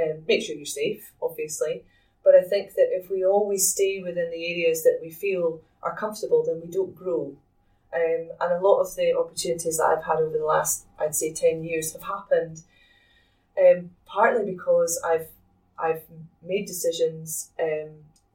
Um, 0.00 0.22
make 0.28 0.42
sure 0.42 0.54
you're 0.54 0.66
safe, 0.66 1.12
obviously, 1.22 1.84
but 2.22 2.34
I 2.34 2.42
think 2.42 2.74
that 2.74 2.88
if 2.90 3.10
we 3.10 3.24
always 3.24 3.70
stay 3.70 4.02
within 4.02 4.30
the 4.30 4.52
areas 4.52 4.82
that 4.82 4.98
we 5.02 5.10
feel 5.10 5.60
are 5.82 5.96
comfortable, 5.96 6.44
then 6.44 6.60
we 6.62 6.70
don't 6.70 6.94
grow. 6.94 7.34
Um, 7.94 8.30
and 8.40 8.52
a 8.52 8.60
lot 8.60 8.80
of 8.80 8.94
the 8.94 9.16
opportunities 9.18 9.78
that 9.78 9.84
I've 9.84 10.04
had 10.04 10.18
over 10.18 10.38
the 10.38 10.44
last, 10.44 10.86
I'd 10.98 11.14
say, 11.14 11.32
10 11.32 11.64
years 11.64 11.92
have 11.92 12.02
happened 12.02 12.62
um, 13.60 13.90
partly 14.06 14.50
because 14.50 15.00
I've, 15.04 15.28
I've 15.78 16.02
made 16.42 16.66
decisions 16.66 17.50
um, 17.60 17.90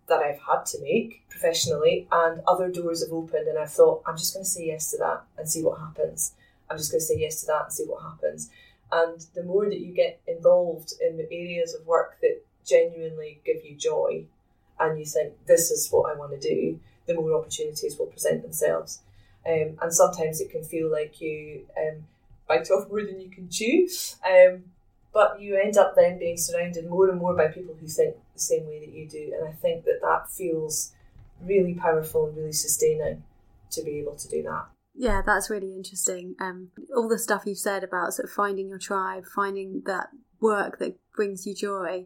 that 0.08 0.20
I've 0.20 0.39
had 0.39 0.66
to 0.68 0.82
make 0.82 1.28
professionally, 1.30 2.08
and 2.12 2.41
other 2.47 2.70
doors 2.70 3.03
have 3.03 3.14
opened, 3.14 3.47
and 3.47 3.58
I've 3.58 3.72
thought, 3.72 4.03
I'm 4.06 4.18
just 4.18 4.34
going 4.34 4.43
to 4.43 4.49
say 4.49 4.68
yes 4.68 4.91
to 4.91 4.97
that 4.97 5.24
and 5.38 5.49
see 5.49 5.64
what 5.64 5.80
happens. 5.80 6.34
I'm 6.70 6.78
just 6.78 6.91
going 6.91 7.01
to 7.01 7.06
say 7.06 7.20
yes 7.20 7.41
to 7.41 7.47
that 7.47 7.64
and 7.66 7.74
see 7.74 7.86
what 7.86 8.03
happens. 8.03 8.49
And 8.91 9.26
the 9.34 9.43
more 9.43 9.66
that 9.66 9.80
you 9.80 9.93
get 9.93 10.22
involved 10.28 10.93
in 11.01 11.18
the 11.18 11.32
areas 11.32 11.74
of 11.74 11.86
work 11.86 12.18
that 12.22 12.41
genuinely 12.66 13.41
give 13.45 13.66
you 13.66 13.76
joy, 13.76 14.26
and 14.80 14.99
you 14.99 15.06
think, 15.06 15.34
this 15.45 15.72
is 15.72 15.89
what 15.89 16.14
I 16.14 16.18
want 16.18 16.39
to 16.39 16.49
do, 16.49 16.80
the 17.08 17.14
more 17.14 17.34
opportunities 17.34 17.97
will 17.97 18.08
present 18.08 18.41
themselves. 18.41 19.01
Um, 19.47 19.77
and 19.81 19.93
sometimes 19.93 20.41
it 20.41 20.49
can 20.49 20.63
feel 20.63 20.91
like 20.91 21.21
you 21.21 21.65
um, 21.77 22.05
bite 22.47 22.69
off 22.71 22.89
more 22.89 23.03
than 23.03 23.19
you 23.19 23.29
can 23.29 23.49
chew. 23.49 23.87
Um, 24.27 24.63
but 25.13 25.39
you 25.39 25.57
end 25.57 25.77
up 25.77 25.95
then 25.95 26.19
being 26.19 26.37
surrounded 26.37 26.89
more 26.89 27.09
and 27.09 27.19
more 27.19 27.33
by 27.35 27.47
people 27.47 27.75
who 27.79 27.87
think 27.87 28.15
the 28.33 28.39
same 28.39 28.67
way 28.67 28.79
that 28.79 28.93
you 28.93 29.07
do. 29.07 29.33
And 29.37 29.47
I 29.47 29.53
think 29.53 29.85
that 29.85 29.99
that 30.01 30.29
feels 30.29 30.91
really 31.41 31.73
powerful 31.73 32.27
and 32.27 32.35
really 32.35 32.51
sustaining 32.51 33.23
to 33.71 33.83
be 33.83 33.99
able 33.99 34.15
to 34.15 34.27
do 34.27 34.43
that. 34.43 34.65
Yeah, 34.93 35.21
that's 35.25 35.49
really 35.49 35.73
interesting. 35.73 36.35
Um, 36.39 36.71
all 36.95 37.07
the 37.07 37.19
stuff 37.19 37.43
you've 37.45 37.57
said 37.57 37.83
about 37.83 38.13
sort 38.13 38.29
of 38.29 38.33
finding 38.33 38.69
your 38.69 38.77
tribe, 38.77 39.25
finding 39.33 39.83
that 39.85 40.09
work 40.39 40.79
that 40.79 40.97
brings 41.15 41.45
you 41.45 41.53
joy. 41.53 42.05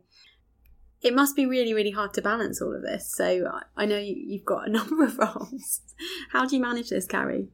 It 1.01 1.15
must 1.15 1.35
be 1.35 1.45
really, 1.45 1.73
really 1.73 1.91
hard 1.91 2.13
to 2.15 2.21
balance 2.21 2.61
all 2.61 2.75
of 2.75 2.81
this. 2.81 3.09
So 3.09 3.49
I 3.77 3.85
know 3.85 3.97
you've 3.97 4.45
got 4.45 4.67
a 4.67 4.71
number 4.77 5.03
of 5.05 5.17
roles. 5.17 5.81
How 6.31 6.45
do 6.45 6.55
you 6.55 6.61
manage 6.61 6.89
this, 6.89 7.05
Carey? 7.05 7.47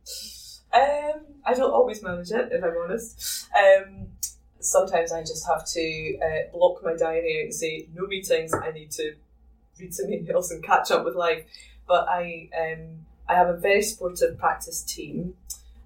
Um, 0.73 1.21
I 1.45 1.53
don't 1.53 1.71
always 1.71 2.03
manage 2.03 2.31
it, 2.31 2.49
if 2.51 2.63
I'm 2.63 2.75
honest. 2.83 3.47
Um, 3.55 4.07
sometimes 4.59 5.11
I 5.11 5.21
just 5.21 5.47
have 5.47 5.65
to 5.65 6.17
uh, 6.17 6.51
block 6.51 6.83
my 6.83 6.95
diary 6.95 7.39
out 7.39 7.45
and 7.45 7.53
say, 7.53 7.87
no 7.93 8.07
meetings, 8.07 8.53
I 8.53 8.71
need 8.71 8.91
to 8.91 9.15
read 9.79 9.93
some 9.93 10.07
emails 10.07 10.51
and 10.51 10.63
catch 10.63 10.91
up 10.91 11.05
with 11.05 11.15
life. 11.15 11.45
But 11.87 12.07
I, 12.09 12.49
um, 12.59 13.05
I 13.29 13.35
have 13.35 13.47
a 13.47 13.57
very 13.57 13.83
supportive 13.83 14.37
practice 14.37 14.83
team 14.83 15.35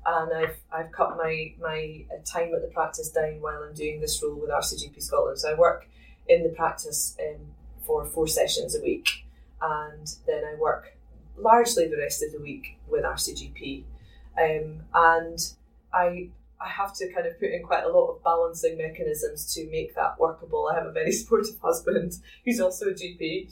and 0.06 0.34
I've, 0.34 0.58
I've 0.72 0.92
cut 0.92 1.18
my, 1.18 1.54
my 1.60 2.06
uh, 2.12 2.24
time 2.26 2.54
at 2.56 2.62
the 2.62 2.72
practice 2.74 3.10
down 3.10 3.42
while 3.42 3.62
I'm 3.62 3.76
doing 3.76 4.00
this 4.00 4.24
role 4.24 4.40
with 4.40 4.50
RCGP 4.50 5.04
Scotland. 5.04 5.40
So 5.40 5.52
I 5.52 5.56
work 5.56 5.88
in 6.30 6.44
the 6.44 6.50
practice 6.50 7.18
um, 7.20 7.42
for 7.86 8.06
four 8.06 8.28
sessions 8.28 8.76
a 8.76 8.82
week 8.82 9.26
and 9.62 10.16
then 10.26 10.44
I 10.46 10.56
work 10.60 10.96
largely 11.38 11.88
the 11.88 11.98
rest 11.98 12.24
of 12.24 12.32
the 12.32 12.40
week 12.40 12.78
with 12.88 13.04
RCGP. 13.04 13.84
Um, 14.38 14.82
and 14.94 15.40
I 15.94 16.30
I 16.62 16.68
have 16.68 16.94
to 16.96 17.12
kind 17.14 17.26
of 17.26 17.40
put 17.40 17.52
in 17.52 17.64
quite 17.64 17.86
a 17.86 17.90
lot 17.90 18.10
of 18.10 18.24
balancing 18.24 18.78
mechanisms 18.78 19.54
to 19.54 19.70
make 19.72 19.96
that 19.96 20.20
workable. 20.20 20.70
I 20.70 20.76
have 20.76 20.88
a 20.88 20.92
very 20.92 21.12
supportive 21.14 21.58
husband 21.62 22.14
who's 22.44 22.60
also 22.60 22.88
a 22.88 22.94
GP, 22.94 23.46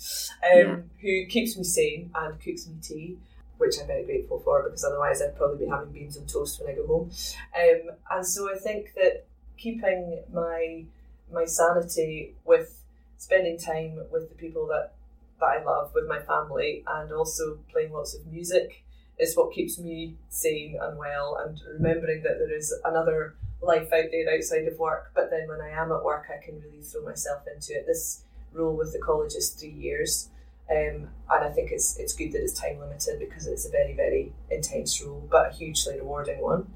um, 0.44 0.58
yeah. 0.58 0.76
who 1.02 1.26
keeps 1.28 1.58
me 1.58 1.64
sane 1.64 2.12
and 2.16 2.40
cooks 2.42 2.68
me 2.68 2.76
tea, 2.82 3.18
which 3.60 3.76
I'm 3.80 3.88
very 3.88 4.04
grateful 4.04 4.40
for 4.40 4.62
because 4.64 4.84
otherwise 4.84 5.22
I'd 5.22 5.38
probably 5.38 5.66
be 5.66 5.70
having 5.70 5.94
beans 5.94 6.18
on 6.18 6.26
toast 6.26 6.60
when 6.60 6.70
I 6.70 6.76
go 6.76 6.86
home. 6.86 7.12
Um, 7.58 7.96
and 8.12 8.28
so 8.28 8.54
I 8.54 8.58
think 8.58 8.94
that 8.96 9.26
keeping 9.58 10.22
my 10.34 10.84
my 11.32 11.46
sanity 11.46 12.36
with 12.46 12.84
spending 13.18 13.58
time 13.58 14.00
with 14.12 14.30
the 14.30 14.36
people 14.36 14.68
that 14.68 14.94
that 15.40 15.46
I 15.46 15.64
love, 15.64 15.92
with 15.94 16.08
my 16.08 16.20
family, 16.20 16.84
and 16.88 17.12
also 17.12 17.60
playing 17.72 17.94
lots 17.94 18.16
of 18.16 18.26
music 18.26 18.84
is 19.20 19.36
what 19.36 19.54
keeps 19.54 19.80
me 19.80 20.16
sane 20.30 20.78
and 20.80 20.98
well 20.98 21.38
and 21.44 21.60
remembering 21.74 22.24
that 22.24 22.38
there 22.40 22.56
is 22.56 22.74
another 22.86 23.36
life 23.62 23.92
out 23.94 24.06
there 24.12 24.36
outside 24.36 24.68
of 24.68 24.78
work. 24.78 25.12
But 25.16 25.30
then 25.30 25.48
when 25.48 25.62
I 25.62 25.70
am 25.70 25.92
at 25.92 26.04
work, 26.04 26.26
I 26.30 26.44
can 26.44 26.62
really 26.62 26.82
throw 26.82 27.04
myself 27.04 27.44
into 27.52 27.74
it. 27.74 27.86
This 27.88 28.24
role 28.54 28.76
with 28.76 28.94
the 28.94 29.00
college 29.00 29.34
is 29.34 29.50
three 29.50 29.72
years. 29.72 30.30
Um, 30.70 31.10
and 31.30 31.46
I 31.46 31.50
think 31.50 31.72
it's 31.72 31.98
it's 31.98 32.14
good 32.14 32.34
that 32.34 32.44
it's 32.44 32.60
time 32.60 32.80
limited 32.80 33.20
because 33.20 33.48
it's 33.48 33.66
a 33.66 33.72
very 33.72 33.94
very 33.94 34.34
intense 34.52 35.02
role, 35.02 35.26
but 35.32 35.52
a 35.52 35.54
hugely 35.54 35.98
rewarding 35.98 36.42
one, 36.42 36.68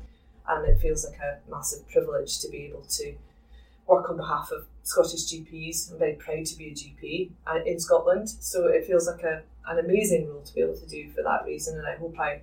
and 0.48 0.66
it 0.66 0.80
feels 0.80 1.06
like 1.06 1.20
a 1.20 1.40
massive 1.50 1.88
privilege 1.90 2.40
to 2.40 2.50
be 2.50 2.66
able 2.66 2.84
to 2.84 3.16
work 3.92 4.10
on 4.10 4.16
behalf 4.16 4.52
of 4.52 4.66
Scottish 4.84 5.26
GPs. 5.32 5.92
I'm 5.92 6.00
very 6.00 6.14
proud 6.14 6.46
to 6.46 6.58
be 6.58 6.68
a 6.68 6.72
GP 6.72 7.32
uh, 7.46 7.64
in 7.66 7.80
Scotland, 7.80 8.30
so 8.30 8.68
it 8.68 8.86
feels 8.86 9.08
like 9.08 9.24
a 9.24 9.44
an 9.68 9.78
amazing 9.78 10.28
role 10.28 10.42
to 10.42 10.54
be 10.56 10.62
able 10.62 10.76
to 10.76 10.88
do 10.88 11.12
for 11.12 11.22
that 11.22 11.46
reason, 11.46 11.78
and 11.78 11.86
I 11.86 11.96
hope 11.96 12.20
I, 12.20 12.42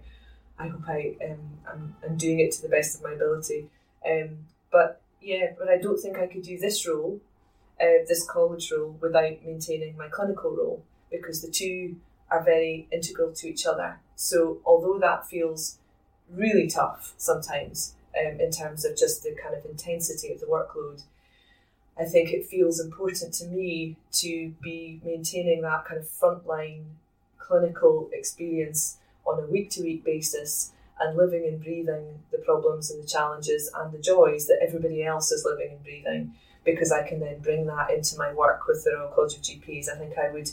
I 0.58 0.68
hope 0.68 0.82
I 0.86 1.16
um, 1.24 1.38
am, 1.68 1.96
am 2.08 2.16
doing 2.16 2.38
it 2.38 2.52
to 2.52 2.62
the 2.62 2.68
best 2.68 2.96
of 2.96 3.02
my 3.02 3.12
ability. 3.12 3.68
Um, 4.08 4.46
but 4.70 5.02
yeah, 5.20 5.46
but 5.58 5.68
I 5.68 5.78
don't 5.78 5.98
think 5.98 6.18
I 6.18 6.26
could 6.26 6.42
do 6.42 6.58
this 6.58 6.86
role, 6.86 7.20
uh, 7.80 8.04
this 8.06 8.24
college 8.24 8.70
role, 8.70 8.96
without 9.00 9.44
maintaining 9.44 9.96
my 9.96 10.08
clinical 10.08 10.54
role 10.54 10.84
because 11.10 11.42
the 11.42 11.50
two 11.50 11.96
are 12.30 12.44
very 12.44 12.86
integral 12.92 13.32
to 13.32 13.48
each 13.48 13.66
other. 13.66 13.98
So 14.14 14.58
although 14.64 14.98
that 15.00 15.26
feels 15.26 15.78
really 16.30 16.68
tough 16.68 17.14
sometimes 17.16 17.94
um, 18.18 18.38
in 18.38 18.50
terms 18.50 18.84
of 18.84 18.96
just 18.96 19.22
the 19.22 19.34
kind 19.42 19.54
of 19.54 19.64
intensity 19.64 20.30
of 20.32 20.40
the 20.40 20.46
workload, 20.46 21.02
I 21.98 22.04
think 22.04 22.30
it 22.30 22.46
feels 22.46 22.78
important 22.78 23.34
to 23.34 23.46
me 23.46 23.96
to 24.12 24.54
be 24.62 25.00
maintaining 25.04 25.62
that 25.62 25.84
kind 25.84 25.98
of 25.98 26.06
frontline 26.06 26.84
clinical 27.38 28.08
experience 28.12 28.98
on 29.26 29.42
a 29.42 29.46
week 29.46 29.70
to 29.70 29.82
week 29.82 30.04
basis 30.04 30.72
and 31.00 31.16
living 31.16 31.44
and 31.46 31.62
breathing 31.62 32.20
the 32.30 32.38
problems 32.38 32.90
and 32.90 33.02
the 33.02 33.06
challenges 33.06 33.70
and 33.74 33.92
the 33.92 33.98
joys 33.98 34.46
that 34.46 34.60
everybody 34.62 35.04
else 35.04 35.32
is 35.32 35.44
living 35.44 35.72
and 35.72 35.82
breathing 35.82 36.34
because 36.64 36.92
I 36.92 37.06
can 37.06 37.20
then 37.20 37.40
bring 37.40 37.66
that 37.66 37.90
into 37.90 38.16
my 38.16 38.32
work 38.32 38.66
with 38.68 38.84
the 38.84 38.92
Royal 38.96 39.08
College 39.08 39.34
of 39.36 39.42
GPs. 39.42 39.88
I 39.88 39.96
think 39.96 40.18
I 40.18 40.30
would 40.30 40.50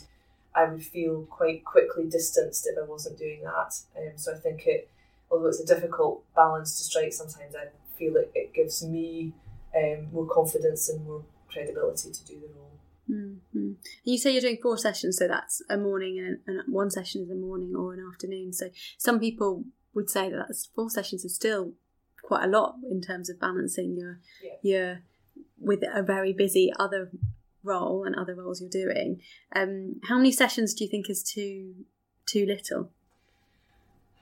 I 0.55 0.65
would 0.65 0.83
feel 0.83 1.23
quite 1.23 1.65
quickly 1.65 2.05
distanced 2.05 2.65
if 2.65 2.77
I 2.77 2.89
wasn't 2.89 3.17
doing 3.17 3.43
that. 3.43 3.77
Um, 3.97 4.13
so 4.15 4.33
I 4.33 4.37
think 4.37 4.65
it, 4.65 4.89
although 5.29 5.47
it's 5.47 5.59
a 5.59 5.65
difficult 5.65 6.23
balance 6.33 6.77
to 6.77 6.83
strike, 6.85 7.11
sometimes 7.11 7.55
I 7.55 7.67
feel 7.97 8.15
it, 8.15 8.31
it 8.33 8.53
gives 8.53 8.81
me 8.81 9.33
um, 9.75 10.07
more 10.13 10.25
confidence 10.25 10.87
and 10.87 11.05
more 11.05 11.23
credibility 11.55 12.11
to 12.11 12.25
do 12.25 12.39
the 12.39 12.47
role. 12.55 12.79
Mm-hmm. 13.09 13.73
You 14.03 14.17
say 14.17 14.31
you're 14.31 14.41
doing 14.41 14.57
four 14.61 14.77
sessions, 14.77 15.17
so 15.17 15.27
that's 15.27 15.61
a 15.69 15.77
morning 15.77 16.17
and, 16.19 16.39
and, 16.47 16.73
one 16.73 16.89
session 16.89 17.21
is 17.21 17.29
a 17.29 17.35
morning 17.35 17.75
or 17.75 17.93
an 17.93 18.03
afternoon. 18.11 18.51
So 18.51 18.69
some 18.97 19.19
people 19.19 19.63
would 19.93 20.09
say 20.09 20.29
that 20.29 20.45
that's 20.47 20.69
four 20.75 20.89
sessions 20.89 21.23
is 21.23 21.35
still 21.35 21.73
quite 22.23 22.43
a 22.43 22.47
lot 22.47 22.77
in 22.89 23.01
terms 23.01 23.29
of 23.29 23.39
balancing 23.39 23.95
your 23.95 24.19
yeah. 24.43 24.53
your 24.63 24.99
with 25.59 25.83
a 25.93 26.01
very 26.01 26.33
busy 26.33 26.73
other 26.79 27.11
role 27.63 28.03
and 28.03 28.15
other 28.15 28.35
roles 28.35 28.59
you're 28.59 28.69
doing. 28.69 29.21
Um, 29.55 30.01
how 30.07 30.17
many 30.17 30.31
sessions 30.31 30.73
do 30.73 30.83
you 30.83 30.89
think 30.89 31.09
is 31.09 31.23
too 31.23 31.75
too 32.25 32.45
little? 32.45 32.89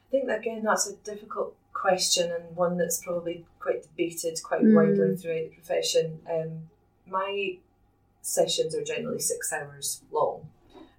I 0.08 0.12
think 0.12 0.30
again 0.30 0.64
that's 0.64 0.90
a 0.90 0.96
difficult 0.98 1.56
question 1.74 2.32
and 2.32 2.56
one 2.56 2.78
that's 2.78 3.02
probably 3.04 3.46
quite 3.60 3.84
debated 3.84 4.40
quite 4.44 4.62
mm. 4.62 4.76
widely 4.76 5.16
throughout 5.16 5.50
the 5.50 5.56
profession. 5.56 6.20
Um, 6.30 6.70
my 7.10 7.58
sessions 8.22 8.76
are 8.76 8.84
generally 8.84 9.20
six 9.20 9.52
hours 9.52 10.02
long. 10.12 10.48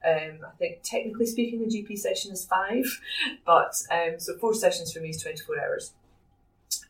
Um, 0.06 0.40
I 0.46 0.50
think 0.58 0.80
technically 0.82 1.26
speaking, 1.26 1.62
a 1.62 1.66
GP 1.66 1.98
session 1.98 2.32
is 2.32 2.44
five, 2.44 2.84
but 3.46 3.74
um, 3.90 4.18
so 4.18 4.36
four 4.36 4.54
sessions 4.54 4.92
for 4.92 5.00
me 5.00 5.10
is 5.10 5.22
24 5.22 5.60
hours. 5.60 5.92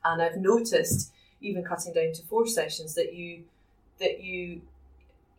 And 0.04 0.20
I've 0.20 0.36
noticed, 0.36 1.12
even 1.40 1.64
cutting 1.64 1.92
down 1.92 2.12
to 2.12 2.22
four 2.22 2.46
sessions, 2.46 2.94
that 2.94 3.14
you 3.14 3.44
that 4.00 4.22
you 4.22 4.62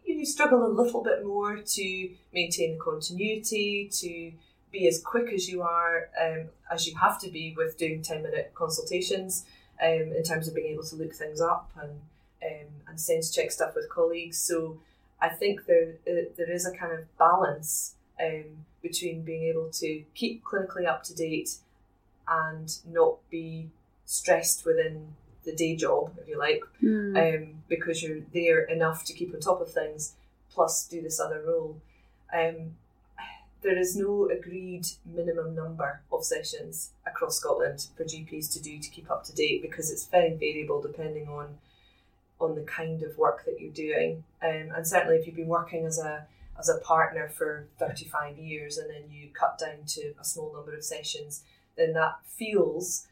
you 0.05 0.25
struggle 0.25 0.65
a 0.65 0.69
little 0.69 1.03
bit 1.03 1.25
more 1.25 1.57
to 1.57 2.09
maintain 2.33 2.73
the 2.73 2.79
continuity, 2.79 3.89
to 3.91 4.31
be 4.71 4.87
as 4.87 5.01
quick 5.01 5.33
as 5.33 5.49
you 5.49 5.61
are, 5.61 6.09
um, 6.21 6.45
as 6.71 6.87
you 6.87 6.95
have 6.97 7.19
to 7.21 7.29
be 7.29 7.53
with 7.57 7.77
doing 7.77 8.01
10 8.01 8.23
minute 8.23 8.51
consultations 8.53 9.45
um, 9.83 10.13
in 10.15 10.23
terms 10.23 10.47
of 10.47 10.55
being 10.55 10.73
able 10.73 10.83
to 10.83 10.95
look 10.95 11.13
things 11.13 11.41
up 11.41 11.71
and 11.81 11.99
um, 12.43 12.67
and 12.87 12.99
sense 12.99 13.33
check 13.33 13.51
stuff 13.51 13.75
with 13.75 13.89
colleagues. 13.89 14.37
So 14.37 14.79
I 15.21 15.29
think 15.29 15.65
there 15.65 15.95
uh, 16.07 16.29
there 16.37 16.51
is 16.51 16.65
a 16.65 16.75
kind 16.75 16.93
of 16.93 17.17
balance 17.17 17.95
um, 18.21 18.65
between 18.81 19.23
being 19.23 19.43
able 19.43 19.69
to 19.73 20.03
keep 20.13 20.43
clinically 20.43 20.87
up 20.87 21.03
to 21.03 21.15
date 21.15 21.57
and 22.27 22.77
not 22.87 23.17
be 23.29 23.69
stressed 24.05 24.65
within 24.65 25.15
the 25.43 25.55
day 25.55 25.75
job, 25.75 26.11
if 26.19 26.27
you 26.27 26.37
like, 26.37 26.63
mm. 26.81 27.15
um, 27.15 27.63
because 27.69 28.01
you're 28.01 28.21
there 28.33 28.61
enough 28.61 29.03
to 29.05 29.13
keep 29.13 29.33
on 29.33 29.39
top 29.39 29.61
of 29.61 29.71
things, 29.71 30.13
plus 30.49 30.87
do 30.87 31.01
this 31.01 31.19
other 31.19 31.43
role. 31.45 31.79
Um, 32.33 32.75
there 33.61 33.77
is 33.77 33.95
no 33.95 34.29
agreed 34.29 34.85
minimum 35.05 35.55
number 35.55 36.01
of 36.11 36.23
sessions 36.23 36.91
across 37.05 37.37
Scotland 37.37 37.87
for 37.97 38.03
GPs 38.03 38.51
to 38.53 38.61
do 38.61 38.79
to 38.79 38.89
keep 38.89 39.09
up 39.09 39.23
to 39.25 39.33
date 39.33 39.61
because 39.61 39.91
it's 39.91 40.05
very 40.05 40.33
variable 40.33 40.81
depending 40.81 41.27
on 41.27 41.57
on 42.39 42.55
the 42.55 42.61
kind 42.61 43.01
of 43.03 43.17
work 43.17 43.45
that 43.45 43.59
you're 43.59 43.71
doing. 43.71 44.23
Um, 44.41 44.71
and 44.75 44.87
certainly, 44.87 45.17
if 45.17 45.25
you've 45.25 45.35
been 45.35 45.47
working 45.47 45.85
as 45.85 45.99
a 45.99 46.27
as 46.57 46.69
a 46.69 46.79
partner 46.79 47.27
for 47.27 47.67
35 47.79 48.37
years 48.37 48.77
and 48.77 48.89
then 48.89 49.03
you 49.11 49.27
cut 49.33 49.59
down 49.59 49.85
to 49.85 50.13
a 50.19 50.23
small 50.23 50.53
number 50.53 50.73
of 50.73 50.83
sessions, 50.85 51.43
then 51.75 51.91
that 51.93 52.15
feels 52.25 53.07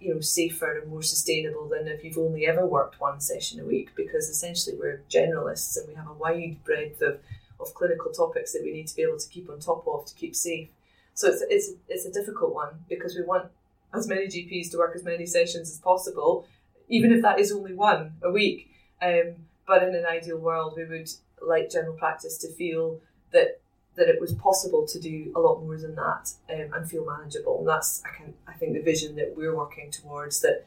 you 0.00 0.14
know 0.14 0.20
safer 0.20 0.78
and 0.78 0.90
more 0.90 1.02
sustainable 1.02 1.68
than 1.68 1.88
if 1.88 2.04
you've 2.04 2.18
only 2.18 2.46
ever 2.46 2.64
worked 2.64 3.00
one 3.00 3.20
session 3.20 3.60
a 3.60 3.64
week 3.64 3.90
because 3.96 4.28
essentially 4.28 4.76
we're 4.76 5.02
generalists 5.10 5.76
and 5.76 5.88
we 5.88 5.94
have 5.94 6.08
a 6.08 6.12
wide 6.12 6.56
breadth 6.64 7.02
of, 7.02 7.18
of 7.58 7.74
clinical 7.74 8.12
topics 8.12 8.52
that 8.52 8.62
we 8.62 8.72
need 8.72 8.86
to 8.86 8.94
be 8.94 9.02
able 9.02 9.18
to 9.18 9.28
keep 9.28 9.50
on 9.50 9.58
top 9.58 9.84
of 9.88 10.06
to 10.06 10.14
keep 10.14 10.36
safe 10.36 10.68
so 11.14 11.28
it's, 11.28 11.42
it's, 11.50 11.70
it's 11.88 12.06
a 12.06 12.12
difficult 12.12 12.54
one 12.54 12.84
because 12.88 13.16
we 13.16 13.22
want 13.22 13.50
as 13.92 14.06
many 14.06 14.26
GPs 14.26 14.70
to 14.70 14.78
work 14.78 14.94
as 14.94 15.02
many 15.02 15.26
sessions 15.26 15.70
as 15.70 15.78
possible 15.78 16.46
even 16.88 17.12
if 17.12 17.22
that 17.22 17.38
is 17.38 17.52
only 17.52 17.74
one 17.74 18.12
a 18.22 18.30
week 18.30 18.70
um, 19.02 19.34
but 19.66 19.82
in 19.82 19.94
an 19.94 20.06
ideal 20.06 20.38
world 20.38 20.74
we 20.76 20.84
would 20.84 21.08
like 21.40 21.70
general 21.70 21.94
practice 21.94 22.38
to 22.38 22.48
feel 22.52 23.00
that 23.32 23.60
that 23.98 24.08
it 24.08 24.20
was 24.20 24.32
possible 24.34 24.86
to 24.86 24.98
do 24.98 25.30
a 25.36 25.40
lot 25.40 25.60
more 25.60 25.76
than 25.76 25.94
that 25.96 26.32
um, 26.48 26.72
and 26.72 26.88
feel 26.88 27.04
manageable. 27.04 27.58
And 27.58 27.68
that's 27.68 28.02
I 28.04 28.16
can 28.16 28.32
I 28.46 28.54
think 28.54 28.72
the 28.72 28.80
vision 28.80 29.16
that 29.16 29.34
we're 29.36 29.54
working 29.54 29.90
towards 29.90 30.40
that 30.40 30.64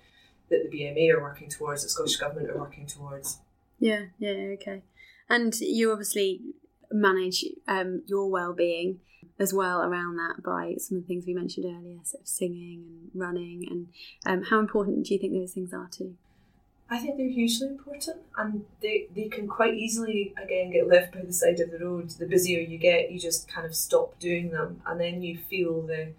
that 0.50 0.70
the 0.70 0.78
BMA 0.78 1.14
are 1.16 1.22
working 1.22 1.50
towards, 1.50 1.82
that 1.82 1.90
Scottish 1.90 2.18
Government 2.18 2.50
are 2.50 2.58
working 2.58 2.86
towards. 2.86 3.40
Yeah, 3.80 4.08
yeah, 4.20 4.56
okay. 4.60 4.84
And 5.30 5.58
you 5.62 5.92
obviously 5.92 6.42
manage 6.92 7.46
um, 7.68 8.04
your 8.08 8.30
well-being 8.30 9.00
as 9.40 9.54
well 9.54 9.82
around 9.82 10.18
that 10.18 10.44
by 10.44 10.76
some 10.78 10.98
of 10.98 11.04
the 11.04 11.08
things 11.08 11.26
we 11.26 11.34
mentioned 11.34 11.66
earlier, 11.66 12.00
sort 12.04 12.22
of 12.22 12.28
singing 12.28 12.84
and 12.88 13.10
running. 13.14 13.68
And 13.70 13.88
um, 14.26 14.44
how 14.50 14.60
important 14.60 15.06
do 15.06 15.14
you 15.14 15.20
think 15.20 15.34
those 15.34 15.54
things 15.54 15.74
are 15.74 15.90
too? 15.90 16.16
I 16.90 16.98
think 16.98 17.18
they're 17.18 17.28
hugely 17.30 17.70
important 17.70 18.18
and 18.38 18.66
they, 18.82 19.08
they 19.16 19.30
can 19.30 19.48
quite 19.48 19.74
easily, 19.74 20.34
again, 20.42 20.72
get 20.72 20.90
left 20.90 21.14
by 21.14 21.22
the 21.22 21.32
side 21.32 21.62
of 21.62 21.72
the 21.72 21.80
road. 21.80 22.10
The 22.12 22.26
busier 22.26 22.60
you 22.60 22.78
get, 22.78 23.12
you 23.12 23.20
just 23.20 23.48
kind 23.48 23.66
of 23.66 23.74
stop 23.74 24.20
doing 24.20 24.52
them 24.52 24.82
and 24.86 25.00
then 25.00 25.24
you 25.24 25.38
feel 25.38 25.82
the, 25.82 26.10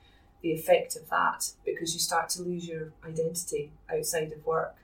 the 0.41 0.53
effect 0.53 0.97
of 0.97 1.11
that 1.11 1.53
because 1.65 1.93
you 1.93 2.01
start 2.01 2.31
to 2.31 2.43
lose 2.43 2.67
your 2.67 2.93
identity 3.07 3.71
outside 3.93 4.33
of 4.33 4.45
work. 4.47 4.77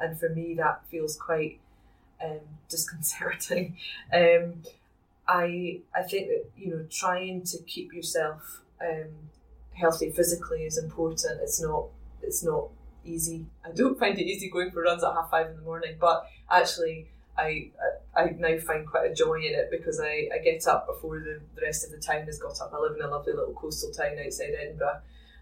And 0.00 0.18
for 0.18 0.28
me, 0.28 0.54
that 0.54 0.82
feels 0.90 1.16
quite 1.16 1.60
um, 2.22 2.40
disconcerting. 2.68 3.76
Um, 4.12 4.62
I, 5.28 5.80
I 5.94 6.02
think 6.02 6.28
that, 6.28 6.44
you 6.56 6.70
know, 6.70 6.86
trying 6.90 7.44
to 7.44 7.58
keep 7.64 7.92
yourself 7.92 8.62
um, 8.80 9.10
healthy 9.74 10.10
physically 10.10 10.64
is 10.64 10.78
important. 10.78 11.40
It's 11.42 11.60
not, 11.60 11.88
it's 12.22 12.42
not 12.42 12.68
easy. 13.04 13.46
I 13.64 13.72
don't 13.72 13.98
find 13.98 14.18
it 14.18 14.24
easy 14.24 14.48
going 14.50 14.70
for 14.70 14.82
runs 14.82 15.04
at 15.04 15.12
half 15.12 15.30
five 15.30 15.48
in 15.48 15.56
the 15.56 15.62
morning, 15.62 15.96
but 16.00 16.26
actually, 16.50 17.08
I 17.36 17.70
I 18.16 18.34
now 18.36 18.58
find 18.58 18.86
quite 18.86 19.10
a 19.10 19.14
joy 19.14 19.36
in 19.36 19.54
it 19.54 19.68
because 19.70 20.00
I, 20.00 20.28
I 20.34 20.38
get 20.42 20.66
up 20.66 20.88
before 20.88 21.20
the, 21.20 21.40
the 21.54 21.62
rest 21.62 21.84
of 21.84 21.92
the 21.92 21.98
town 21.98 22.24
has 22.26 22.38
got 22.38 22.60
up. 22.60 22.72
I 22.74 22.78
live 22.78 22.96
in 22.96 23.02
a 23.04 23.08
lovely 23.08 23.32
little 23.32 23.54
coastal 23.54 23.92
town 23.92 24.16
outside 24.24 24.54
Edinburgh. 24.60 25.00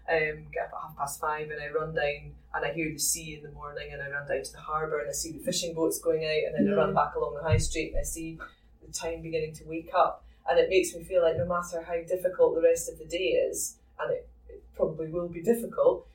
Um, 0.09 0.45
get 0.53 0.67
up 0.67 0.73
at 0.73 0.81
half 0.81 0.97
past 0.97 1.19
five 1.19 1.49
and 1.49 1.61
I 1.61 1.67
run 1.69 1.93
down 1.93 2.33
and 2.53 2.65
I 2.65 2.71
hear 2.71 2.93
the 2.93 2.99
sea 2.99 3.35
in 3.35 3.43
the 3.43 3.51
morning 3.51 3.89
and 3.91 4.01
I 4.01 4.09
run 4.09 4.27
down 4.27 4.41
to 4.41 4.51
the 4.53 4.59
harbour 4.59 4.99
and 4.99 5.09
I 5.09 5.11
see 5.11 5.33
the 5.33 5.39
fishing 5.43 5.73
boats 5.73 5.99
going 5.99 6.23
out 6.23 6.43
and 6.47 6.55
then 6.55 6.73
I 6.73 6.77
run 6.77 6.93
back 6.93 7.15
along 7.15 7.35
the 7.35 7.43
high 7.43 7.57
street 7.57 7.89
and 7.91 7.99
I 7.99 8.03
see 8.03 8.39
the 8.87 8.93
town 8.93 9.21
beginning 9.21 9.53
to 9.53 9.63
wake 9.65 9.91
up 9.95 10.23
and 10.49 10.57
it 10.59 10.69
makes 10.69 10.95
me 10.95 11.03
feel 11.03 11.21
like 11.21 11.37
no 11.37 11.45
matter 11.45 11.83
how 11.83 12.01
difficult 12.07 12.55
the 12.55 12.61
rest 12.61 12.89
of 12.89 12.97
the 12.97 13.05
day 13.05 13.31
is 13.49 13.75
and 13.99 14.11
it, 14.11 14.27
it 14.49 14.63
probably 14.75 15.07
will 15.07 15.27
be 15.27 15.41
difficult 15.41 16.07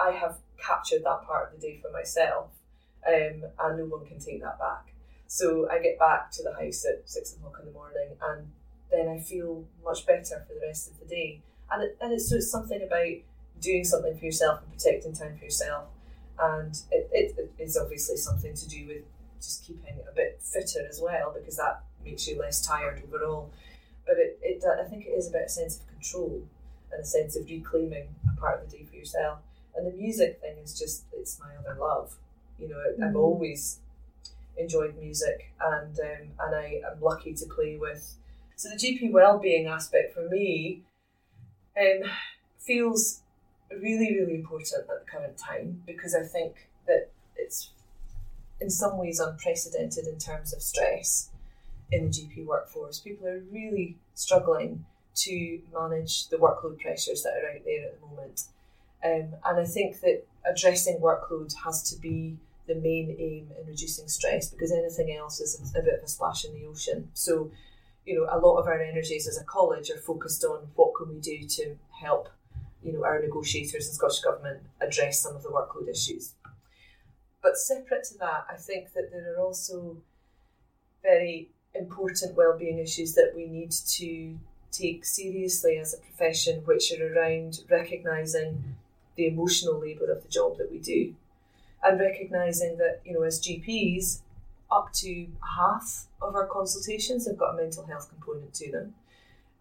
I 0.00 0.12
have 0.12 0.38
captured 0.58 1.04
that 1.04 1.26
part 1.26 1.52
of 1.52 1.60
the 1.60 1.66
day 1.66 1.78
for 1.80 1.90
myself, 1.90 2.50
um, 3.06 3.44
and 3.58 3.78
no 3.78 3.84
one 3.84 4.06
can 4.06 4.18
take 4.18 4.40
that 4.42 4.58
back. 4.58 4.92
So 5.26 5.68
I 5.70 5.78
get 5.78 5.98
back 5.98 6.30
to 6.32 6.42
the 6.42 6.52
house 6.52 6.84
at 6.86 7.08
six 7.08 7.34
o'clock 7.34 7.58
in 7.60 7.66
the 7.66 7.72
morning, 7.72 8.16
and 8.22 8.50
then 8.90 9.08
I 9.08 9.18
feel 9.20 9.64
much 9.84 10.06
better 10.06 10.44
for 10.46 10.54
the 10.54 10.66
rest 10.66 10.90
of 10.90 10.98
the 10.98 11.06
day. 11.06 11.42
And 11.70 11.84
it, 11.84 11.98
and 12.00 12.12
it's, 12.12 12.28
so 12.28 12.36
it's 12.36 12.50
something 12.50 12.82
about 12.82 13.14
doing 13.60 13.84
something 13.84 14.16
for 14.16 14.24
yourself 14.24 14.60
and 14.62 14.72
protecting 14.72 15.12
time 15.12 15.36
for 15.38 15.44
yourself, 15.44 15.88
and 16.38 16.80
it, 16.90 17.08
it, 17.12 17.52
it 17.58 17.62
is 17.62 17.76
obviously 17.76 18.16
something 18.16 18.54
to 18.54 18.68
do 18.68 18.86
with 18.86 19.04
just 19.40 19.64
keeping 19.66 19.98
a 20.10 20.14
bit 20.14 20.40
fitter 20.42 20.86
as 20.88 21.00
well 21.02 21.34
because 21.34 21.56
that 21.56 21.82
makes 22.04 22.26
you 22.26 22.38
less 22.38 22.64
tired 22.64 23.02
overall. 23.06 23.50
But 24.06 24.16
it, 24.18 24.38
it 24.42 24.64
I 24.64 24.88
think 24.88 25.06
it 25.06 25.10
is 25.10 25.28
about 25.28 25.44
a 25.44 25.48
sense 25.48 25.78
of 25.78 25.88
control 25.88 26.42
and 26.92 27.02
a 27.02 27.06
sense 27.06 27.36
of 27.36 27.46
reclaiming 27.46 28.08
a 28.28 28.40
part 28.40 28.62
of 28.62 28.70
the 28.70 28.78
day 28.78 28.84
for 28.84 28.96
yourself. 28.96 29.38
And 29.76 29.86
the 29.86 29.96
music 29.96 30.40
thing 30.40 30.56
is 30.62 30.78
just, 30.78 31.04
it's 31.12 31.38
my 31.38 31.50
other 31.58 31.78
love. 31.80 32.16
You 32.58 32.68
know, 32.68 32.82
mm. 32.98 33.08
I've 33.08 33.16
always 33.16 33.80
enjoyed 34.56 34.96
music 34.98 35.52
and 35.60 35.98
um, 35.98 36.28
and 36.40 36.54
I 36.54 36.80
am 36.90 37.00
lucky 37.00 37.34
to 37.34 37.46
play 37.46 37.76
with. 37.76 38.14
So 38.56 38.68
the 38.68 38.76
GP 38.76 39.10
well-being 39.12 39.66
aspect 39.66 40.12
for 40.12 40.28
me 40.28 40.82
um, 41.78 42.10
feels 42.58 43.22
really, 43.70 44.14
really 44.14 44.34
important 44.34 44.72
at 44.78 44.86
the 44.86 45.00
current 45.10 45.38
time 45.38 45.82
because 45.86 46.14
I 46.14 46.24
think 46.24 46.68
that 46.86 47.10
it's 47.36 47.70
in 48.60 48.68
some 48.68 48.98
ways 48.98 49.20
unprecedented 49.20 50.06
in 50.06 50.18
terms 50.18 50.52
of 50.52 50.60
stress 50.60 51.30
in 51.92 52.04
the 52.04 52.10
GP 52.10 52.46
workforce. 52.46 53.00
People 53.00 53.26
are 53.26 53.42
really 53.50 53.96
struggling 54.14 54.84
to 55.14 55.60
manage 55.72 56.28
the 56.28 56.36
workload 56.36 56.80
pressures 56.80 57.22
that 57.22 57.32
are 57.32 57.50
out 57.50 57.64
there 57.64 57.86
at 57.86 58.00
the 58.00 58.06
moment. 58.06 58.42
Um, 59.04 59.34
and 59.44 59.60
I 59.60 59.64
think 59.64 60.00
that 60.00 60.24
addressing 60.44 60.98
workload 60.98 61.52
has 61.64 61.82
to 61.90 62.00
be 62.00 62.36
the 62.66 62.74
main 62.74 63.16
aim 63.18 63.48
in 63.58 63.66
reducing 63.66 64.08
stress 64.08 64.50
because 64.50 64.72
anything 64.72 65.16
else 65.16 65.40
is 65.40 65.72
a, 65.74 65.78
a 65.78 65.82
bit 65.82 65.94
of 65.94 66.04
a 66.04 66.08
splash 66.08 66.44
in 66.44 66.54
the 66.54 66.66
ocean. 66.66 67.08
So, 67.14 67.50
you 68.06 68.14
know, 68.16 68.28
a 68.30 68.38
lot 68.38 68.58
of 68.58 68.66
our 68.66 68.80
energies 68.80 69.26
as 69.26 69.38
a 69.38 69.44
college 69.44 69.90
are 69.90 69.98
focused 69.98 70.44
on 70.44 70.68
what 70.74 70.94
can 70.94 71.08
we 71.08 71.20
do 71.20 71.46
to 71.46 71.76
help, 72.00 72.28
you 72.82 72.92
know, 72.92 73.04
our 73.04 73.20
negotiators 73.20 73.86
and 73.86 73.94
Scottish 73.94 74.20
Government 74.20 74.60
address 74.80 75.20
some 75.20 75.34
of 75.34 75.42
the 75.42 75.48
workload 75.48 75.88
issues. 75.88 76.34
But 77.42 77.56
separate 77.56 78.04
to 78.04 78.18
that, 78.18 78.46
I 78.50 78.56
think 78.56 78.92
that 78.92 79.10
there 79.10 79.34
are 79.34 79.40
also 79.40 79.96
very 81.02 81.50
important 81.74 82.36
well-being 82.36 82.78
issues 82.78 83.14
that 83.14 83.32
we 83.34 83.46
need 83.46 83.70
to 83.70 84.38
take 84.72 85.04
seriously 85.04 85.78
as 85.78 85.94
a 85.94 85.98
profession, 85.98 86.62
which 86.64 86.92
are 86.92 87.14
around 87.14 87.60
recognising 87.68 88.76
the 89.16 89.26
emotional 89.26 89.78
labour 89.78 90.10
of 90.10 90.22
the 90.22 90.28
job 90.28 90.56
that 90.58 90.70
we 90.70 90.78
do. 90.78 91.14
And 91.82 91.98
recognising 91.98 92.76
that, 92.78 93.00
you 93.04 93.12
know, 93.12 93.22
as 93.22 93.40
GPs, 93.40 94.20
up 94.70 94.92
to 94.92 95.26
half 95.56 96.06
of 96.22 96.34
our 96.34 96.46
consultations 96.46 97.26
have 97.26 97.36
got 97.36 97.54
a 97.54 97.56
mental 97.56 97.86
health 97.86 98.08
component 98.08 98.54
to 98.54 98.70
them. 98.70 98.94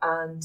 And 0.02 0.44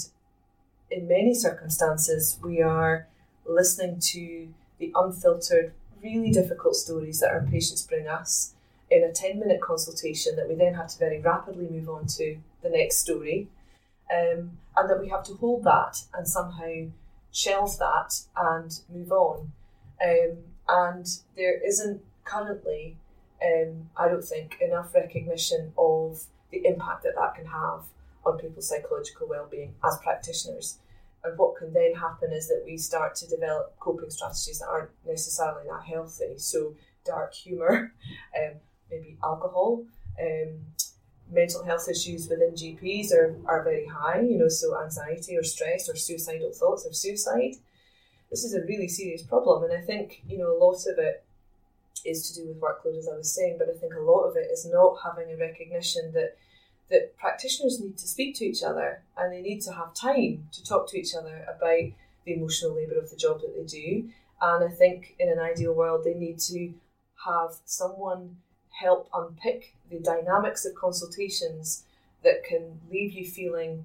in 0.90 1.08
many 1.08 1.34
circumstances, 1.34 2.38
we 2.42 2.62
are 2.62 3.06
listening 3.46 3.98
to 4.00 4.48
the 4.78 4.92
unfiltered, 4.94 5.72
really 6.02 6.30
difficult 6.30 6.76
stories 6.76 7.20
that 7.20 7.30
our 7.30 7.42
patients 7.42 7.82
bring 7.82 8.06
us 8.06 8.53
in 8.94 9.02
a 9.02 9.12
10 9.12 9.40
minute 9.40 9.60
consultation 9.60 10.36
that 10.36 10.48
we 10.48 10.54
then 10.54 10.74
have 10.74 10.88
to 10.88 10.98
very 10.98 11.20
rapidly 11.20 11.66
move 11.68 11.88
on 11.88 12.06
to 12.06 12.36
the 12.62 12.70
next 12.70 12.98
story. 12.98 13.48
Um, 14.12 14.58
and 14.76 14.90
that 14.90 15.00
we 15.00 15.08
have 15.08 15.24
to 15.24 15.34
hold 15.34 15.64
that 15.64 16.02
and 16.12 16.28
somehow 16.28 16.86
shelve 17.32 17.78
that 17.78 18.20
and 18.36 18.78
move 18.92 19.10
on. 19.10 19.52
Um, 20.04 20.36
and 20.68 21.06
there 21.36 21.58
isn't 21.66 22.02
currently, 22.24 22.96
um, 23.44 23.90
I 23.96 24.08
don't 24.08 24.24
think, 24.24 24.58
enough 24.60 24.94
recognition 24.94 25.72
of 25.76 26.24
the 26.52 26.64
impact 26.64 27.02
that 27.02 27.14
that 27.16 27.34
can 27.34 27.46
have 27.46 27.84
on 28.24 28.38
people's 28.38 28.68
psychological 28.68 29.26
well-being 29.28 29.74
as 29.84 29.98
practitioners. 30.02 30.78
And 31.24 31.36
what 31.38 31.56
can 31.56 31.72
then 31.72 31.94
happen 31.94 32.32
is 32.32 32.48
that 32.48 32.62
we 32.64 32.76
start 32.76 33.14
to 33.16 33.28
develop 33.28 33.74
coping 33.80 34.10
strategies 34.10 34.60
that 34.60 34.68
aren't 34.68 34.90
necessarily 35.06 35.66
that 35.68 35.84
healthy. 35.84 36.34
So 36.36 36.74
dark 37.04 37.34
humour, 37.34 37.92
um, 38.38 38.43
alcohol, 39.34 39.84
um, 40.20 40.60
mental 41.30 41.64
health 41.64 41.88
issues 41.88 42.28
within 42.28 42.52
GPs 42.52 43.12
are, 43.12 43.36
are 43.46 43.64
very 43.64 43.86
high, 43.86 44.20
you 44.20 44.38
know, 44.38 44.48
so 44.48 44.80
anxiety 44.80 45.36
or 45.36 45.42
stress 45.42 45.88
or 45.88 45.96
suicidal 45.96 46.52
thoughts 46.52 46.86
or 46.86 46.92
suicide. 46.92 47.54
This 48.30 48.44
is 48.44 48.54
a 48.54 48.62
really 48.62 48.88
serious 48.88 49.22
problem, 49.22 49.64
and 49.64 49.72
I 49.72 49.80
think, 49.80 50.22
you 50.28 50.38
know, 50.38 50.50
a 50.56 50.58
lot 50.58 50.80
of 50.86 50.98
it 50.98 51.24
is 52.04 52.30
to 52.30 52.40
do 52.40 52.48
with 52.48 52.60
workload, 52.60 52.98
as 52.98 53.08
I 53.08 53.16
was 53.16 53.32
saying, 53.32 53.56
but 53.58 53.68
I 53.68 53.78
think 53.78 53.94
a 53.94 54.00
lot 54.00 54.24
of 54.24 54.36
it 54.36 54.48
is 54.52 54.66
not 54.70 54.98
having 55.04 55.32
a 55.32 55.36
recognition 55.36 56.12
that 56.12 56.36
that 56.90 57.16
practitioners 57.16 57.80
need 57.80 57.96
to 57.96 58.06
speak 58.06 58.36
to 58.36 58.44
each 58.44 58.62
other 58.62 59.02
and 59.16 59.32
they 59.32 59.40
need 59.40 59.60
to 59.62 59.72
have 59.72 59.94
time 59.94 60.46
to 60.52 60.62
talk 60.62 60.86
to 60.88 60.98
each 60.98 61.14
other 61.14 61.44
about 61.48 61.90
the 62.24 62.34
emotional 62.34 62.74
labour 62.74 62.98
of 62.98 63.10
the 63.10 63.16
job 63.16 63.40
that 63.40 63.54
they 63.56 63.64
do. 63.64 64.08
And 64.40 64.64
I 64.64 64.68
think 64.68 65.14
in 65.18 65.30
an 65.30 65.38
ideal 65.38 65.72
world, 65.72 66.04
they 66.04 66.14
need 66.14 66.38
to 66.40 66.74
have 67.24 67.56
someone 67.64 68.36
help 68.80 69.08
unpick 69.14 69.74
the 69.90 69.98
dynamics 69.98 70.64
of 70.64 70.74
consultations 70.74 71.84
that 72.22 72.42
can 72.44 72.80
leave 72.90 73.12
you 73.12 73.24
feeling 73.24 73.84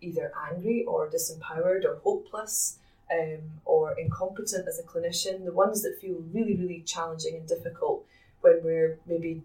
either 0.00 0.32
angry 0.50 0.84
or 0.84 1.08
disempowered 1.08 1.84
or 1.84 1.96
hopeless 2.04 2.78
um, 3.10 3.38
or 3.64 3.98
incompetent 3.98 4.66
as 4.68 4.78
a 4.78 4.82
clinician, 4.82 5.44
the 5.44 5.52
ones 5.52 5.82
that 5.82 5.98
feel 6.00 6.16
really, 6.32 6.54
really 6.54 6.82
challenging 6.84 7.36
and 7.36 7.48
difficult 7.48 8.04
when 8.40 8.60
we're 8.62 8.98
maybe 9.06 9.42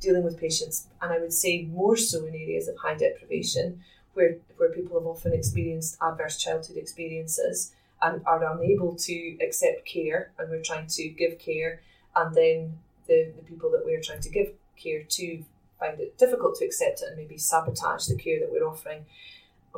dealing 0.00 0.24
with 0.24 0.40
patients, 0.40 0.88
and 1.00 1.12
I 1.12 1.18
would 1.18 1.32
say 1.32 1.62
more 1.62 1.96
so 1.96 2.24
in 2.26 2.34
areas 2.34 2.68
of 2.68 2.76
high 2.76 2.94
deprivation, 2.94 3.82
where, 4.14 4.36
where 4.56 4.70
people 4.70 4.98
have 4.98 5.06
often 5.06 5.32
experienced 5.32 5.96
adverse 6.02 6.36
childhood 6.36 6.76
experiences 6.76 7.72
and 8.02 8.22
are 8.26 8.44
unable 8.54 8.94
to 8.96 9.36
accept 9.40 9.86
care, 9.86 10.32
and 10.38 10.50
we're 10.50 10.62
trying 10.62 10.88
to 10.88 11.08
give 11.08 11.38
care, 11.38 11.80
and 12.16 12.34
then 12.34 12.78
the, 13.06 13.32
the 13.36 13.42
people 13.42 13.70
that 13.70 13.84
we're 13.84 14.00
trying 14.00 14.20
to 14.20 14.30
give 14.30 14.52
care 14.76 15.02
to 15.02 15.44
find 15.78 16.00
it 16.00 16.18
difficult 16.18 16.56
to 16.56 16.64
accept 16.64 17.02
it 17.02 17.08
and 17.08 17.16
maybe 17.16 17.38
sabotage 17.38 18.06
the 18.06 18.16
care 18.16 18.40
that 18.40 18.50
we're 18.50 18.66
offering. 18.66 19.04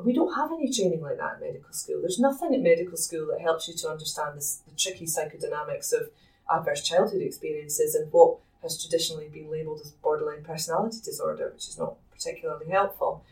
We 0.04 0.12
don't 0.12 0.34
have 0.34 0.52
any 0.52 0.70
training 0.70 1.00
like 1.00 1.16
that 1.18 1.36
in 1.36 1.46
medical 1.46 1.72
school. 1.72 2.00
There's 2.00 2.18
nothing 2.18 2.54
at 2.54 2.60
medical 2.60 2.98
school 2.98 3.26
that 3.28 3.40
helps 3.40 3.66
you 3.66 3.74
to 3.74 3.88
understand 3.88 4.36
this, 4.36 4.62
the 4.68 4.76
tricky 4.76 5.06
psychodynamics 5.06 5.92
of 5.92 6.10
adverse 6.50 6.82
childhood 6.82 7.22
experiences 7.22 7.94
and 7.94 8.12
what 8.12 8.36
has 8.62 8.80
traditionally 8.80 9.28
been 9.28 9.50
labelled 9.50 9.80
as 9.80 9.92
borderline 9.92 10.44
personality 10.44 10.98
disorder, 11.02 11.50
which 11.54 11.68
is 11.68 11.78
not 11.78 11.96
particularly 12.10 12.70
helpful. 12.70 13.24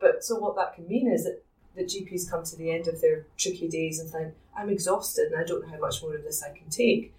But 0.00 0.22
so 0.24 0.36
what 0.36 0.56
that 0.56 0.74
can 0.74 0.86
mean 0.86 1.10
is 1.10 1.24
that, 1.24 1.42
that 1.76 1.86
GPs 1.86 2.30
come 2.30 2.44
to 2.44 2.56
the 2.56 2.70
end 2.70 2.88
of 2.88 3.00
their 3.00 3.26
tricky 3.38 3.68
days 3.68 3.98
and 3.98 4.10
think, 4.10 4.34
I'm 4.56 4.68
exhausted 4.68 5.32
and 5.32 5.40
I 5.40 5.44
don't 5.44 5.62
know 5.62 5.72
how 5.72 5.78
much 5.78 6.02
more 6.02 6.14
of 6.14 6.24
this 6.24 6.42
I 6.42 6.56
can 6.56 6.68
take. 6.68 7.14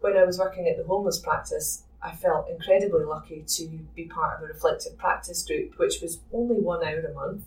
When 0.00 0.16
I 0.16 0.24
was 0.24 0.38
working 0.38 0.68
at 0.68 0.76
the 0.76 0.84
homeless 0.84 1.18
practice, 1.18 1.84
I 2.00 2.14
felt 2.14 2.48
incredibly 2.48 3.04
lucky 3.04 3.44
to 3.46 3.66
be 3.94 4.04
part 4.04 4.38
of 4.38 4.44
a 4.44 4.52
reflective 4.52 4.96
practice 4.96 5.42
group, 5.42 5.78
which 5.78 6.00
was 6.00 6.20
only 6.32 6.60
one 6.60 6.84
hour 6.84 7.00
a 7.00 7.12
month, 7.12 7.44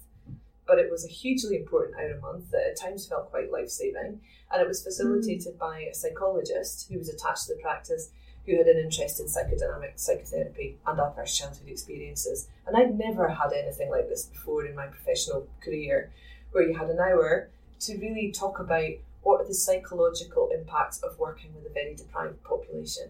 but 0.67 0.77
it 0.77 0.91
was 0.91 1.05
a 1.05 1.09
hugely 1.09 1.55
important 1.55 1.95
hour 1.95 2.11
a 2.11 2.19
month 2.19 2.51
that 2.51 2.67
at 2.69 2.79
times 2.79 3.07
felt 3.07 3.31
quite 3.31 3.51
life 3.51 3.69
saving. 3.69 4.19
And 4.51 4.61
it 4.61 4.67
was 4.67 4.83
facilitated 4.83 5.55
mm. 5.55 5.59
by 5.59 5.79
a 5.81 5.93
psychologist 5.93 6.89
who 6.89 6.97
was 6.97 7.07
attached 7.07 7.47
to 7.47 7.55
the 7.55 7.61
practice 7.61 8.09
who 8.45 8.57
had 8.57 8.67
an 8.67 8.77
interest 8.77 9.19
in 9.19 9.27
psychodynamic 9.27 9.99
psychotherapy 9.99 10.77
and 10.85 10.99
adverse 10.99 11.37
childhood 11.37 11.69
experiences. 11.69 12.49
And 12.65 12.75
I'd 12.75 12.97
never 12.97 13.29
had 13.29 13.53
anything 13.53 13.89
like 13.89 14.09
this 14.09 14.25
before 14.25 14.65
in 14.65 14.75
my 14.75 14.87
professional 14.87 15.47
career, 15.63 16.11
where 16.51 16.67
you 16.67 16.77
had 16.77 16.89
an 16.89 16.99
hour 16.99 17.49
to 17.81 17.97
really 17.97 18.31
talk 18.31 18.59
about 18.59 18.91
what 19.23 19.41
are 19.41 19.47
the 19.47 19.53
psychological 19.53 20.49
impacts 20.53 20.99
of 21.03 21.17
working 21.19 21.53
with 21.53 21.65
a 21.65 21.73
very 21.73 21.95
deprived 21.95 22.43
population. 22.43 23.09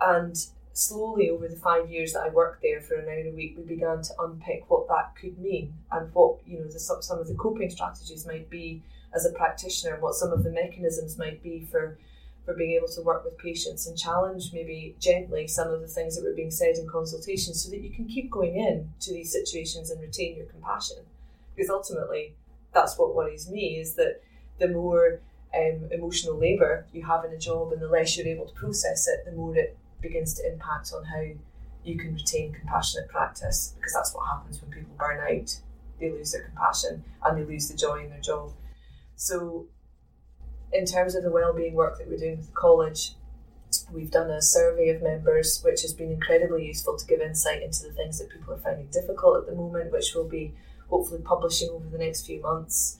And 0.00 0.36
slowly 0.72 1.30
over 1.30 1.46
the 1.46 1.56
five 1.56 1.90
years 1.90 2.12
that 2.12 2.22
I 2.22 2.28
worked 2.28 2.62
there 2.62 2.80
for 2.80 2.94
an 2.96 3.08
hour 3.08 3.30
a 3.30 3.34
week, 3.34 3.54
we 3.56 3.62
began 3.62 4.02
to 4.02 4.14
unpick 4.20 4.68
what 4.68 4.88
that 4.88 5.14
could 5.20 5.38
mean 5.38 5.74
and 5.92 6.12
what 6.12 6.38
you 6.46 6.58
know 6.58 6.66
the, 6.66 6.78
some 6.78 7.18
of 7.18 7.28
the 7.28 7.34
coping 7.34 7.70
strategies 7.70 8.26
might 8.26 8.50
be 8.50 8.82
as 9.14 9.24
a 9.24 9.32
practitioner, 9.32 9.94
and 9.94 10.02
what 10.02 10.14
some 10.14 10.32
of 10.32 10.42
the 10.42 10.50
mechanisms 10.50 11.16
might 11.16 11.42
be 11.42 11.66
for 11.70 11.98
for 12.44 12.54
being 12.54 12.72
able 12.72 12.88
to 12.88 13.00
work 13.00 13.24
with 13.24 13.38
patients 13.38 13.86
and 13.86 13.96
challenge 13.96 14.50
maybe 14.52 14.94
gently 14.98 15.46
some 15.46 15.70
of 15.70 15.80
the 15.80 15.88
things 15.88 16.14
that 16.14 16.22
were 16.22 16.34
being 16.34 16.50
said 16.50 16.76
in 16.76 16.86
consultation 16.86 17.54
so 17.54 17.70
that 17.70 17.80
you 17.80 17.88
can 17.88 18.06
keep 18.06 18.30
going 18.30 18.56
in 18.56 18.92
to 19.00 19.12
these 19.12 19.32
situations 19.32 19.90
and 19.90 19.98
retain 20.02 20.36
your 20.36 20.44
compassion. 20.44 20.98
Because 21.56 21.70
ultimately, 21.70 22.34
that's 22.74 22.98
what 22.98 23.14
worries 23.14 23.48
me 23.48 23.78
is 23.78 23.94
that 23.94 24.20
the 24.58 24.68
more 24.68 25.20
um, 25.56 25.88
emotional 25.90 26.38
labour 26.38 26.86
you 26.92 27.04
have 27.04 27.24
in 27.24 27.32
a 27.32 27.38
job 27.38 27.72
and 27.72 27.80
the 27.80 27.88
less 27.88 28.16
you're 28.16 28.26
able 28.26 28.46
to 28.46 28.54
process 28.54 29.08
it, 29.08 29.24
the 29.24 29.32
more 29.32 29.56
it 29.56 29.76
begins 30.00 30.34
to 30.34 30.52
impact 30.52 30.92
on 30.94 31.04
how 31.04 31.24
you 31.84 31.98
can 31.98 32.14
retain 32.14 32.52
compassionate 32.52 33.08
practice 33.08 33.74
because 33.76 33.92
that's 33.92 34.14
what 34.14 34.26
happens 34.26 34.60
when 34.60 34.70
people 34.70 34.94
burn 34.98 35.20
out. 35.20 35.56
They 36.00 36.10
lose 36.10 36.32
their 36.32 36.44
compassion 36.44 37.04
and 37.24 37.38
they 37.38 37.44
lose 37.44 37.68
the 37.68 37.76
joy 37.76 38.04
in 38.04 38.10
their 38.10 38.20
job. 38.20 38.52
So 39.16 39.66
in 40.72 40.86
terms 40.86 41.14
of 41.14 41.22
the 41.22 41.30
wellbeing 41.30 41.74
work 41.74 41.98
that 41.98 42.08
we're 42.08 42.18
doing 42.18 42.38
with 42.38 42.48
the 42.48 42.52
college, 42.52 43.14
we've 43.92 44.10
done 44.10 44.30
a 44.30 44.42
survey 44.42 44.88
of 44.88 45.02
members, 45.02 45.60
which 45.62 45.82
has 45.82 45.92
been 45.92 46.10
incredibly 46.10 46.66
useful 46.66 46.96
to 46.96 47.06
give 47.06 47.20
insight 47.20 47.62
into 47.62 47.82
the 47.82 47.92
things 47.92 48.18
that 48.18 48.30
people 48.30 48.54
are 48.54 48.58
finding 48.58 48.86
difficult 48.86 49.38
at 49.38 49.46
the 49.46 49.54
moment, 49.54 49.92
which 49.92 50.12
we'll 50.14 50.28
be 50.28 50.52
hopefully 50.88 51.20
publishing 51.22 51.70
over 51.70 51.86
the 51.88 51.98
next 51.98 52.26
few 52.26 52.40
months. 52.40 52.98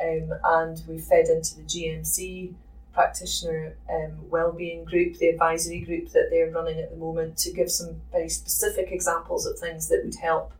Um, 0.00 0.32
and 0.44 0.82
we 0.86 0.98
fed 0.98 1.26
into 1.28 1.56
the 1.56 1.62
GMC 1.62 2.54
practitioner 2.92 3.76
um, 3.90 4.30
wellbeing 4.30 4.84
group, 4.84 5.16
the 5.18 5.28
advisory 5.28 5.80
group 5.80 6.10
that 6.12 6.28
they're 6.30 6.50
running 6.50 6.78
at 6.78 6.90
the 6.90 6.96
moment, 6.96 7.36
to 7.38 7.52
give 7.52 7.70
some 7.70 8.00
very 8.10 8.28
specific 8.28 8.90
examples 8.90 9.46
of 9.46 9.58
things 9.58 9.88
that 9.88 10.02
would 10.04 10.16
help 10.16 10.52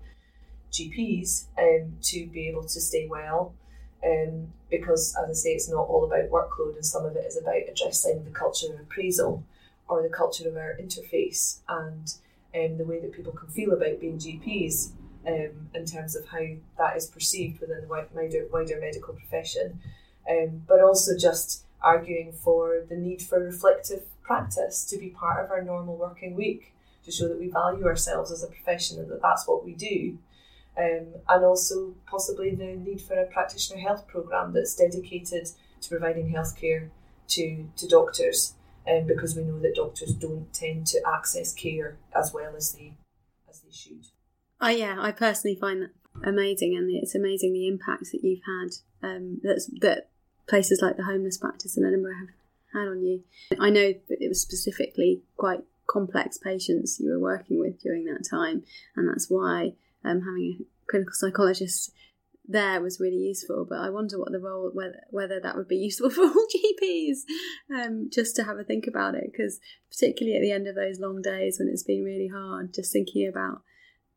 GPs 0.70 1.46
um, 1.58 1.94
to 2.02 2.26
be 2.26 2.48
able 2.48 2.62
to 2.62 2.80
stay 2.80 3.06
well. 3.08 3.54
Um, 4.04 4.52
because, 4.70 5.16
as 5.22 5.30
I 5.30 5.32
say, 5.32 5.50
it's 5.50 5.70
not 5.70 5.88
all 5.88 6.04
about 6.04 6.30
workload, 6.30 6.74
and 6.74 6.84
some 6.84 7.06
of 7.06 7.16
it 7.16 7.24
is 7.26 7.36
about 7.40 7.62
addressing 7.70 8.24
the 8.24 8.30
culture 8.30 8.72
of 8.72 8.80
appraisal 8.80 9.42
or 9.88 10.02
the 10.02 10.08
culture 10.08 10.48
of 10.48 10.56
our 10.56 10.76
interface. 10.80 11.60
And 11.68 12.12
um, 12.54 12.78
the 12.78 12.84
way 12.84 13.00
that 13.00 13.12
people 13.12 13.32
can 13.32 13.48
feel 13.48 13.72
about 13.72 14.00
being 14.00 14.18
GPs 14.18 14.90
um, 15.26 15.68
in 15.74 15.84
terms 15.84 16.14
of 16.16 16.26
how 16.28 16.44
that 16.78 16.96
is 16.96 17.06
perceived 17.06 17.60
within 17.60 17.82
the 17.82 17.88
wider, 17.88 18.46
wider 18.52 18.78
medical 18.80 19.14
profession, 19.14 19.80
um, 20.30 20.62
but 20.66 20.80
also 20.80 21.16
just 21.16 21.64
arguing 21.82 22.32
for 22.32 22.84
the 22.88 22.96
need 22.96 23.22
for 23.22 23.40
reflective 23.40 24.04
practice 24.22 24.84
to 24.84 24.98
be 24.98 25.08
part 25.08 25.44
of 25.44 25.50
our 25.50 25.62
normal 25.62 25.96
working 25.96 26.34
week 26.34 26.72
to 27.04 27.12
show 27.12 27.28
that 27.28 27.38
we 27.38 27.48
value 27.48 27.86
ourselves 27.86 28.32
as 28.32 28.42
a 28.42 28.48
profession 28.48 28.98
and 28.98 29.08
that 29.08 29.22
that's 29.22 29.46
what 29.46 29.64
we 29.64 29.72
do 29.72 30.18
um, 30.78 31.06
and 31.28 31.44
also 31.44 31.94
possibly 32.06 32.54
the 32.54 32.76
need 32.76 33.00
for 33.00 33.14
a 33.14 33.26
practitioner 33.26 33.80
health 33.80 34.06
programme 34.06 34.52
that's 34.52 34.76
dedicated 34.76 35.48
to 35.80 35.88
providing 35.88 36.32
healthcare 36.32 36.90
to, 37.28 37.68
to 37.76 37.88
doctors, 37.88 38.54
um, 38.86 39.06
because 39.06 39.34
we 39.34 39.42
know 39.42 39.58
that 39.60 39.74
doctors 39.74 40.12
don't 40.12 40.52
tend 40.52 40.86
to 40.88 41.00
access 41.06 41.52
care 41.52 41.96
as 42.14 42.32
well 42.32 42.54
as 42.54 42.72
they 42.72 42.94
as 43.48 43.60
they 43.60 43.72
should. 43.72 44.06
Oh 44.60 44.68
yeah, 44.68 44.96
I 44.98 45.12
personally 45.12 45.56
find 45.60 45.82
that 45.82 45.90
amazing, 46.24 46.74
and 46.76 46.90
it's 46.90 47.14
amazing 47.14 47.52
the 47.52 47.68
impacts 47.68 48.12
that 48.12 48.22
you've 48.22 48.40
had. 48.46 49.08
Um, 49.08 49.40
that's 49.42 49.70
that 49.80 50.08
places 50.48 50.80
like 50.80 50.96
the 50.96 51.04
homeless 51.04 51.38
practice 51.38 51.76
in 51.76 51.84
Edinburgh 51.84 52.16
have 52.18 52.28
had 52.72 52.88
on 52.88 53.02
you. 53.02 53.22
I 53.58 53.70
know 53.70 53.92
it 54.08 54.28
was 54.28 54.40
specifically 54.40 55.22
quite 55.36 55.60
complex 55.86 56.38
patients 56.38 56.98
you 57.00 57.10
were 57.10 57.18
working 57.18 57.60
with 57.60 57.80
during 57.80 58.04
that 58.06 58.26
time, 58.28 58.64
and 58.94 59.08
that's 59.08 59.28
why 59.28 59.74
um, 60.04 60.22
having 60.22 60.60
a 60.60 60.90
clinical 60.90 61.14
psychologist 61.14 61.92
there 62.48 62.80
was 62.80 63.00
really 63.00 63.16
useful. 63.16 63.66
But 63.68 63.80
I 63.80 63.90
wonder 63.90 64.18
what 64.18 64.32
the 64.32 64.38
role 64.38 64.70
whether 64.72 65.00
whether 65.10 65.40
that 65.40 65.56
would 65.56 65.68
be 65.68 65.76
useful 65.76 66.10
for 66.10 66.22
all 66.22 66.46
GPs, 66.54 67.18
um, 67.74 68.08
just 68.12 68.36
to 68.36 68.44
have 68.44 68.58
a 68.58 68.64
think 68.64 68.86
about 68.86 69.14
it. 69.14 69.30
Because 69.30 69.60
particularly 69.90 70.36
at 70.36 70.42
the 70.42 70.52
end 70.52 70.66
of 70.66 70.74
those 70.74 71.00
long 71.00 71.22
days 71.22 71.58
when 71.58 71.68
it's 71.68 71.82
been 71.82 72.04
really 72.04 72.28
hard, 72.28 72.72
just 72.74 72.92
thinking 72.92 73.28
about 73.28 73.62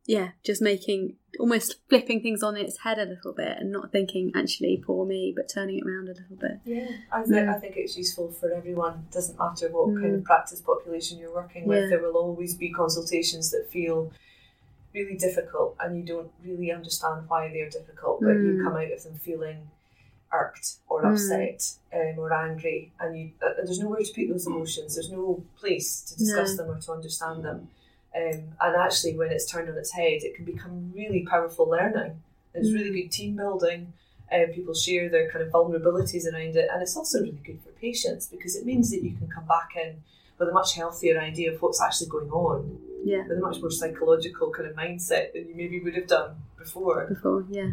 yeah, 0.10 0.30
just 0.44 0.60
making 0.60 1.18
almost 1.40 1.76
flipping 1.88 2.20
things 2.20 2.42
on 2.42 2.58
its 2.58 2.80
head 2.80 2.98
a 2.98 3.06
little 3.06 3.32
bit 3.32 3.60
and 3.60 3.72
not 3.72 3.92
thinking 3.92 4.32
actually 4.36 4.76
poor 4.84 5.06
me, 5.06 5.32
but 5.36 5.48
turning 5.48 5.78
it 5.78 5.84
around 5.86 6.10
a 6.10 6.14
little 6.14 6.36
bit. 6.36 6.60
Yeah, 6.66 6.88
I 7.12 7.22
think 7.22 7.36
yeah. 7.36 7.54
I 7.54 7.60
think 7.60 7.76
it's 7.78 7.96
useful 7.96 8.32
for 8.32 8.52
everyone. 8.52 9.06
It 9.08 9.14
doesn't 9.14 9.38
matter 9.38 9.70
what 9.70 9.90
mm. 9.90 10.02
kind 10.02 10.16
of 10.16 10.24
practice 10.24 10.62
population 10.62 11.20
you're 11.20 11.32
working 11.32 11.68
with. 11.68 11.84
Yeah. 11.84 11.90
There 11.90 12.02
will 12.02 12.18
always 12.18 12.56
be 12.56 12.72
consultations 12.72 13.52
that 13.52 13.70
feel 13.70 14.12
really 14.96 15.16
difficult 15.16 15.76
and 15.80 15.96
you 15.96 16.04
don't 16.04 16.32
really 16.44 16.72
understand 16.72 17.30
why 17.30 17.50
they're 17.54 17.70
difficult, 17.70 18.22
but 18.22 18.30
mm. 18.30 18.58
you 18.58 18.64
come 18.64 18.76
out 18.76 18.92
of 18.92 19.04
them 19.04 19.14
feeling 19.14 19.70
irked 20.34 20.78
or 20.88 21.04
mm. 21.04 21.12
upset 21.12 21.76
mm. 21.94 22.14
um, 22.14 22.18
or 22.18 22.34
angry, 22.34 22.92
and 23.00 23.16
you 23.16 23.30
uh, 23.44 23.50
there's 23.64 23.80
nowhere 23.80 24.02
to 24.02 24.12
put 24.12 24.28
those 24.28 24.48
emotions. 24.48 24.96
There's 24.96 25.12
no 25.12 25.44
place 25.60 26.02
to 26.02 26.18
discuss 26.18 26.58
no. 26.58 26.64
them 26.64 26.76
or 26.76 26.82
to 26.82 26.94
understand 26.94 27.46
them. 27.46 27.70
Um, 28.16 28.44
and 28.60 28.76
actually, 28.76 29.18
when 29.18 29.32
it's 29.32 29.46
turned 29.46 29.70
on 29.70 29.78
its 29.78 29.92
head, 29.92 30.24
it 30.24 30.36
can 30.36 30.46
become 30.46 30.92
really 30.96 31.26
powerful 31.30 31.70
learning. 31.70 32.22
It's 32.54 32.70
mm. 32.70 32.74
really 32.74 33.02
good 33.02 33.12
team 33.12 33.36
building. 33.36 33.94
Um, 34.32 34.48
people 34.54 34.74
share 34.74 35.10
their 35.10 35.30
kind 35.30 35.44
of 35.46 35.52
vulnerabilities 35.52 36.32
around 36.32 36.56
it, 36.56 36.70
and 36.72 36.82
it's 36.82 36.96
also 36.96 37.20
really 37.20 37.42
good 37.44 37.60
for 37.64 37.72
patients 37.80 38.28
because 38.28 38.56
it 38.56 38.66
means 38.66 38.92
that 38.92 39.04
you 39.04 39.16
can 39.16 39.28
come 39.28 39.46
back 39.46 39.70
in 39.76 40.02
with 40.38 40.50
a 40.50 40.54
much 40.54 40.76
healthier 40.76 41.20
idea 41.20 41.52
of 41.54 41.62
what's 41.62 41.82
actually 41.82 42.10
going 42.10 42.30
on 42.30 42.80
yeah. 43.04 43.24
with 43.28 43.38
a 43.38 43.42
much 43.42 43.60
more 43.60 43.72
psychological 43.72 44.52
kind 44.52 44.70
of 44.70 44.76
mindset 44.76 45.34
than 45.34 45.48
you 45.48 45.56
maybe 45.56 45.80
would 45.80 45.96
have 45.96 46.08
done 46.08 46.36
before. 46.58 47.06
Before, 47.08 47.46
yeah. 47.50 47.72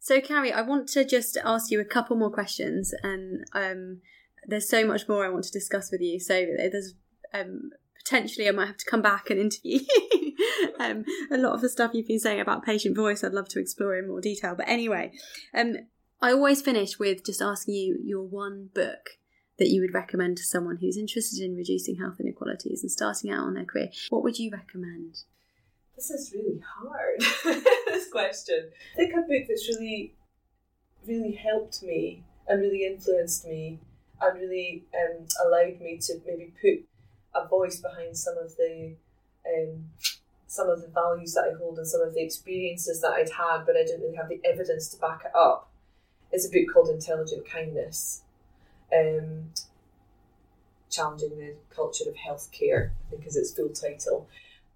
So, 0.00 0.20
Carey, 0.20 0.52
I 0.52 0.62
want 0.62 0.88
to 0.90 1.04
just 1.04 1.36
ask 1.44 1.70
you 1.70 1.80
a 1.80 1.84
couple 1.84 2.16
more 2.16 2.30
questions, 2.30 2.92
and 3.02 3.44
um, 3.52 4.00
there's 4.46 4.68
so 4.68 4.84
much 4.84 5.08
more 5.08 5.24
I 5.24 5.28
want 5.28 5.44
to 5.44 5.52
discuss 5.52 5.92
with 5.92 6.00
you. 6.00 6.18
So, 6.18 6.34
there's 6.34 6.94
um, 7.32 7.70
potentially 8.04 8.48
I 8.48 8.52
might 8.52 8.66
have 8.66 8.78
to 8.78 8.90
come 8.90 9.02
back 9.02 9.30
and 9.30 9.40
interview 9.40 9.80
um, 10.78 11.04
a 11.30 11.36
lot 11.36 11.54
of 11.54 11.60
the 11.60 11.68
stuff 11.68 11.92
you've 11.94 12.08
been 12.08 12.18
saying 12.18 12.40
about 12.40 12.64
patient 12.64 12.96
voice. 12.96 13.22
I'd 13.22 13.32
love 13.32 13.48
to 13.50 13.60
explore 13.60 13.96
in 13.96 14.08
more 14.08 14.20
detail. 14.20 14.54
But 14.54 14.68
anyway, 14.68 15.12
um, 15.54 15.76
I 16.20 16.32
always 16.32 16.62
finish 16.62 16.98
with 16.98 17.24
just 17.24 17.42
asking 17.42 17.74
you 17.74 17.98
your 18.02 18.22
one 18.22 18.70
book 18.74 19.10
that 19.58 19.68
you 19.68 19.80
would 19.80 19.94
recommend 19.94 20.36
to 20.38 20.44
someone 20.44 20.78
who's 20.80 20.96
interested 20.96 21.44
in 21.44 21.54
reducing 21.54 21.96
health 21.96 22.16
inequalities 22.18 22.82
and 22.82 22.90
starting 22.90 23.30
out 23.30 23.44
on 23.46 23.54
their 23.54 23.64
career? 23.64 23.88
What 24.08 24.22
would 24.22 24.38
you 24.38 24.50
recommend? 24.50 25.18
this 25.96 26.10
is 26.10 26.32
really 26.32 26.60
hard. 26.60 27.20
this 27.86 28.10
question. 28.10 28.70
I 28.94 28.96
think 28.96 29.12
a 29.12 29.18
book 29.18 29.44
that's 29.48 29.68
really, 29.68 30.14
really 31.06 31.32
helped 31.32 31.82
me 31.82 32.24
and 32.48 32.60
really 32.60 32.86
influenced 32.86 33.46
me 33.46 33.78
and 34.20 34.40
really 34.40 34.84
um, 34.94 35.26
allowed 35.44 35.80
me 35.80 35.98
to 36.02 36.20
maybe 36.26 36.52
put 36.60 36.84
a 37.34 37.46
voice 37.46 37.80
behind 37.80 38.16
some 38.16 38.36
of 38.38 38.56
the 38.56 38.94
um, 39.46 39.90
some 40.46 40.68
of 40.68 40.82
the 40.82 40.88
values 40.88 41.32
that 41.34 41.50
I 41.50 41.58
hold 41.58 41.78
and 41.78 41.86
some 41.86 42.02
of 42.02 42.14
the 42.14 42.22
experiences 42.22 43.00
that 43.00 43.12
I'd 43.12 43.30
had, 43.30 43.64
but 43.64 43.76
I 43.76 43.84
didn't 43.84 44.02
really 44.02 44.16
have 44.16 44.28
the 44.28 44.40
evidence 44.44 44.88
to 44.88 44.98
back 44.98 45.22
it 45.24 45.34
up. 45.34 45.70
It's 46.30 46.46
a 46.46 46.50
book 46.50 46.72
called 46.72 46.90
Intelligent 46.90 47.48
Kindness, 47.48 48.22
um, 48.94 49.50
challenging 50.90 51.38
the 51.38 51.54
culture 51.74 52.04
of 52.08 52.16
healthcare. 52.16 52.90
Is 53.24 53.36
its 53.36 53.52
full 53.52 53.70
title. 53.70 54.28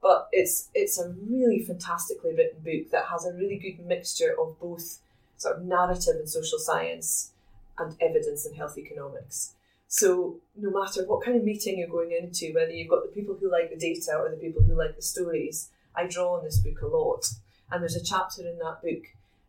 But 0.03 0.29
it's 0.33 0.69
it's 0.75 0.99
a 0.99 1.11
really 1.11 1.61
fantastically 1.61 2.35
written 2.35 2.61
book 2.61 2.91
that 2.91 3.07
has 3.07 3.27
a 3.27 3.35
really 3.35 3.57
good 3.59 3.85
mixture 3.85 4.35
of 4.39 4.59
both 4.61 5.01
sort 5.37 5.57
of 5.57 5.65
narrative 5.65 6.17
and 6.17 6.29
social 6.29 6.59
science 6.59 7.33
and 7.79 7.97
evidence 8.01 8.47
in 8.47 8.55
health 8.55 8.79
economics. 8.79 9.55
So 9.89 10.41
no 10.57 10.71
matter 10.71 11.05
what 11.07 11.25
kind 11.25 11.37
of 11.37 11.45
meeting 11.45 11.79
you're 11.79 11.89
going 11.89 12.13
into, 12.13 12.53
whether 12.53 12.73
you've 12.73 12.91
got 12.91 13.03
the 13.03 13.13
people 13.15 13.37
who 13.39 13.51
like 13.51 13.71
the 13.71 13.77
data 13.77 14.17
or 14.17 14.31
the 14.31 14.37
people 14.37 14.63
who 14.63 14.75
like 14.75 14.97
the 14.97 15.03
stories, 15.03 15.71
I 15.95 16.07
draw 16.07 16.37
on 16.37 16.45
this 16.45 16.59
book 16.59 16.83
a 16.83 16.87
lot. 16.87 17.27
And 17.71 17.83
there's 17.83 17.97
a 17.97 18.05
chapter 18.05 18.43
in 18.43 18.59
that 18.59 18.83
book 18.83 19.05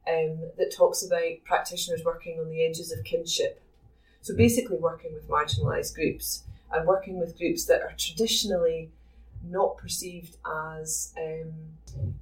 um, 0.08 0.52
that 0.58 0.74
talks 0.76 1.06
about 1.06 1.44
practitioners 1.44 2.04
working 2.04 2.40
on 2.40 2.50
the 2.50 2.64
edges 2.64 2.92
of 2.92 3.04
kinship. 3.04 3.62
So 4.22 4.36
basically 4.36 4.78
working 4.78 5.14
with 5.14 5.30
marginalised 5.30 5.96
groups 5.96 6.44
and 6.72 6.88
working 6.88 7.20
with 7.20 7.38
groups 7.38 7.66
that 7.66 7.82
are 7.82 7.94
traditionally 7.98 8.90
not 9.44 9.78
perceived 9.78 10.38
as 10.74 11.14
um, 11.18 11.54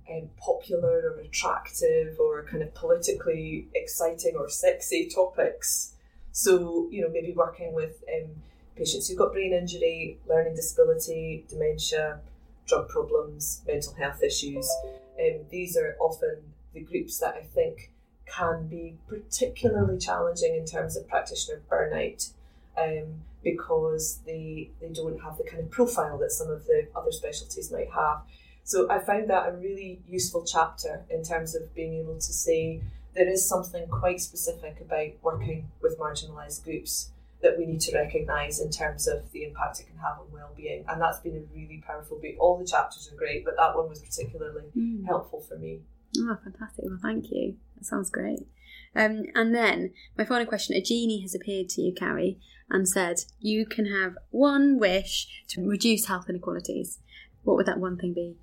um, 0.09 0.30
popular 0.38 1.13
or 1.16 1.20
attractive 1.22 2.18
or 2.20 2.43
kind 2.43 2.61
of 2.61 2.74
politically 2.74 3.68
exciting 3.74 4.36
or 4.36 4.49
sexy 4.49 5.09
topics. 5.13 5.94
So, 6.38 6.89
you 6.91 7.01
know, 7.01 7.07
maybe 7.07 7.31
working 7.31 7.73
with 7.73 8.03
um, 8.13 8.29
patients 8.75 9.07
who've 9.07 9.17
got 9.17 9.31
brain 9.31 9.53
injury, 9.53 10.19
learning 10.27 10.53
disability, 10.53 11.45
dementia, 11.47 12.19
drug 12.67 12.89
problems, 12.89 13.61
mental 13.65 13.93
health 13.93 14.21
issues. 14.21 14.69
Um, 15.17 15.45
these 15.49 15.77
are 15.77 15.95
often 15.97 16.36
the 16.73 16.81
groups 16.81 17.19
that 17.19 17.36
I 17.36 17.43
think 17.43 17.89
can 18.25 18.67
be 18.67 18.97
particularly 19.07 19.97
challenging 19.97 20.57
in 20.57 20.65
terms 20.65 20.97
of 20.97 21.07
practitioner 21.07 21.61
burnout. 21.71 22.31
Um, 22.77 23.21
because 23.41 24.19
they 24.25 24.71
they 24.81 24.89
don't 24.89 25.21
have 25.21 25.38
the 25.38 25.45
kind 25.45 25.63
of 25.63 25.71
profile 25.71 26.17
that 26.17 26.31
some 26.33 26.49
of 26.49 26.65
the 26.65 26.89
other 26.97 27.13
specialties 27.13 27.71
might 27.71 27.91
have. 27.91 28.23
So 28.65 28.89
I 28.89 28.99
found 28.99 29.29
that 29.29 29.47
a 29.47 29.51
really 29.53 30.01
useful 30.05 30.43
chapter 30.43 31.05
in 31.09 31.23
terms 31.23 31.55
of 31.55 31.73
being 31.73 31.93
able 31.93 32.15
to 32.15 32.33
say 32.33 32.81
there 33.16 33.28
is 33.28 33.47
something 33.47 33.88
quite 33.88 34.20
specific 34.20 34.82
about 34.82 35.09
working 35.22 35.70
with 35.82 35.97
marginalised 35.97 36.63
groups 36.63 37.11
that 37.41 37.57
we 37.57 37.66
need 37.66 37.82
to 37.82 37.95
recognise 37.95 38.59
in 38.59 38.70
terms 38.70 39.07
of 39.07 39.32
the 39.32 39.43
impact 39.43 39.80
it 39.80 39.88
can 39.88 39.97
have 39.97 40.20
on 40.20 40.26
well-being. 40.32 40.84
And 40.88 41.01
that's 41.01 41.20
been 41.20 41.36
a 41.36 41.53
really 41.53 41.84
powerful 41.86 42.18
book. 42.18 42.36
All 42.39 42.57
the 42.57 42.66
chapters 42.66 43.09
are 43.11 43.16
great, 43.16 43.45
but 43.45 43.55
that 43.57 43.76
one 43.76 43.88
was 43.88 43.99
particularly 43.99 44.72
mm. 44.76 45.05
helpful 45.05 45.41
for 45.41 45.57
me. 45.57 45.82
Oh, 46.18 46.38
fantastic. 46.43 46.86
Well, 46.86 46.99
thank 47.01 47.32
you. 47.32 47.55
That 47.78 47.86
sounds 47.86 48.09
great. 48.09 48.47
Um, 48.95 49.26
and 49.36 49.53
then 49.53 49.91
my 50.18 50.24
final 50.24 50.45
question: 50.45 50.76
A 50.76 50.82
genie 50.82 51.22
has 51.22 51.36
appeared 51.36 51.70
to 51.70 51.82
you, 51.82 51.93
Carey, 51.93 52.39
and 52.70 52.88
said 52.88 53.18
you 53.39 53.66
can 53.66 53.86
have 53.88 54.16
one 54.32 54.80
wish 54.80 55.28
to 55.49 55.61
reduce 55.61 56.05
health 56.05 56.30
inequalities. 56.30 56.99
What 57.43 57.57
would 57.57 57.66
that 57.66 57.80
one 57.80 57.97
thing 57.97 58.13
be? 58.13 58.38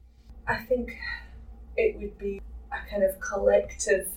I 0.47 0.59
think 0.59 0.93
it 1.77 1.99
would 1.99 2.18
be 2.18 2.43
a 2.70 2.91
kind 2.91 3.03
of 3.03 3.18
collective 3.20 4.09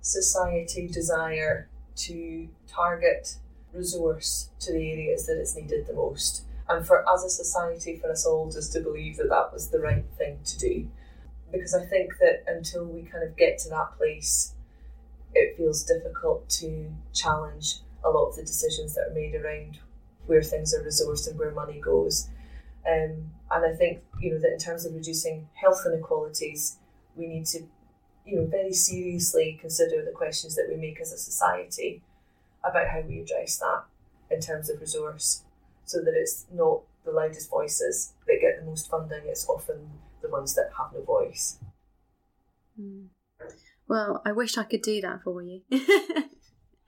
society 0.00 0.86
desire 0.86 1.68
to 1.96 2.48
target 2.66 3.36
resource 3.72 4.50
to 4.60 4.72
the 4.72 4.90
areas 4.90 5.26
that 5.26 5.38
it's 5.38 5.56
needed 5.56 5.86
the 5.86 5.94
most. 5.94 6.44
And 6.68 6.86
for 6.86 7.08
as 7.08 7.24
a 7.24 7.30
society, 7.30 7.96
for 7.96 8.10
us 8.10 8.26
all 8.26 8.50
just 8.50 8.72
to 8.74 8.80
believe 8.80 9.16
that 9.16 9.30
that 9.30 9.52
was 9.52 9.70
the 9.70 9.80
right 9.80 10.04
thing 10.16 10.38
to 10.44 10.58
do. 10.58 10.88
Because 11.50 11.74
I 11.74 11.84
think 11.84 12.18
that 12.20 12.44
until 12.46 12.84
we 12.84 13.02
kind 13.02 13.24
of 13.24 13.36
get 13.36 13.58
to 13.60 13.70
that 13.70 13.96
place, 13.96 14.52
it 15.34 15.56
feels 15.56 15.82
difficult 15.82 16.48
to 16.50 16.90
challenge 17.14 17.80
a 18.04 18.10
lot 18.10 18.28
of 18.28 18.36
the 18.36 18.42
decisions 18.42 18.94
that 18.94 19.08
are 19.10 19.14
made 19.14 19.34
around 19.34 19.78
where 20.26 20.42
things 20.42 20.74
are 20.74 20.82
resourced 20.82 21.28
and 21.28 21.38
where 21.38 21.50
money 21.50 21.80
goes. 21.80 22.28
Um, 22.86 23.30
and 23.50 23.64
I 23.64 23.74
think 23.74 24.02
you 24.20 24.32
know 24.32 24.38
that 24.38 24.52
in 24.52 24.58
terms 24.58 24.84
of 24.84 24.94
reducing 24.94 25.48
health 25.54 25.84
inequalities, 25.86 26.76
we 27.16 27.26
need 27.26 27.46
to 27.46 27.62
you 28.28 28.36
know 28.36 28.46
very 28.46 28.72
seriously 28.72 29.58
consider 29.60 30.04
the 30.04 30.12
questions 30.12 30.54
that 30.56 30.66
we 30.68 30.76
make 30.76 31.00
as 31.00 31.12
a 31.12 31.18
society 31.18 32.02
about 32.62 32.88
how 32.88 33.00
we 33.00 33.20
address 33.20 33.58
that 33.58 33.84
in 34.30 34.40
terms 34.40 34.68
of 34.68 34.80
resource, 34.80 35.42
so 35.84 35.98
that 36.02 36.14
it's 36.14 36.44
not 36.52 36.82
the 37.04 37.10
loudest 37.10 37.48
voices 37.48 38.12
that 38.26 38.38
get 38.40 38.60
the 38.60 38.66
most 38.66 38.90
funding. 38.90 39.22
It's 39.24 39.48
often 39.48 39.90
the 40.20 40.28
ones 40.28 40.54
that 40.54 40.70
have 40.76 40.92
no 40.92 41.02
voice. 41.02 41.58
Mm. 42.78 43.06
Well, 43.88 44.20
I 44.26 44.32
wish 44.32 44.58
I 44.58 44.64
could 44.64 44.82
do 44.82 45.00
that 45.00 45.22
for 45.22 45.42
you. 45.42 45.62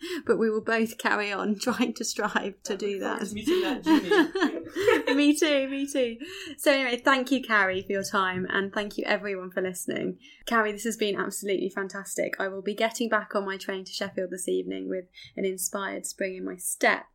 but 0.26 0.38
we 0.38 0.50
will 0.50 0.60
both 0.60 0.98
carry 0.98 1.32
on 1.32 1.58
trying 1.60 1.94
to 1.94 2.04
strive 2.04 2.62
to 2.64 2.76
do 2.76 2.98
that. 3.00 3.20
that 3.20 5.14
me 5.16 5.36
too, 5.36 5.68
me 5.68 5.86
too. 5.86 6.16
So 6.58 6.72
anyway, 6.72 6.96
thank 6.96 7.30
you, 7.30 7.42
Carey, 7.42 7.82
for 7.82 7.92
your 7.92 8.04
time, 8.04 8.46
and 8.50 8.72
thank 8.72 8.98
you 8.98 9.04
everyone 9.06 9.50
for 9.50 9.62
listening. 9.62 10.18
Carey, 10.46 10.72
this 10.72 10.84
has 10.84 10.96
been 10.96 11.18
absolutely 11.18 11.70
fantastic. 11.70 12.34
I 12.38 12.48
will 12.48 12.62
be 12.62 12.74
getting 12.74 13.08
back 13.08 13.34
on 13.34 13.44
my 13.44 13.56
train 13.56 13.84
to 13.84 13.92
Sheffield 13.92 14.30
this 14.30 14.48
evening 14.48 14.88
with 14.88 15.06
an 15.36 15.44
inspired 15.44 16.06
spring 16.06 16.36
in 16.36 16.44
my 16.44 16.56
step. 16.56 17.06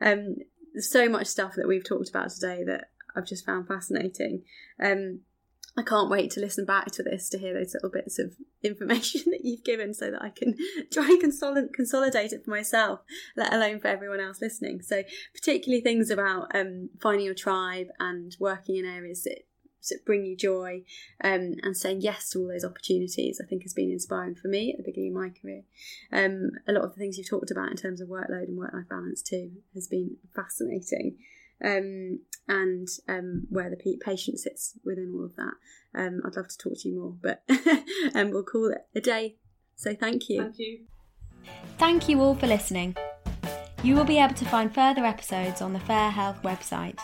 Um, 0.00 0.36
so 0.76 1.08
much 1.08 1.26
stuff 1.26 1.54
that 1.56 1.66
we've 1.66 1.86
talked 1.86 2.08
about 2.08 2.30
today 2.30 2.62
that 2.64 2.90
I've 3.16 3.26
just 3.26 3.44
found 3.44 3.66
fascinating. 3.66 4.44
Um, 4.82 5.20
I 5.78 5.82
can't 5.82 6.10
wait 6.10 6.32
to 6.32 6.40
listen 6.40 6.64
back 6.64 6.86
to 6.92 7.04
this 7.04 7.28
to 7.28 7.38
hear 7.38 7.54
those 7.54 7.72
little 7.72 7.90
bits 7.90 8.18
of 8.18 8.34
information 8.64 9.30
that 9.30 9.44
you've 9.44 9.62
given 9.62 9.94
so 9.94 10.10
that 10.10 10.20
I 10.20 10.30
can 10.30 10.56
try 10.92 11.06
and 11.06 11.72
consolidate, 11.72 12.32
it 12.32 12.44
for 12.44 12.50
myself, 12.50 13.00
let 13.36 13.52
alone 13.52 13.78
for 13.78 13.86
everyone 13.86 14.18
else 14.18 14.42
listening. 14.42 14.82
So, 14.82 15.04
particularly 15.32 15.80
things 15.80 16.10
about 16.10 16.54
um, 16.54 16.90
finding 17.00 17.26
your 17.26 17.34
tribe 17.34 17.86
and 18.00 18.36
working 18.40 18.76
in 18.76 18.84
areas 18.84 19.22
that, 19.22 19.42
that 19.88 20.04
bring 20.04 20.24
you 20.24 20.36
joy 20.36 20.82
um, 21.22 21.54
and 21.62 21.76
saying 21.76 22.00
yes 22.00 22.30
to 22.30 22.40
all 22.40 22.48
those 22.48 22.64
opportunities, 22.64 23.40
I 23.40 23.46
think 23.46 23.62
has 23.62 23.72
been 23.72 23.92
inspiring 23.92 24.34
for 24.34 24.48
me 24.48 24.72
at 24.72 24.78
the 24.78 24.90
beginning 24.90 25.16
of 25.16 25.22
my 25.22 25.30
career. 25.30 25.62
Um, 26.12 26.50
a 26.66 26.72
lot 26.72 26.84
of 26.84 26.94
the 26.94 26.98
things 26.98 27.18
you've 27.18 27.30
talked 27.30 27.52
about 27.52 27.70
in 27.70 27.76
terms 27.76 28.00
of 28.00 28.08
workload 28.08 28.48
and 28.48 28.58
work 28.58 28.72
life 28.74 28.88
balance 28.90 29.22
too 29.22 29.52
has 29.74 29.86
been 29.86 30.16
fascinating 30.34 31.18
um, 31.64 32.20
and 32.48 32.88
um, 33.08 33.46
where 33.50 33.70
the 33.70 33.98
patient 34.00 34.38
sits 34.38 34.78
within 34.84 35.12
all 35.14 35.24
of 35.24 35.36
that. 35.36 35.54
Um, 35.94 36.20
I'd 36.24 36.36
love 36.36 36.48
to 36.48 36.58
talk 36.58 36.74
to 36.80 36.88
you 36.88 36.98
more, 36.98 37.14
but 37.22 37.42
um, 38.14 38.30
we'll 38.30 38.42
call 38.42 38.70
it 38.70 38.86
a 38.94 39.00
day. 39.00 39.36
So 39.76 39.94
thank 39.94 40.28
you. 40.28 40.42
Thank 40.42 40.58
you. 40.58 40.80
Thank 41.78 42.08
you 42.08 42.20
all 42.20 42.34
for 42.34 42.46
listening. 42.46 42.94
You 43.82 43.94
will 43.94 44.04
be 44.04 44.18
able 44.18 44.34
to 44.34 44.44
find 44.44 44.74
further 44.74 45.04
episodes 45.04 45.62
on 45.62 45.72
the 45.72 45.80
Fair 45.80 46.10
Health 46.10 46.42
website. 46.42 46.98